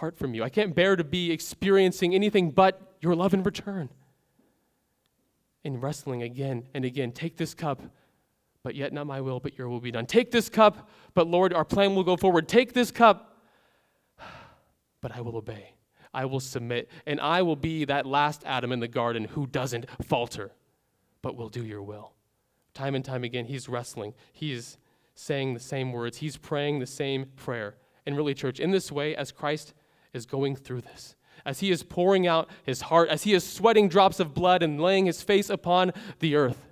apart 0.00 0.16
from 0.16 0.32
you. 0.32 0.42
I 0.42 0.48
can't 0.48 0.74
bear 0.74 0.96
to 0.96 1.04
be 1.04 1.30
experiencing 1.30 2.14
anything 2.14 2.52
but 2.52 2.96
your 3.02 3.14
love 3.14 3.34
in 3.34 3.42
return 3.42 3.90
in 5.62 5.78
wrestling 5.78 6.22
again 6.22 6.66
and 6.72 6.86
again. 6.86 7.12
Take 7.12 7.36
this 7.36 7.52
cup, 7.52 7.82
but 8.62 8.74
yet 8.74 8.94
not 8.94 9.06
my 9.06 9.20
will, 9.20 9.40
but 9.40 9.58
your 9.58 9.68
will 9.68 9.78
be 9.78 9.90
done. 9.90 10.06
Take 10.06 10.30
this 10.30 10.48
cup, 10.48 10.88
but 11.12 11.26
Lord, 11.26 11.52
our 11.52 11.66
plan 11.66 11.94
will 11.94 12.02
go 12.02 12.16
forward. 12.16 12.48
Take 12.48 12.72
this 12.72 12.90
cup, 12.90 13.42
but 15.02 15.14
I 15.14 15.20
will 15.20 15.36
obey. 15.36 15.74
I 16.14 16.24
will 16.24 16.40
submit, 16.40 16.88
and 17.04 17.20
I 17.20 17.42
will 17.42 17.54
be 17.54 17.84
that 17.84 18.06
last 18.06 18.42
Adam 18.46 18.72
in 18.72 18.80
the 18.80 18.88
garden 18.88 19.24
who 19.24 19.46
doesn't 19.46 19.84
falter, 20.02 20.50
but 21.20 21.36
will 21.36 21.50
do 21.50 21.62
your 21.62 21.82
will. 21.82 22.14
Time 22.72 22.94
and 22.94 23.04
time 23.04 23.22
again, 23.22 23.44
he's 23.44 23.68
wrestling. 23.68 24.14
He's 24.32 24.78
saying 25.14 25.52
the 25.52 25.60
same 25.60 25.92
words. 25.92 26.16
He's 26.16 26.38
praying 26.38 26.78
the 26.78 26.86
same 26.86 27.26
prayer. 27.36 27.74
And 28.06 28.16
really, 28.16 28.32
church, 28.32 28.60
in 28.60 28.70
this 28.70 28.90
way, 28.90 29.14
as 29.14 29.30
Christ 29.30 29.74
is 30.12 30.26
going 30.26 30.56
through 30.56 30.80
this, 30.82 31.16
as 31.44 31.60
he 31.60 31.70
is 31.70 31.82
pouring 31.82 32.26
out 32.26 32.48
his 32.64 32.82
heart, 32.82 33.08
as 33.08 33.22
he 33.22 33.32
is 33.32 33.44
sweating 33.44 33.88
drops 33.88 34.20
of 34.20 34.34
blood 34.34 34.62
and 34.62 34.80
laying 34.80 35.06
his 35.06 35.22
face 35.22 35.50
upon 35.50 35.92
the 36.18 36.34
earth, 36.34 36.66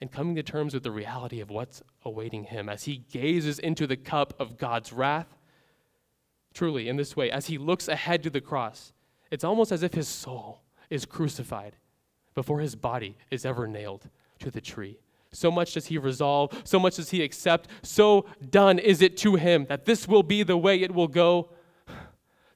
and 0.00 0.10
coming 0.10 0.34
to 0.34 0.42
terms 0.42 0.74
with 0.74 0.82
the 0.82 0.90
reality 0.90 1.40
of 1.40 1.50
what's 1.50 1.82
awaiting 2.04 2.44
him, 2.44 2.68
as 2.68 2.84
he 2.84 3.04
gazes 3.10 3.58
into 3.58 3.86
the 3.86 3.96
cup 3.96 4.34
of 4.38 4.58
God's 4.58 4.92
wrath. 4.92 5.38
Truly, 6.54 6.88
in 6.88 6.96
this 6.96 7.16
way, 7.16 7.30
as 7.30 7.46
he 7.46 7.56
looks 7.56 7.88
ahead 7.88 8.22
to 8.24 8.30
the 8.30 8.40
cross, 8.40 8.92
it's 9.30 9.44
almost 9.44 9.72
as 9.72 9.82
if 9.82 9.94
his 9.94 10.08
soul 10.08 10.62
is 10.90 11.06
crucified 11.06 11.76
before 12.34 12.60
his 12.60 12.74
body 12.74 13.16
is 13.30 13.46
ever 13.46 13.66
nailed 13.66 14.08
to 14.40 14.50
the 14.50 14.60
tree. 14.60 14.98
So 15.32 15.50
much 15.50 15.74
does 15.74 15.86
he 15.86 15.96
resolve, 15.96 16.60
so 16.64 16.78
much 16.78 16.96
does 16.96 17.10
he 17.10 17.22
accept, 17.22 17.68
so 17.82 18.26
done 18.50 18.78
is 18.78 19.00
it 19.00 19.16
to 19.18 19.36
him 19.36 19.64
that 19.70 19.86
this 19.86 20.06
will 20.06 20.22
be 20.22 20.42
the 20.42 20.58
way 20.58 20.82
it 20.82 20.92
will 20.92 21.08
go, 21.08 21.48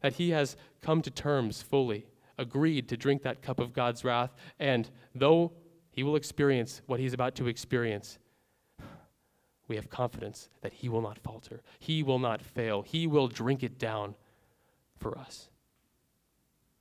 that 0.06 0.12
he 0.12 0.30
has 0.30 0.56
come 0.82 1.02
to 1.02 1.10
terms 1.10 1.62
fully, 1.62 2.06
agreed 2.38 2.88
to 2.88 2.96
drink 2.96 3.24
that 3.24 3.42
cup 3.42 3.58
of 3.58 3.72
God's 3.72 4.04
wrath, 4.04 4.32
and 4.60 4.88
though 5.16 5.52
he 5.90 6.04
will 6.04 6.14
experience 6.14 6.80
what 6.86 7.00
he's 7.00 7.12
about 7.12 7.34
to 7.34 7.48
experience, 7.48 8.20
we 9.66 9.74
have 9.74 9.90
confidence 9.90 10.48
that 10.60 10.74
he 10.74 10.88
will 10.88 11.00
not 11.00 11.18
falter. 11.18 11.60
He 11.80 12.04
will 12.04 12.20
not 12.20 12.40
fail. 12.40 12.82
He 12.82 13.08
will 13.08 13.26
drink 13.26 13.64
it 13.64 13.80
down 13.80 14.14
for 14.96 15.18
us. 15.18 15.48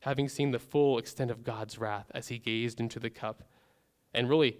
Having 0.01 0.29
seen 0.29 0.51
the 0.51 0.59
full 0.59 0.99
extent 0.99 1.31
of 1.31 1.43
God's 1.43 1.79
wrath 1.79 2.11
as 2.13 2.27
he 2.27 2.37
gazed 2.37 2.79
into 2.79 2.99
the 2.99 3.09
cup, 3.09 3.41
and 4.13 4.29
really, 4.29 4.59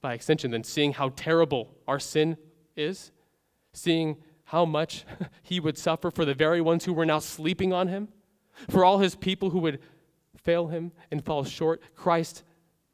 by 0.00 0.14
extension, 0.14 0.52
then 0.52 0.62
seeing 0.62 0.92
how 0.92 1.08
terrible 1.16 1.74
our 1.88 1.98
sin 1.98 2.36
is, 2.76 3.10
seeing 3.72 4.18
how 4.46 4.64
much 4.64 5.04
he 5.42 5.60
would 5.60 5.76
suffer 5.76 6.10
for 6.10 6.24
the 6.24 6.34
very 6.34 6.60
ones 6.60 6.84
who 6.84 6.92
were 6.92 7.06
now 7.06 7.18
sleeping 7.18 7.72
on 7.72 7.88
him, 7.88 8.08
for 8.70 8.84
all 8.84 8.98
his 8.98 9.14
people 9.14 9.50
who 9.50 9.58
would 9.58 9.80
fail 10.36 10.68
him 10.68 10.92
and 11.10 11.24
fall 11.24 11.44
short, 11.44 11.82
Christ 11.94 12.42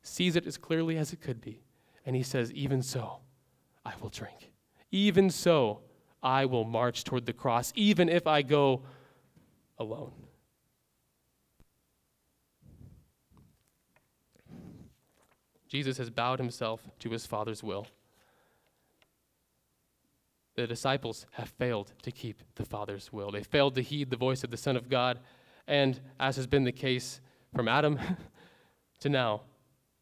sees 0.03 0.35
it 0.35 0.47
as 0.47 0.57
clearly 0.57 0.97
as 0.97 1.13
it 1.13 1.21
could 1.21 1.41
be. 1.41 1.63
And 2.05 2.17
he 2.17 2.23
says, 2.23 2.53
Even 2.53 2.83
so, 2.83 3.21
I 3.85 3.93
will 4.01 4.09
drink. 4.09 4.53
Even 4.91 5.31
so, 5.31 5.81
I 6.23 6.45
will 6.47 6.65
march 6.65 7.05
toward 7.05 7.27
the 7.27 7.33
cross, 7.33 7.73
even 7.77 8.09
if 8.09 8.27
I 8.27 8.43
go 8.43 8.83
alone. 9.79 10.13
Jesus 15.69 15.97
has 15.99 16.11
bowed 16.11 16.39
himself 16.39 16.83
to 16.99 17.11
his 17.11 17.25
Father's 17.25 17.63
will. 17.63 17.87
The 20.63 20.69
disciples 20.69 21.27
have 21.33 21.49
failed 21.49 21.93
to 22.05 22.13
keep 22.13 22.41
the 22.55 22.65
Father's 22.65 23.13
will. 23.13 23.33
They 23.33 23.43
failed 23.43 23.75
to 23.75 23.83
heed 23.83 24.11
the 24.11 24.17
voice 24.17 24.45
of 24.45 24.53
the 24.53 24.57
Son 24.57 24.77
of 24.77 24.89
God. 24.89 25.19
And 25.67 25.99
as 26.21 26.37
has 26.37 26.47
been 26.47 26.63
the 26.63 26.71
case 26.71 27.21
from 27.53 27.67
Adam 27.67 27.99
to 29.01 29.09
now, 29.09 29.41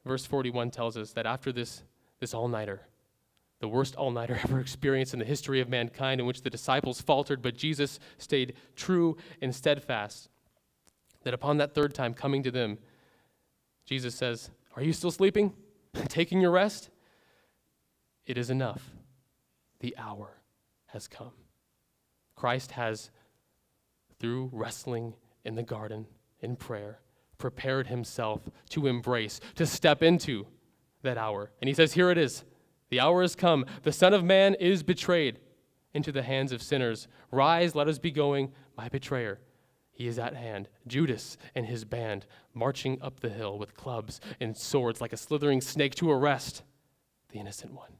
verse 0.05 0.27
41 0.27 0.71
tells 0.71 0.99
us 0.99 1.13
that 1.13 1.25
after 1.25 1.51
this, 1.51 1.83
this 2.19 2.35
all 2.35 2.47
nighter, 2.47 2.83
the 3.61 3.69
worst 3.69 3.97
all 3.97 4.11
nighter 4.11 4.39
ever 4.45 4.61
experienced 4.61 5.15
in 5.15 5.19
the 5.19 5.25
history 5.25 5.63
of 5.63 5.71
mankind, 5.71 6.21
in 6.21 6.27
which 6.27 6.43
the 6.43 6.51
disciples 6.51 7.01
faltered, 7.01 7.41
but 7.41 7.57
Jesus 7.57 7.99
stayed 8.19 8.53
true 8.77 9.17
and 9.41 9.55
steadfast. 9.55 10.29
That 11.23 11.33
upon 11.33 11.57
that 11.57 11.75
third 11.75 11.95
time 11.95 12.13
coming 12.13 12.43
to 12.43 12.51
them, 12.51 12.77
Jesus 13.87 14.15
says, 14.15 14.51
Are 14.77 14.83
you 14.83 14.93
still 14.93 15.11
sleeping? 15.11 15.55
Taking 16.09 16.39
your 16.39 16.51
rest? 16.51 16.91
It 18.27 18.37
is 18.37 18.51
enough. 18.51 18.91
The 19.79 19.97
hour 19.97 20.40
has 20.93 21.09
come. 21.09 21.33
Christ 22.37 22.73
has, 22.73 23.11
through 24.19 24.51
wrestling 24.53 25.15
in 25.45 25.55
the 25.55 25.63
garden 25.63 26.07
in 26.41 26.57
prayer, 26.57 27.01
prepared 27.39 27.89
himself 27.89 28.49
to 28.71 28.87
embrace, 28.87 29.41
to 29.57 29.67
step 29.67 30.03
into 30.03 30.47
that 31.03 31.19
hour. 31.19 31.51
And 31.61 31.69
he 31.69 31.75
says, 31.75 31.93
Here 31.93 32.11
it 32.11 32.19
is. 32.19 32.45
The 32.91 33.01
hour 33.01 33.23
has 33.23 33.35
come. 33.35 33.67
The 33.83 33.93
Son 33.93 34.13
of 34.13 34.25
Man 34.25 34.55
is 34.55 34.83
betrayed 34.83 35.39
into 35.95 36.13
the 36.13 36.23
hands 36.23 36.53
of 36.53 36.63
sinners. 36.63 37.09
Rise, 37.31 37.75
let 37.75 37.89
us 37.89 37.99
be 37.99 38.11
going. 38.11 38.53
My 38.77 38.89
betrayer, 38.89 39.41
he 39.93 40.07
is 40.07 40.19
at 40.19 40.35
hand. 40.35 40.69
Judas 40.87 41.37
and 41.55 41.67
his 41.67 41.85
band 41.85 42.27
marching 42.55 43.01
up 43.01 43.21
the 43.21 43.29
hill 43.29 43.59
with 43.59 43.77
clubs 43.77 44.21
and 44.41 44.57
swords 44.57 45.01
like 45.01 45.13
a 45.13 45.17
slithering 45.17 45.61
snake 45.61 45.95
to 45.97 46.11
arrest 46.11 46.63
the 47.31 47.39
innocent 47.39 47.75
one. 47.75 47.93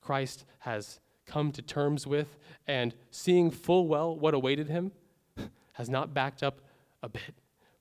Christ 0.00 0.44
has 0.60 1.00
come 1.28 1.52
to 1.52 1.62
terms 1.62 2.06
with 2.06 2.36
and 2.66 2.94
seeing 3.10 3.50
full 3.50 3.86
well 3.86 4.16
what 4.16 4.34
awaited 4.34 4.68
him 4.68 4.90
has 5.74 5.88
not 5.88 6.12
backed 6.12 6.42
up 6.42 6.60
a 7.02 7.08
bit, 7.08 7.34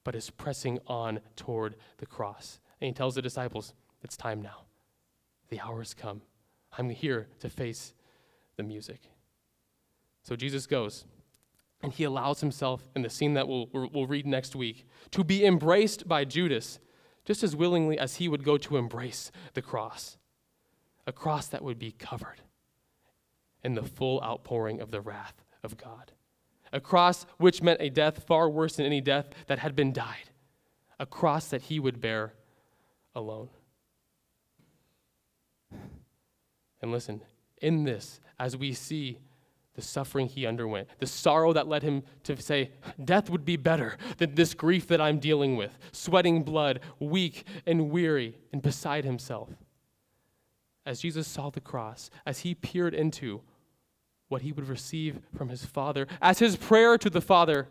but 0.04 0.14
is 0.14 0.30
pressing 0.30 0.80
on 0.86 1.20
toward 1.36 1.76
the 1.98 2.06
cross. 2.06 2.60
And 2.80 2.88
he 2.88 2.94
tells 2.94 3.16
the 3.16 3.22
disciples, 3.22 3.74
It's 4.04 4.16
time 4.16 4.42
now. 4.42 4.66
The 5.50 5.60
hour 5.62 5.80
has 5.80 5.94
come. 5.94 6.22
I'm 6.78 6.90
here 6.90 7.28
to 7.40 7.50
face 7.50 7.94
the 8.58 8.64
music. 8.64 9.02
So 10.22 10.36
Jesus 10.36 10.68
goes, 10.68 11.06
and 11.82 11.94
he 11.94 12.04
allows 12.04 12.42
himself, 12.42 12.90
in 12.96 13.02
the 13.02 13.10
scene 13.10 13.34
that 13.36 13.48
we'll, 13.48 13.70
we'll 13.72 14.08
read 14.08 14.28
next 14.28 14.56
week, 14.56 14.86
to 15.12 15.24
be 15.24 15.46
embraced 15.46 16.08
by 16.08 16.26
Judas 16.26 16.80
just 17.24 17.44
as 17.44 17.56
willingly 17.56 17.98
as 17.98 18.16
he 18.16 18.28
would 18.28 18.44
go 18.44 18.58
to 18.58 18.78
embrace 18.78 19.32
the 19.54 19.62
cross. 19.62 20.18
A 21.06 21.12
cross 21.12 21.48
that 21.48 21.64
would 21.64 21.80
be 21.80 21.92
covered 21.92 22.42
in 23.68 23.76
the 23.76 23.84
full 23.84 24.22
outpouring 24.24 24.80
of 24.80 24.92
the 24.92 25.02
wrath 25.02 25.44
of 25.62 25.76
God. 25.76 26.14
A 26.72 26.80
cross 26.80 27.26
which 27.38 27.62
meant 27.62 27.82
a 27.82 27.90
death 27.90 28.24
far 28.24 28.50
worse 28.50 28.78
than 28.78 28.86
any 28.86 29.02
death 29.02 29.28
that 29.48 29.60
had 29.60 29.76
been 29.76 29.92
died. 29.92 30.30
A 31.02 31.06
cross 31.06 31.50
that 31.50 31.64
he 31.64 31.78
would 31.78 32.00
bear 32.00 32.34
alone. 33.14 33.50
And 36.82 36.94
listen, 36.94 37.22
in 37.62 37.84
this, 37.84 38.22
as 38.40 38.56
we 38.56 38.72
see 38.72 39.20
the 39.76 39.82
suffering 39.82 40.28
he 40.28 40.46
underwent, 40.46 40.88
the 41.00 41.06
sorrow 41.06 41.52
that 41.52 41.68
led 41.68 41.84
him 41.84 42.04
to 42.24 42.42
say, 42.42 42.72
Death 43.04 43.30
would 43.30 43.44
be 43.44 43.58
better 43.58 43.98
than 44.18 44.34
this 44.36 44.54
grief 44.54 44.88
that 44.88 45.02
I'm 45.02 45.20
dealing 45.20 45.58
with, 45.58 45.78
sweating 45.92 46.44
blood, 46.44 46.80
weak 47.00 47.46
and 47.66 47.92
weary, 47.92 48.38
and 48.54 48.62
beside 48.62 49.04
himself. 49.04 49.50
As 50.86 51.02
Jesus 51.02 51.28
saw 51.28 51.50
the 51.50 51.60
cross, 51.60 52.10
as 52.26 52.40
he 52.40 52.56
peered 52.56 52.94
into 52.94 53.42
what 54.30 54.42
he 54.42 54.52
would 54.52 54.68
receive 54.68 55.20
from 55.36 55.50
his 55.50 55.66
Father, 55.66 56.08
as 56.22 56.40
his 56.40 56.56
prayer 56.56 56.98
to 56.98 57.10
the 57.10 57.22
Father 57.22 57.68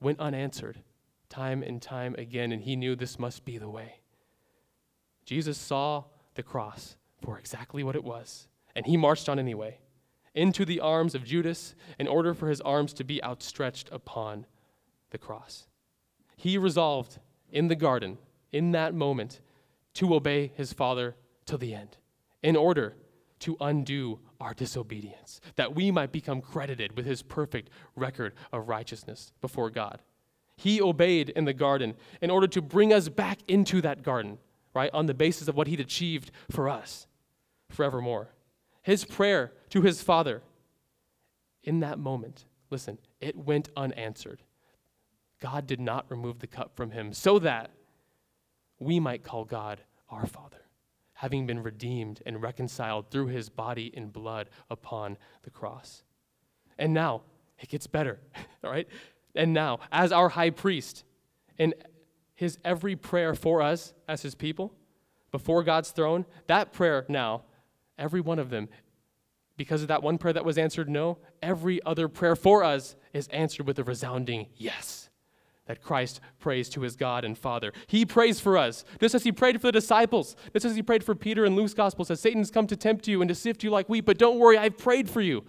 went 0.00 0.20
unanswered 0.20 0.78
time 1.28 1.62
and 1.62 1.82
time 1.82 2.14
again, 2.18 2.52
and 2.52 2.62
he 2.62 2.76
knew 2.76 2.94
this 2.94 3.18
must 3.18 3.44
be 3.44 3.58
the 3.58 3.68
way. 3.68 4.00
Jesus 5.24 5.58
saw 5.58 6.04
the 6.34 6.42
cross 6.42 6.96
for 7.22 7.38
exactly 7.38 7.82
what 7.82 7.96
it 7.96 8.04
was. 8.04 8.48
And 8.74 8.86
he 8.86 8.96
marched 8.96 9.28
on 9.28 9.38
anyway, 9.38 9.78
into 10.34 10.64
the 10.64 10.80
arms 10.80 11.14
of 11.14 11.24
Judas, 11.24 11.74
in 11.98 12.06
order 12.06 12.34
for 12.34 12.48
his 12.48 12.60
arms 12.60 12.92
to 12.94 13.04
be 13.04 13.22
outstretched 13.24 13.88
upon 13.90 14.46
the 15.10 15.18
cross. 15.18 15.66
He 16.36 16.58
resolved 16.58 17.18
in 17.50 17.68
the 17.68 17.74
garden, 17.74 18.18
in 18.52 18.72
that 18.72 18.94
moment, 18.94 19.40
to 19.94 20.14
obey 20.14 20.52
his 20.54 20.72
Father 20.72 21.16
till 21.46 21.58
the 21.58 21.74
end, 21.74 21.96
in 22.42 22.54
order 22.54 22.94
to 23.40 23.56
undo 23.60 24.18
our 24.40 24.54
disobedience, 24.54 25.40
that 25.56 25.74
we 25.74 25.90
might 25.90 26.12
become 26.12 26.40
credited 26.40 26.96
with 26.96 27.06
his 27.06 27.22
perfect 27.22 27.70
record 27.94 28.34
of 28.52 28.68
righteousness 28.68 29.32
before 29.40 29.70
God. 29.70 30.02
He 30.56 30.80
obeyed 30.80 31.30
in 31.30 31.44
the 31.44 31.52
garden 31.52 31.94
in 32.20 32.30
order 32.30 32.46
to 32.48 32.62
bring 32.62 32.92
us 32.92 33.08
back 33.08 33.40
into 33.46 33.80
that 33.82 34.02
garden, 34.02 34.38
right, 34.74 34.90
on 34.92 35.06
the 35.06 35.14
basis 35.14 35.48
of 35.48 35.56
what 35.56 35.66
he'd 35.66 35.80
achieved 35.80 36.30
for 36.50 36.68
us 36.68 37.06
forevermore. 37.68 38.28
His 38.82 39.04
prayer 39.04 39.52
to 39.70 39.82
his 39.82 40.02
Father 40.02 40.42
in 41.62 41.80
that 41.80 41.98
moment, 41.98 42.46
listen, 42.70 42.98
it 43.20 43.36
went 43.36 43.68
unanswered. 43.76 44.42
God 45.40 45.66
did 45.66 45.80
not 45.80 46.06
remove 46.08 46.38
the 46.38 46.46
cup 46.46 46.76
from 46.76 46.92
him 46.92 47.12
so 47.12 47.38
that 47.40 47.70
we 48.78 49.00
might 49.00 49.22
call 49.22 49.44
God 49.44 49.80
our 50.08 50.26
Father, 50.26 50.65
having 51.16 51.46
been 51.46 51.62
redeemed 51.62 52.22
and 52.24 52.42
reconciled 52.42 53.10
through 53.10 53.26
his 53.26 53.48
body 53.48 53.92
and 53.96 54.12
blood 54.12 54.48
upon 54.70 55.18
the 55.42 55.50
cross. 55.50 56.02
And 56.78 56.94
now, 56.94 57.22
it 57.58 57.68
gets 57.68 57.86
better, 57.86 58.20
all 58.64 58.70
right? 58.70 58.88
And 59.34 59.52
now, 59.52 59.80
as 59.92 60.12
our 60.12 60.30
high 60.30 60.50
priest, 60.50 61.04
in 61.58 61.74
his 62.34 62.58
every 62.64 62.96
prayer 62.96 63.34
for 63.34 63.62
us 63.62 63.94
as 64.08 64.22
his 64.22 64.34
people, 64.34 64.72
before 65.30 65.62
God's 65.62 65.90
throne, 65.90 66.24
that 66.46 66.72
prayer 66.72 67.04
now 67.08 67.42
Every 67.98 68.20
one 68.20 68.38
of 68.38 68.50
them. 68.50 68.68
Because 69.56 69.82
of 69.82 69.88
that 69.88 70.02
one 70.02 70.18
prayer 70.18 70.34
that 70.34 70.44
was 70.44 70.58
answered 70.58 70.88
no, 70.88 71.18
every 71.42 71.82
other 71.84 72.08
prayer 72.08 72.36
for 72.36 72.62
us 72.62 72.94
is 73.14 73.26
answered 73.28 73.66
with 73.66 73.78
a 73.78 73.84
resounding 73.84 74.46
yes. 74.54 75.05
That 75.66 75.82
Christ 75.82 76.20
prays 76.38 76.68
to 76.70 76.82
his 76.82 76.96
God 76.96 77.24
and 77.24 77.36
Father. 77.36 77.72
He 77.86 78.06
prays 78.06 78.40
for 78.40 78.56
us, 78.56 78.84
just 79.00 79.14
as 79.14 79.24
he 79.24 79.32
prayed 79.32 79.60
for 79.60 79.68
the 79.68 79.72
disciples, 79.72 80.36
just 80.52 80.64
as 80.64 80.76
he 80.76 80.82
prayed 80.82 81.02
for 81.04 81.14
Peter 81.14 81.44
in 81.44 81.56
Luke's 81.56 81.74
gospel, 81.74 82.04
says, 82.04 82.20
Satan's 82.20 82.50
come 82.50 82.66
to 82.68 82.76
tempt 82.76 83.08
you 83.08 83.20
and 83.20 83.28
to 83.28 83.34
sift 83.34 83.64
you 83.64 83.70
like 83.70 83.88
wheat, 83.88 84.04
but 84.04 84.18
don't 84.18 84.38
worry, 84.38 84.56
I've 84.56 84.78
prayed 84.78 85.10
for 85.10 85.20
you 85.20 85.44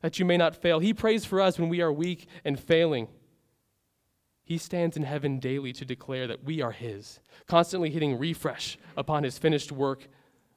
that 0.00 0.18
you 0.18 0.24
may 0.24 0.38
not 0.38 0.56
fail. 0.56 0.78
He 0.78 0.94
prays 0.94 1.26
for 1.26 1.40
us 1.40 1.58
when 1.58 1.68
we 1.68 1.82
are 1.82 1.92
weak 1.92 2.26
and 2.44 2.58
failing. 2.58 3.08
He 4.42 4.56
stands 4.56 4.96
in 4.96 5.02
heaven 5.02 5.38
daily 5.38 5.74
to 5.74 5.84
declare 5.84 6.26
that 6.26 6.42
we 6.42 6.62
are 6.62 6.72
His, 6.72 7.20
constantly 7.46 7.90
hitting 7.90 8.18
refresh 8.18 8.78
upon 8.96 9.24
His 9.24 9.38
finished 9.38 9.70
work 9.70 10.08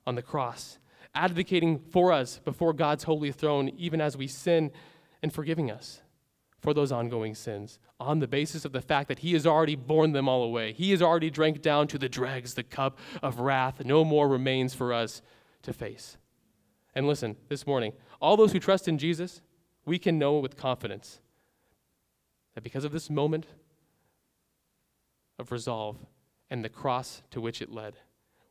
on 0.07 0.15
the 0.15 0.21
cross 0.21 0.79
advocating 1.15 1.79
for 1.79 2.11
us 2.11 2.39
before 2.39 2.73
God's 2.73 3.03
holy 3.03 3.31
throne, 3.31 3.69
even 3.77 4.01
as 4.01 4.17
we 4.17 4.27
sin, 4.27 4.71
and 5.21 5.31
forgiving 5.31 5.71
us 5.71 6.01
for 6.63 6.73
those 6.73 6.93
ongoing 6.93 7.35
sins 7.35 7.77
on 7.99 8.19
the 8.19 8.27
basis 8.27 8.63
of 8.63 8.71
the 8.71 8.81
fact 8.81 9.09
that 9.09 9.19
He 9.19 9.33
has 9.33 9.45
already 9.45 9.75
borne 9.75 10.13
them 10.13 10.29
all 10.29 10.43
away. 10.43 10.71
He 10.71 10.91
has 10.91 11.01
already 11.01 11.29
drank 11.29 11.61
down 11.61 11.87
to 11.89 11.97
the 11.97 12.07
dregs 12.07 12.53
the 12.53 12.63
cup 12.63 12.97
of 13.21 13.41
wrath. 13.41 13.83
No 13.83 14.05
more 14.05 14.29
remains 14.29 14.73
for 14.73 14.93
us 14.93 15.21
to 15.63 15.73
face. 15.73 16.17
And 16.95 17.05
listen, 17.05 17.35
this 17.49 17.67
morning, 17.67 17.91
all 18.21 18.37
those 18.37 18.53
who 18.53 18.59
trust 18.59 18.87
in 18.87 18.97
Jesus, 18.97 19.41
we 19.85 19.99
can 19.99 20.17
know 20.17 20.39
with 20.39 20.55
confidence 20.55 21.19
that 22.55 22.63
because 22.63 22.85
of 22.85 22.93
this 22.93 23.09
moment 23.09 23.45
of 25.37 25.51
resolve 25.51 25.97
and 26.49 26.63
the 26.63 26.69
cross 26.69 27.23
to 27.31 27.41
which 27.41 27.61
it 27.61 27.71
led, 27.71 27.95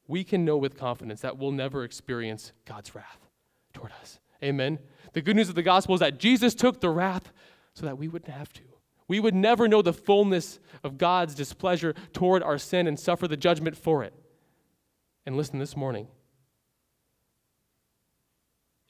we 0.06 0.22
can 0.22 0.44
know 0.44 0.58
with 0.58 0.76
confidence 0.76 1.22
that 1.22 1.38
we'll 1.38 1.50
never 1.50 1.82
experience 1.82 2.52
God's 2.66 2.94
wrath 2.94 3.26
toward 3.72 3.92
us. 4.02 4.18
Amen. 4.44 4.80
The 5.12 5.22
good 5.22 5.36
news 5.36 5.48
of 5.48 5.54
the 5.54 5.62
gospel 5.62 5.94
is 5.94 6.00
that 6.00 6.18
Jesus 6.18 6.54
took 6.54 6.80
the 6.80 6.90
wrath 6.90 7.32
so 7.74 7.86
that 7.86 7.98
we 7.98 8.08
wouldn't 8.08 8.32
have 8.32 8.52
to. 8.54 8.62
We 9.08 9.20
would 9.20 9.34
never 9.34 9.68
know 9.68 9.82
the 9.82 9.92
fullness 9.92 10.58
of 10.82 10.98
God's 10.98 11.34
displeasure 11.34 11.94
toward 12.12 12.42
our 12.42 12.58
sin 12.58 12.86
and 12.86 12.98
suffer 12.98 13.28
the 13.28 13.36
judgment 13.36 13.76
for 13.76 14.02
it. 14.02 14.14
And 15.26 15.36
listen 15.36 15.58
this 15.58 15.76
morning 15.76 16.08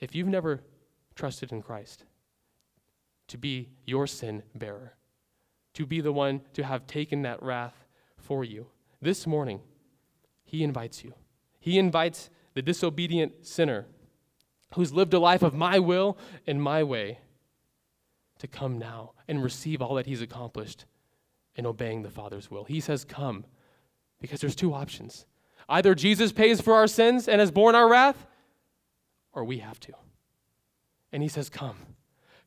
if 0.01 0.15
you've 0.15 0.29
never 0.29 0.61
trusted 1.15 1.53
in 1.53 1.63
Christ 1.63 2.05
to 3.29 3.39
be 3.39 3.69
your 3.87 4.07
sin 4.07 4.43
bearer, 4.55 4.95
to 5.75 5.87
be 5.87 6.01
the 6.01 6.13
one 6.13 6.41
to 6.55 6.65
have 6.65 6.87
taken 6.87 7.23
that 7.23 7.43
wrath 7.43 7.85
for 8.17 8.45
you, 8.45 8.67
this 9.01 9.27
morning, 9.27 9.61
He 10.45 10.65
invites 10.65 11.05
you. 11.05 11.15
He 11.61 11.79
invites 11.79 12.31
the 12.55 12.63
disobedient 12.63 13.47
sinner 13.47 13.87
who's 14.75 14.93
lived 14.93 15.15
a 15.15 15.19
life 15.19 15.43
of 15.43 15.55
my 15.55 15.79
will 15.79 16.19
and 16.47 16.61
my 16.61 16.83
way 16.83 17.19
to 18.43 18.49
come 18.49 18.77
now 18.77 19.13
and 19.29 19.43
receive 19.43 19.81
all 19.81 19.95
that 19.95 20.07
He's 20.07 20.21
accomplished 20.21 20.85
in 21.55 21.65
obeying 21.65 22.03
the 22.03 22.11
Father's 22.11 22.51
will. 22.51 22.65
He 22.65 22.81
says, 22.81 23.05
Come, 23.05 23.45
because 24.21 24.41
there's 24.41 24.57
two 24.57 24.75
options. 24.75 25.27
Either 25.69 25.95
Jesus 25.95 26.33
pays 26.33 26.61
for 26.61 26.75
our 26.75 26.89
sins 26.89 27.29
and 27.29 27.41
has 27.41 27.53
borne 27.53 27.77
our 27.77 27.89
wrath, 27.89 28.27
or 29.33 29.45
we 29.45 29.59
have 29.59 29.79
to. 29.81 29.93
And 31.13 31.23
he 31.23 31.29
says, 31.29 31.49
Come. 31.49 31.77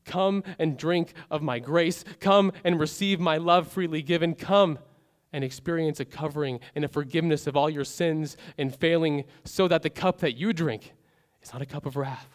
Come 0.04 0.44
and 0.60 0.78
drink 0.78 1.14
of 1.32 1.42
my 1.42 1.60
grace. 1.60 2.04
Come 2.20 2.52
and 2.66 2.78
receive 2.78 3.20
my 3.20 3.38
love 3.38 3.70
freely 3.70 4.02
given. 4.02 4.36
Come 4.36 4.78
and 5.32 5.44
experience 5.44 6.02
a 6.02 6.06
covering 6.06 6.60
and 6.76 6.84
a 6.84 6.90
forgiveness 6.90 7.48
of 7.48 7.56
all 7.56 7.70
your 7.70 7.86
sins 7.86 8.36
and 8.58 8.76
failing, 8.76 9.24
so 9.46 9.68
that 9.70 9.82
the 9.82 9.90
cup 9.90 10.20
that 10.20 10.36
you 10.36 10.52
drink 10.52 10.94
is 11.42 11.54
not 11.54 11.62
a 11.62 11.66
cup 11.66 11.86
of 11.86 11.96
wrath, 11.96 12.35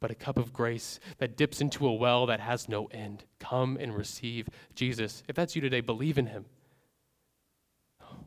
but 0.00 0.10
a 0.10 0.14
cup 0.14 0.38
of 0.38 0.52
grace 0.52 1.00
that 1.18 1.36
dips 1.36 1.60
into 1.60 1.86
a 1.86 1.94
well 1.94 2.26
that 2.26 2.40
has 2.40 2.68
no 2.68 2.86
end. 2.86 3.24
Come 3.38 3.76
and 3.80 3.96
receive 3.96 4.48
Jesus. 4.74 5.22
If 5.28 5.36
that's 5.36 5.54
you 5.54 5.62
today, 5.62 5.80
believe 5.80 6.18
in 6.18 6.26
him. 6.26 6.46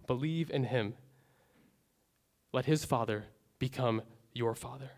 Believe 0.07 0.49
in 0.49 0.65
him. 0.65 0.95
Let 2.51 2.65
his 2.65 2.85
Father 2.85 3.25
become 3.59 4.01
your 4.33 4.55
Father 4.55 4.91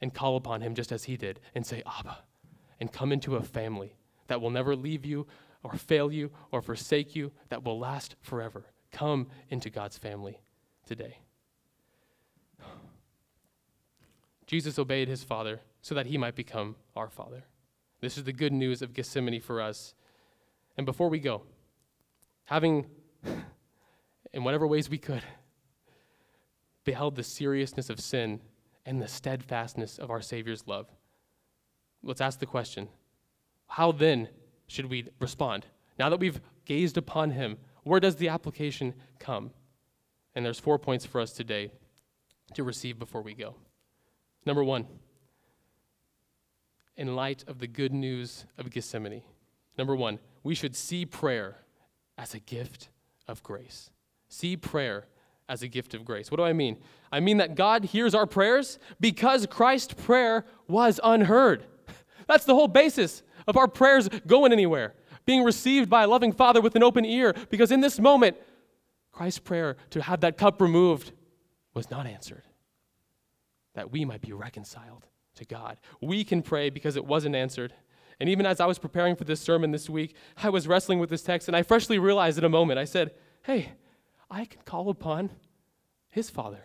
and 0.00 0.14
call 0.14 0.36
upon 0.36 0.62
him 0.62 0.74
just 0.74 0.92
as 0.92 1.04
he 1.04 1.16
did 1.16 1.40
and 1.54 1.66
say, 1.66 1.82
Abba, 1.86 2.18
and 2.80 2.92
come 2.92 3.12
into 3.12 3.36
a 3.36 3.42
family 3.42 3.96
that 4.28 4.40
will 4.40 4.50
never 4.50 4.74
leave 4.76 5.04
you 5.04 5.26
or 5.62 5.74
fail 5.74 6.12
you 6.12 6.30
or 6.52 6.62
forsake 6.62 7.16
you, 7.16 7.32
that 7.48 7.64
will 7.64 7.78
last 7.78 8.14
forever. 8.20 8.66
Come 8.92 9.28
into 9.50 9.70
God's 9.70 9.98
family 9.98 10.40
today. 10.86 11.18
Jesus 14.46 14.78
obeyed 14.78 15.08
his 15.08 15.24
Father 15.24 15.60
so 15.82 15.94
that 15.94 16.06
he 16.06 16.18
might 16.18 16.34
become 16.34 16.76
our 16.96 17.08
Father. 17.08 17.44
This 18.00 18.16
is 18.16 18.24
the 18.24 18.32
good 18.32 18.52
news 18.52 18.82
of 18.82 18.94
Gethsemane 18.94 19.40
for 19.40 19.60
us. 19.60 19.94
And 20.76 20.86
before 20.86 21.08
we 21.08 21.18
go, 21.18 21.42
having, 22.44 22.86
in 24.32 24.44
whatever 24.44 24.66
ways 24.66 24.88
we 24.88 24.98
could, 24.98 25.22
beheld 26.84 27.16
the 27.16 27.22
seriousness 27.22 27.90
of 27.90 28.00
sin 28.00 28.40
and 28.86 29.02
the 29.02 29.08
steadfastness 29.08 29.98
of 29.98 30.10
our 30.10 30.22
Savior's 30.22 30.66
love. 30.66 30.86
Let's 32.02 32.20
ask 32.20 32.38
the 32.38 32.46
question 32.46 32.88
how 33.66 33.92
then 33.92 34.28
should 34.66 34.86
we 34.86 35.08
respond? 35.20 35.66
Now 35.98 36.08
that 36.08 36.20
we've 36.20 36.40
gazed 36.64 36.96
upon 36.96 37.32
Him, 37.32 37.58
where 37.82 38.00
does 38.00 38.16
the 38.16 38.28
application 38.28 38.94
come? 39.18 39.50
And 40.34 40.44
there's 40.44 40.60
four 40.60 40.78
points 40.78 41.04
for 41.04 41.20
us 41.20 41.32
today 41.32 41.70
to 42.54 42.62
receive 42.62 42.98
before 42.98 43.22
we 43.22 43.34
go. 43.34 43.56
Number 44.46 44.64
one, 44.64 44.86
in 46.98 47.14
light 47.14 47.44
of 47.46 47.60
the 47.60 47.68
good 47.68 47.94
news 47.94 48.44
of 48.58 48.68
Gethsemane, 48.70 49.22
number 49.78 49.94
one, 49.94 50.18
we 50.42 50.54
should 50.54 50.74
see 50.74 51.06
prayer 51.06 51.58
as 52.18 52.34
a 52.34 52.40
gift 52.40 52.88
of 53.28 53.42
grace. 53.44 53.90
See 54.28 54.56
prayer 54.56 55.06
as 55.48 55.62
a 55.62 55.68
gift 55.68 55.94
of 55.94 56.04
grace. 56.04 56.30
What 56.30 56.38
do 56.38 56.42
I 56.42 56.52
mean? 56.52 56.76
I 57.12 57.20
mean 57.20 57.38
that 57.38 57.54
God 57.54 57.84
hears 57.84 58.14
our 58.14 58.26
prayers 58.26 58.80
because 59.00 59.46
Christ's 59.46 59.94
prayer 59.94 60.44
was 60.66 61.00
unheard. 61.02 61.64
That's 62.26 62.44
the 62.44 62.54
whole 62.54 62.68
basis 62.68 63.22
of 63.46 63.56
our 63.56 63.68
prayers 63.68 64.08
going 64.26 64.52
anywhere, 64.52 64.94
being 65.24 65.44
received 65.44 65.88
by 65.88 66.02
a 66.02 66.08
loving 66.08 66.32
Father 66.32 66.60
with 66.60 66.74
an 66.74 66.82
open 66.82 67.04
ear, 67.04 67.34
because 67.48 67.70
in 67.70 67.80
this 67.80 68.00
moment, 68.00 68.36
Christ's 69.12 69.38
prayer 69.38 69.76
to 69.90 70.02
have 70.02 70.20
that 70.20 70.36
cup 70.36 70.60
removed 70.60 71.12
was 71.74 71.90
not 71.90 72.06
answered, 72.06 72.42
that 73.74 73.92
we 73.92 74.04
might 74.04 74.20
be 74.20 74.32
reconciled 74.32 75.06
to 75.38 75.44
God. 75.44 75.78
We 76.00 76.24
can 76.24 76.42
pray 76.42 76.70
because 76.70 76.96
it 76.96 77.04
wasn't 77.04 77.34
answered. 77.34 77.72
And 78.20 78.28
even 78.28 78.46
as 78.46 78.60
I 78.60 78.66
was 78.66 78.78
preparing 78.78 79.16
for 79.16 79.24
this 79.24 79.40
sermon 79.40 79.70
this 79.70 79.88
week, 79.88 80.14
I 80.36 80.50
was 80.50 80.68
wrestling 80.68 80.98
with 80.98 81.10
this 81.10 81.22
text 81.22 81.48
and 81.48 81.56
I 81.56 81.62
freshly 81.62 81.98
realized 81.98 82.38
in 82.38 82.44
a 82.44 82.48
moment, 82.48 82.78
I 82.78 82.84
said, 82.84 83.12
hey, 83.42 83.72
I 84.30 84.44
can 84.44 84.60
call 84.64 84.90
upon 84.90 85.30
his 86.10 86.28
father 86.28 86.64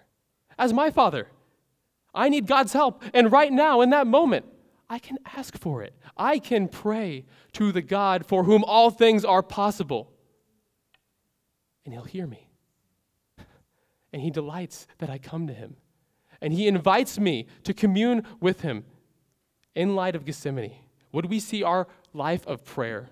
as 0.57 0.73
my 0.73 0.89
father. 0.89 1.27
I 2.13 2.29
need 2.29 2.47
God's 2.47 2.73
help. 2.73 3.03
And 3.13 3.31
right 3.31 3.51
now, 3.51 3.81
in 3.81 3.89
that 3.91 4.07
moment, 4.07 4.45
I 4.89 4.99
can 4.99 5.17
ask 5.35 5.57
for 5.57 5.81
it. 5.81 5.93
I 6.17 6.39
can 6.39 6.67
pray 6.67 7.25
to 7.53 7.71
the 7.71 7.81
God 7.81 8.25
for 8.25 8.43
whom 8.43 8.63
all 8.63 8.91
things 8.91 9.25
are 9.25 9.41
possible. 9.41 10.11
And 11.85 11.93
he'll 11.93 12.03
hear 12.03 12.27
me. 12.27 12.49
And 14.11 14.21
he 14.21 14.29
delights 14.29 14.85
that 14.99 15.09
I 15.09 15.17
come 15.17 15.47
to 15.47 15.53
him. 15.53 15.75
And 16.43 16.53
he 16.53 16.67
invites 16.67 17.17
me 17.17 17.47
to 17.63 17.73
commune 17.73 18.23
with 18.39 18.61
him 18.61 18.85
in 19.73 19.95
light 19.95 20.15
of 20.15 20.25
Gethsemane. 20.25 20.75
Would 21.11 21.25
we 21.25 21.39
see 21.39 21.63
our 21.63 21.87
life 22.13 22.45
of 22.45 22.63
prayer 22.63 23.09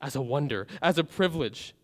as 0.00 0.14
a 0.14 0.22
wonder, 0.22 0.66
as 0.80 0.98
a 0.98 1.04
privilege, 1.04 1.74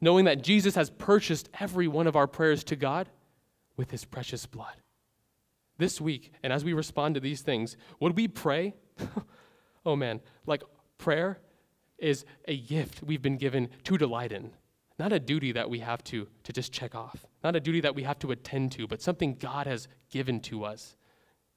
knowing 0.00 0.24
that 0.26 0.42
Jesus 0.42 0.74
has 0.74 0.90
purchased 0.90 1.48
every 1.58 1.88
one 1.88 2.06
of 2.06 2.16
our 2.16 2.26
prayers 2.26 2.64
to 2.64 2.76
God 2.76 3.08
with 3.76 3.90
his 3.90 4.04
precious 4.04 4.46
blood. 4.46 4.74
This 5.78 6.00
week, 6.00 6.32
and 6.42 6.52
as 6.52 6.64
we 6.64 6.72
respond 6.72 7.14
to 7.14 7.20
these 7.20 7.40
things, 7.40 7.76
would 7.98 8.16
we 8.16 8.28
pray? 8.28 8.74
oh 9.86 9.96
man, 9.96 10.20
like 10.46 10.62
prayer 10.98 11.38
is 11.98 12.24
a 12.46 12.56
gift 12.56 13.02
we've 13.02 13.22
been 13.22 13.38
given 13.38 13.68
to 13.84 13.96
delight 13.96 14.32
in, 14.32 14.52
not 15.00 15.14
a 15.14 15.18
duty 15.18 15.50
that 15.52 15.70
we 15.70 15.78
have 15.78 16.04
to, 16.04 16.28
to 16.44 16.52
just 16.52 16.72
check 16.72 16.94
off, 16.94 17.24
not 17.42 17.56
a 17.56 17.60
duty 17.60 17.80
that 17.80 17.94
we 17.94 18.02
have 18.02 18.18
to 18.18 18.32
attend 18.32 18.70
to, 18.70 18.86
but 18.86 19.00
something 19.00 19.34
God 19.34 19.66
has 19.66 19.88
given 20.10 20.40
to 20.40 20.62
us 20.62 20.94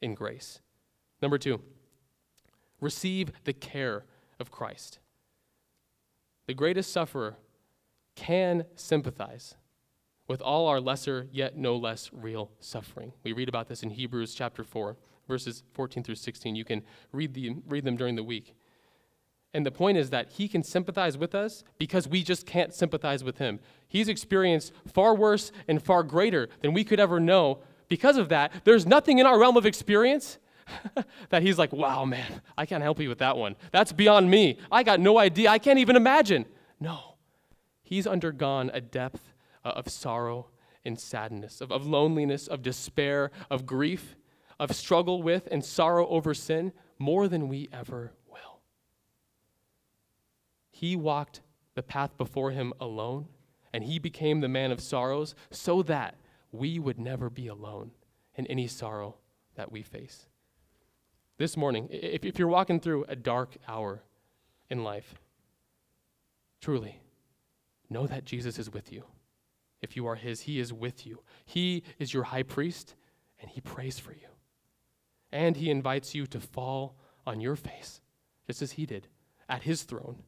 in 0.01 0.15
grace. 0.15 0.61
Number 1.21 1.37
two, 1.37 1.61
receive 2.79 3.33
the 3.43 3.51
care 3.51 4.05
of 4.39 4.49
Christ. 4.49 4.99
The 6.47 6.53
greatest 6.53 6.93
sufferer 6.93 7.35
can 8.15 8.63
sympathize 8.77 9.55
with 10.25 10.41
all 10.41 10.67
our 10.67 10.79
lesser 10.79 11.27
yet 11.29 11.57
no 11.57 11.75
less 11.75 12.11
real 12.13 12.49
suffering. 12.61 13.11
We 13.25 13.33
read 13.33 13.49
about 13.49 13.67
this 13.67 13.83
in 13.83 13.89
Hebrews 13.89 14.33
chapter 14.33 14.63
4, 14.63 14.95
verses 15.27 15.63
14 15.73 16.01
through 16.01 16.15
16. 16.15 16.55
You 16.55 16.63
can 16.63 16.81
read, 17.11 17.33
the, 17.33 17.57
read 17.67 17.83
them 17.83 17.97
during 17.97 18.15
the 18.15 18.23
week. 18.23 18.55
And 19.53 19.65
the 19.65 19.71
point 19.71 19.97
is 19.97 20.09
that 20.09 20.31
he 20.31 20.47
can 20.47 20.63
sympathize 20.63 21.17
with 21.17 21.35
us 21.35 21.63
because 21.77 22.07
we 22.07 22.23
just 22.23 22.47
can't 22.47 22.73
sympathize 22.73 23.23
with 23.23 23.37
him. 23.37 23.59
He's 23.87 24.07
experienced 24.07 24.73
far 24.91 25.13
worse 25.13 25.51
and 25.67 25.81
far 25.81 26.01
greater 26.01 26.49
than 26.61 26.73
we 26.73 26.83
could 26.83 26.99
ever 26.99 27.19
know. 27.19 27.59
Because 27.87 28.17
of 28.17 28.29
that, 28.29 28.51
there's 28.63 28.87
nothing 28.87 29.19
in 29.19 29.27
our 29.27 29.39
realm 29.39 29.55
of 29.55 29.67
experience 29.67 30.39
that 31.29 31.43
he's 31.43 31.59
like, 31.59 31.71
wow, 31.71 32.03
man, 32.05 32.41
I 32.57 32.65
can't 32.65 32.81
help 32.81 32.99
you 32.99 33.09
with 33.09 33.19
that 33.19 33.37
one. 33.37 33.55
That's 33.71 33.91
beyond 33.91 34.31
me. 34.31 34.57
I 34.71 34.81
got 34.81 34.99
no 34.99 35.19
idea. 35.19 35.49
I 35.49 35.59
can't 35.59 35.79
even 35.79 35.95
imagine. 35.95 36.45
No. 36.79 37.15
He's 37.83 38.07
undergone 38.07 38.71
a 38.73 38.81
depth 38.81 39.33
uh, 39.63 39.69
of 39.69 39.89
sorrow 39.89 40.47
and 40.83 40.99
sadness, 40.99 41.61
of, 41.61 41.71
of 41.71 41.85
loneliness, 41.85 42.47
of 42.47 42.63
despair, 42.63 43.29
of 43.51 43.65
grief, 43.65 44.15
of 44.59 44.75
struggle 44.75 45.21
with 45.21 45.47
and 45.51 45.63
sorrow 45.63 46.07
over 46.07 46.33
sin 46.33 46.73
more 46.97 47.27
than 47.27 47.47
we 47.49 47.69
ever. 47.71 48.13
He 50.75 50.95
walked 50.95 51.41
the 51.75 51.83
path 51.83 52.17
before 52.17 52.49
him 52.49 52.73
alone, 52.81 53.27
and 53.71 53.83
he 53.83 53.99
became 53.99 54.41
the 54.41 54.49
man 54.49 54.71
of 54.71 54.81
sorrows 54.81 55.35
so 55.51 55.83
that 55.83 56.15
we 56.51 56.79
would 56.79 56.99
never 56.99 57.29
be 57.29 57.45
alone 57.45 57.91
in 58.35 58.47
any 58.47 58.65
sorrow 58.65 59.15
that 59.53 59.71
we 59.71 59.83
face. 59.83 60.25
This 61.37 61.55
morning, 61.55 61.89
if, 61.91 62.25
if 62.25 62.39
you're 62.39 62.47
walking 62.47 62.79
through 62.79 63.05
a 63.07 63.15
dark 63.15 63.55
hour 63.67 64.01
in 64.67 64.83
life, 64.83 65.13
truly, 66.59 67.01
know 67.87 68.07
that 68.07 68.25
Jesus 68.25 68.57
is 68.57 68.73
with 68.73 68.91
you. 68.91 69.03
If 69.79 69.95
you 69.95 70.07
are 70.07 70.15
his, 70.15 70.41
he 70.41 70.59
is 70.59 70.73
with 70.73 71.05
you. 71.05 71.21
He 71.45 71.83
is 71.99 72.15
your 72.15 72.23
high 72.23 72.43
priest, 72.43 72.95
and 73.39 73.51
he 73.51 73.61
prays 73.61 73.99
for 73.99 74.13
you. 74.13 74.27
And 75.31 75.55
he 75.55 75.69
invites 75.69 76.15
you 76.15 76.25
to 76.27 76.39
fall 76.39 76.95
on 77.27 77.41
your 77.41 77.55
face, 77.55 78.01
just 78.47 78.63
as 78.63 78.71
he 78.71 78.87
did, 78.87 79.07
at 79.47 79.63
his 79.63 79.83
throne, 79.83 80.23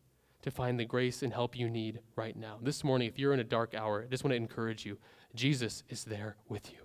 to 0.45 0.51
find 0.51 0.79
the 0.79 0.85
grace 0.85 1.23
and 1.23 1.33
help 1.33 1.57
you 1.57 1.67
need 1.67 1.99
right 2.15 2.37
now. 2.37 2.59
This 2.61 2.83
morning, 2.83 3.07
if 3.07 3.17
you're 3.17 3.33
in 3.33 3.39
a 3.39 3.43
dark 3.43 3.73
hour, 3.73 4.03
I 4.03 4.11
just 4.11 4.23
want 4.23 4.31
to 4.31 4.35
encourage 4.35 4.85
you 4.85 4.99
Jesus 5.33 5.81
is 5.89 6.03
there 6.03 6.35
with 6.47 6.71
you. 6.71 6.77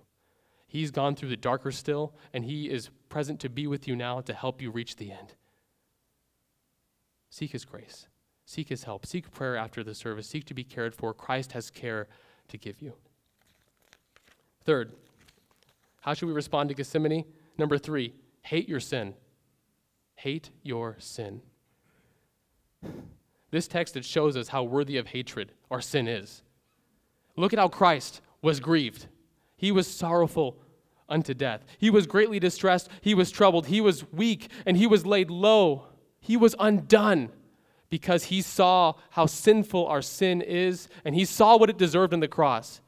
He's 0.67 0.89
gone 0.89 1.15
through 1.15 1.29
the 1.29 1.37
darker 1.37 1.71
still, 1.71 2.15
and 2.33 2.43
he 2.43 2.71
is 2.71 2.89
present 3.07 3.39
to 3.41 3.49
be 3.49 3.67
with 3.67 3.87
you 3.87 3.95
now 3.95 4.19
to 4.21 4.33
help 4.33 4.63
you 4.63 4.71
reach 4.71 4.95
the 4.95 5.11
end. 5.11 5.35
Seek 7.29 7.51
his 7.51 7.63
grace. 7.63 8.07
Seek 8.45 8.69
his 8.69 8.85
help. 8.85 9.05
Seek 9.05 9.29
prayer 9.29 9.55
after 9.55 9.83
the 9.83 9.93
service. 9.93 10.25
Seek 10.25 10.45
to 10.45 10.55
be 10.55 10.63
cared 10.63 10.95
for. 10.95 11.13
Christ 11.13 11.51
has 11.51 11.69
care 11.69 12.07
to 12.47 12.57
give 12.57 12.81
you. 12.81 12.95
Third, 14.63 14.91
how 16.01 16.15
should 16.15 16.25
we 16.25 16.33
respond 16.33 16.69
to 16.69 16.75
Gethsemane? 16.75 17.25
Number 17.59 17.77
three, 17.77 18.15
hate 18.41 18.67
your 18.67 18.79
sin. 18.79 19.13
Hate 20.15 20.49
your 20.63 20.95
sin. 20.97 21.43
This 23.51 23.67
text 23.67 23.97
it 23.97 24.05
shows 24.05 24.37
us 24.37 24.47
how 24.47 24.63
worthy 24.63 24.97
of 24.97 25.07
hatred 25.07 25.51
our 25.69 25.81
sin 25.81 26.07
is. 26.07 26.41
Look 27.35 27.53
at 27.53 27.59
how 27.59 27.67
Christ 27.67 28.21
was 28.41 28.59
grieved. 28.59 29.07
He 29.55 29.71
was 29.71 29.87
sorrowful 29.87 30.57
unto 31.07 31.33
death. 31.33 31.63
He 31.77 31.89
was 31.89 32.07
greatly 32.07 32.39
distressed. 32.39 32.89
He 33.01 33.13
was 33.13 33.29
troubled. 33.29 33.67
He 33.67 33.81
was 33.81 34.09
weak 34.11 34.49
and 34.65 34.77
he 34.77 34.87
was 34.87 35.05
laid 35.05 35.29
low. 35.29 35.87
He 36.21 36.37
was 36.37 36.55
undone 36.59 37.29
because 37.89 38.25
he 38.25 38.41
saw 38.41 38.93
how 39.11 39.25
sinful 39.25 39.85
our 39.85 40.01
sin 40.01 40.41
is 40.41 40.87
and 41.03 41.13
he 41.13 41.25
saw 41.25 41.57
what 41.57 41.69
it 41.69 41.77
deserved 41.77 42.13
on 42.13 42.21
the 42.21 42.27
cross. 42.27 42.79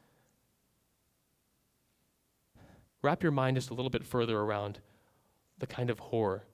Wrap 3.02 3.22
your 3.22 3.34
mind 3.34 3.58
just 3.58 3.70
a 3.70 3.74
little 3.74 3.90
bit 3.90 4.06
further 4.06 4.40
around 4.40 4.80
the 5.60 5.68
kind 5.68 5.90
of 5.90 6.00
horror 6.00 6.46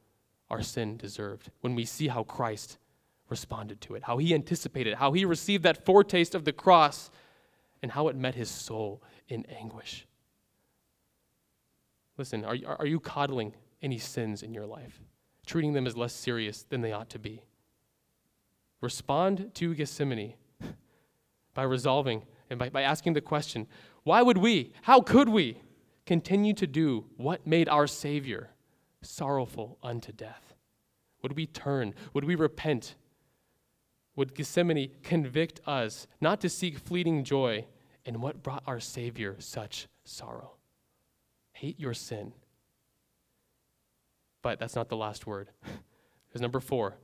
our 0.50 0.64
sin 0.64 0.98
deserved 0.98 1.52
when 1.62 1.76
we 1.76 1.86
see 1.86 2.08
how 2.08 2.24
Christ 2.24 2.80
responded 3.30 3.82
to 3.82 3.96
it, 3.96 4.04
how 4.04 4.18
he 4.18 4.34
anticipated, 4.34 4.96
how 4.96 5.12
he 5.14 5.26
received 5.26 5.64
that 5.64 5.86
foretaste 5.86 6.36
of 6.36 6.46
the 6.46 6.54
cross, 6.54 7.12
and 7.82 7.92
how 7.92 8.08
it 8.08 8.16
met 8.16 8.36
his 8.36 8.50
soul 8.50 9.02
in 9.28 9.46
anguish. 9.46 10.06
Listen, 12.18 12.44
are, 12.44 12.58
are 12.80 12.86
you 12.86 13.00
coddling 13.00 13.54
any 13.82 13.98
sins 13.98 14.44
in 14.44 14.54
your 14.54 14.66
life, 14.66 15.00
treating 15.46 15.74
them 15.74 15.88
as 15.88 15.96
less 15.96 16.14
serious 16.14 16.64
than 16.64 16.82
they 16.82 16.92
ought 16.92 17.10
to 17.10 17.20
be? 17.20 17.44
Respond 18.82 19.52
to 19.56 19.74
Gethsemane 19.74 20.34
by 21.54 21.64
resolving 21.64 22.24
and 22.50 22.60
by, 22.60 22.70
by 22.70 22.82
asking 22.82 23.14
the 23.14 23.22
question 23.22 23.68
why 24.04 24.22
would 24.22 24.38
we, 24.38 24.74
how 24.84 25.02
could 25.02 25.30
we 25.30 25.62
continue 26.06 26.54
to 26.54 26.66
do 26.66 27.06
what 27.18 27.46
made 27.46 27.70
our 27.70 27.86
Savior 27.86 28.50
sorrowful 29.02 29.78
unto 29.84 30.12
death? 30.12 30.56
Would 31.22 31.36
we 31.36 31.46
turn? 31.46 31.94
Would 32.14 32.24
we 32.26 32.36
repent? 32.36 32.96
Would 34.20 34.36
Gethsemane 34.36 34.92
convict 35.02 35.62
us 35.66 36.06
not 36.20 36.42
to 36.42 36.50
seek 36.50 36.78
fleeting 36.78 37.24
joy 37.24 37.66
in 38.04 38.20
what 38.20 38.44
brought 38.44 38.64
our 38.68 38.82
Savior 38.82 39.38
such 39.40 39.88
sorrow? 40.04 40.56
Hate 41.54 41.80
your 41.80 41.94
sin. 41.94 42.34
But 44.42 44.60
that's 44.60 44.76
not 44.76 44.90
the 44.90 44.98
last 44.98 45.26
word. 45.26 45.52
Because 46.28 46.42
number 46.42 46.60
four, 46.60 46.96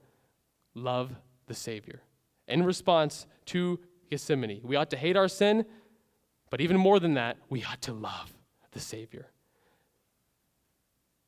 love 0.75 1.15
the 1.47 1.55
Savior. 1.55 2.01
In 2.47 2.63
response 2.63 3.25
to 3.45 3.79
Gethsemane, 4.11 4.59
we 4.61 4.75
ought 4.75 4.91
to 4.91 4.97
hate 4.97 5.15
our 5.15 5.29
sin, 5.29 5.65
but 6.51 6.61
even 6.61 6.77
more 6.77 6.99
than 6.99 7.15
that, 7.15 7.37
we 7.49 7.63
ought 7.63 7.81
to 7.83 7.93
love 7.93 8.33
the 8.71 8.79
Savior. 8.79 9.25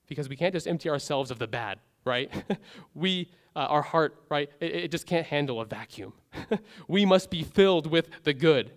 Because 0.06 0.30
we 0.30 0.36
can't 0.36 0.54
just 0.54 0.68
empty 0.68 0.90
ourselves 0.90 1.32
of 1.32 1.40
the 1.40 1.48
bad, 1.48 1.80
right? 2.06 2.30
we, 2.94 3.32
uh, 3.58 3.62
our 3.62 3.82
heart, 3.82 4.16
right, 4.30 4.52
it, 4.60 4.76
it 4.76 4.92
just 4.92 5.08
can't 5.08 5.26
handle 5.26 5.60
a 5.60 5.66
vacuum. 5.66 6.14
we 6.88 7.06
must 7.06 7.32
be 7.32 7.42
filled 7.42 7.88
with 7.88 8.08
the 8.24 8.34
good. 8.34 8.72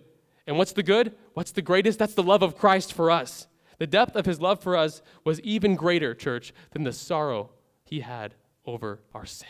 And 0.47 0.57
what's 0.57 0.73
the 0.73 0.81
good? 0.81 1.15
What's 1.35 1.51
the 1.51 1.61
greatest? 1.61 1.99
That's 1.99 2.15
the 2.15 2.23
love 2.23 2.41
of 2.41 2.57
Christ 2.57 2.91
for 2.91 3.11
us. 3.11 3.47
The 3.77 3.85
depth 3.85 4.15
of 4.15 4.25
his 4.25 4.41
love 4.41 4.59
for 4.59 4.75
us 4.75 5.03
was 5.23 5.39
even 5.41 5.75
greater, 5.75 6.15
church, 6.15 6.51
than 6.71 6.83
the 6.83 6.93
sorrow 6.93 7.51
he 7.85 7.99
had 7.99 8.33
over 8.65 9.01
our 9.13 9.25
sin. 9.25 9.47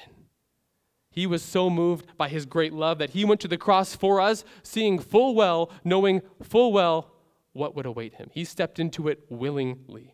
He 1.09 1.25
was 1.25 1.41
so 1.41 1.69
moved 1.69 2.17
by 2.17 2.27
his 2.27 2.45
great 2.45 2.73
love 2.73 2.97
that 2.97 3.11
he 3.11 3.23
went 3.23 3.39
to 3.41 3.47
the 3.47 3.57
cross 3.57 3.95
for 3.95 4.19
us, 4.19 4.43
seeing 4.63 4.99
full 4.99 5.33
well, 5.33 5.71
knowing 5.85 6.21
full 6.43 6.73
well 6.73 7.09
what 7.53 7.73
would 7.73 7.85
await 7.85 8.15
him. 8.15 8.29
He 8.33 8.43
stepped 8.43 8.79
into 8.79 9.07
it 9.07 9.23
willingly. 9.29 10.13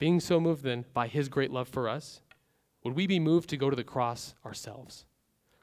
Being 0.00 0.18
so 0.18 0.40
moved 0.40 0.64
then 0.64 0.86
by 0.94 1.06
his 1.06 1.28
great 1.28 1.52
love 1.52 1.68
for 1.68 1.88
us, 1.88 2.22
would 2.82 2.96
we 2.96 3.06
be 3.06 3.20
moved 3.20 3.48
to 3.50 3.56
go 3.56 3.70
to 3.70 3.76
the 3.76 3.84
cross 3.84 4.34
ourselves? 4.44 5.04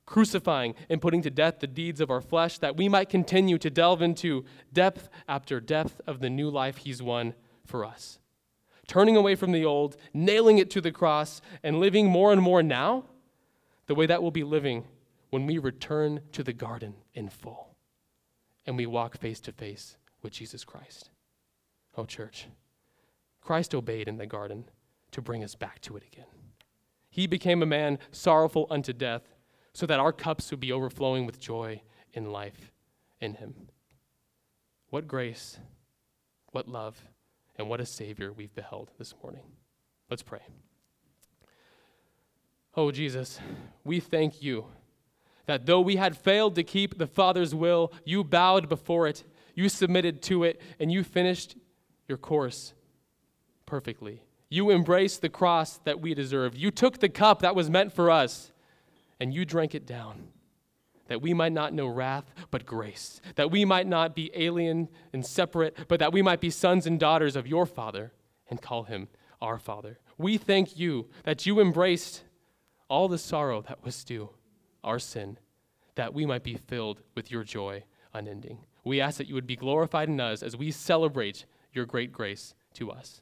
Crucifying 0.06 0.76
and 0.88 1.02
putting 1.02 1.24
to 1.24 1.30
death 1.30 1.60
the 1.60 1.68
deeds 1.68 2.00
of 2.00 2.12
our 2.12 2.22
flesh 2.22 2.60
that 2.60 2.78
we 2.78 2.88
might 2.88 3.10
continue 3.10 3.58
to 3.58 3.70
delve 3.70 4.02
into 4.02 4.46
depth 4.72 5.10
after 5.28 5.60
depth 5.60 6.00
of 6.08 6.22
the 6.22 6.30
new 6.30 6.50
life 6.50 6.78
he's 6.78 7.02
won 7.02 7.34
for 7.66 7.84
us. 7.84 8.20
Turning 8.88 9.18
away 9.18 9.36
from 9.36 9.52
the 9.52 9.66
old, 9.66 9.98
nailing 10.14 10.60
it 10.60 10.70
to 10.70 10.80
the 10.80 10.92
cross, 10.92 11.42
and 11.62 11.80
living 11.80 12.08
more 12.08 12.32
and 12.32 12.42
more 12.42 12.64
now, 12.64 13.04
the 13.88 13.96
way 13.96 14.06
that 14.06 14.22
we'll 14.22 14.32
be 14.32 14.44
living 14.44 14.86
when 15.32 15.46
we 15.46 15.58
return 15.58 16.22
to 16.32 16.44
the 16.44 16.54
garden 16.54 16.94
in 17.14 17.28
full 17.28 17.76
and 18.68 18.78
we 18.78 18.86
walk 18.86 19.18
face 19.18 19.40
to 19.40 19.52
face 19.52 19.98
with 20.22 20.34
Jesus 20.34 20.64
Christ. 20.64 21.10
Oh, 21.98 22.06
church, 22.06 22.48
Christ 23.48 23.74
obeyed 23.74 24.10
in 24.10 24.18
the 24.18 24.26
garden 24.26 24.66
to 25.12 25.22
bring 25.22 25.42
us 25.42 25.56
back 25.56 25.80
to 25.80 25.96
it 25.96 26.04
again. 26.06 26.26
He 27.10 27.28
became 27.28 27.64
a 27.64 27.66
man 27.66 27.98
sorrowful 28.12 28.68
unto 28.70 28.92
death 28.92 29.22
so 29.72 29.86
that 29.86 30.02
our 30.02 30.12
cups 30.12 30.52
would 30.52 30.60
be 30.60 30.74
overflowing 30.74 31.26
with 31.26 31.40
joy 31.40 31.82
in 32.12 32.30
life 32.34 32.74
in 33.22 33.36
him. 33.36 33.70
What 34.90 35.08
grace, 35.08 35.60
what 36.52 36.68
love, 36.68 37.02
and 37.56 37.70
what 37.70 37.80
a 37.80 37.86
Savior 37.86 38.34
we've 38.34 38.54
beheld 38.54 38.92
this 38.98 39.14
morning. 39.24 39.44
Let's 40.10 40.24
pray. 40.24 40.42
Oh, 42.76 42.92
Jesus, 42.92 43.40
we 43.86 44.02
thank 44.02 44.44
you 44.44 44.66
that 45.46 45.66
though 45.66 45.80
we 45.80 45.96
had 45.96 46.18
failed 46.18 46.56
to 46.56 46.66
keep 46.66 46.98
the 46.98 47.08
Father's 47.08 47.56
will, 47.56 47.94
you 48.04 48.26
bowed 48.26 48.68
before 48.68 49.08
it, 49.08 49.24
you 49.56 49.70
submitted 49.70 50.22
to 50.24 50.44
it, 50.44 50.60
and 50.82 50.92
you 50.92 51.02
finished 51.02 51.56
your 52.10 52.18
course 52.18 52.74
perfectly. 53.68 54.24
You 54.50 54.72
embraced 54.72 55.22
the 55.22 55.30
cross 55.30 55.78
that 55.84 56.02
we 56.02 56.16
deserved. 56.16 56.58
You 56.58 56.72
took 56.72 56.98
the 57.00 57.10
cup 57.10 57.42
that 57.42 57.56
was 57.56 57.70
meant 57.70 57.94
for 57.94 58.10
us, 58.10 58.52
and 59.20 59.32
you 59.32 59.46
drank 59.46 59.76
it 59.76 59.86
down, 59.86 60.30
that 61.08 61.22
we 61.22 61.34
might 61.34 61.52
not 61.52 61.74
know 61.74 61.88
wrath, 61.88 62.34
but 62.50 62.66
grace, 62.66 63.22
that 63.36 63.52
we 63.52 63.66
might 63.66 63.86
not 63.86 64.16
be 64.16 64.32
alien 64.34 64.88
and 65.14 65.24
separate, 65.24 65.78
but 65.88 66.00
that 66.00 66.14
we 66.14 66.24
might 66.24 66.42
be 66.42 66.50
sons 66.50 66.88
and 66.88 67.00
daughters 67.00 67.36
of 67.36 67.46
your 67.46 67.68
Father 67.68 68.14
and 68.50 68.62
call 68.62 68.84
him 68.84 69.08
our 69.42 69.60
Father. 69.60 70.00
We 70.18 70.38
thank 70.38 70.80
you 70.80 71.10
that 71.24 71.46
you 71.46 71.60
embraced 71.60 72.24
all 72.90 73.08
the 73.08 73.18
sorrow 73.18 73.62
that 73.64 73.84
was 73.84 74.04
due 74.04 74.30
our 74.84 75.00
sin, 75.00 75.38
that 75.96 76.14
we 76.14 76.26
might 76.26 76.44
be 76.44 76.56
filled 76.56 77.02
with 77.14 77.30
your 77.30 77.44
joy 77.44 77.84
unending. 78.14 78.60
We 78.86 79.02
ask 79.02 79.18
that 79.18 79.28
you 79.28 79.36
would 79.36 79.48
be 79.48 79.58
glorified 79.58 80.08
in 80.08 80.22
us 80.22 80.42
as 80.42 80.56
we 80.56 80.72
celebrate 80.72 81.46
your 81.74 81.86
great 81.86 82.14
grace 82.14 82.56
to 82.76 82.90
us. 82.90 83.22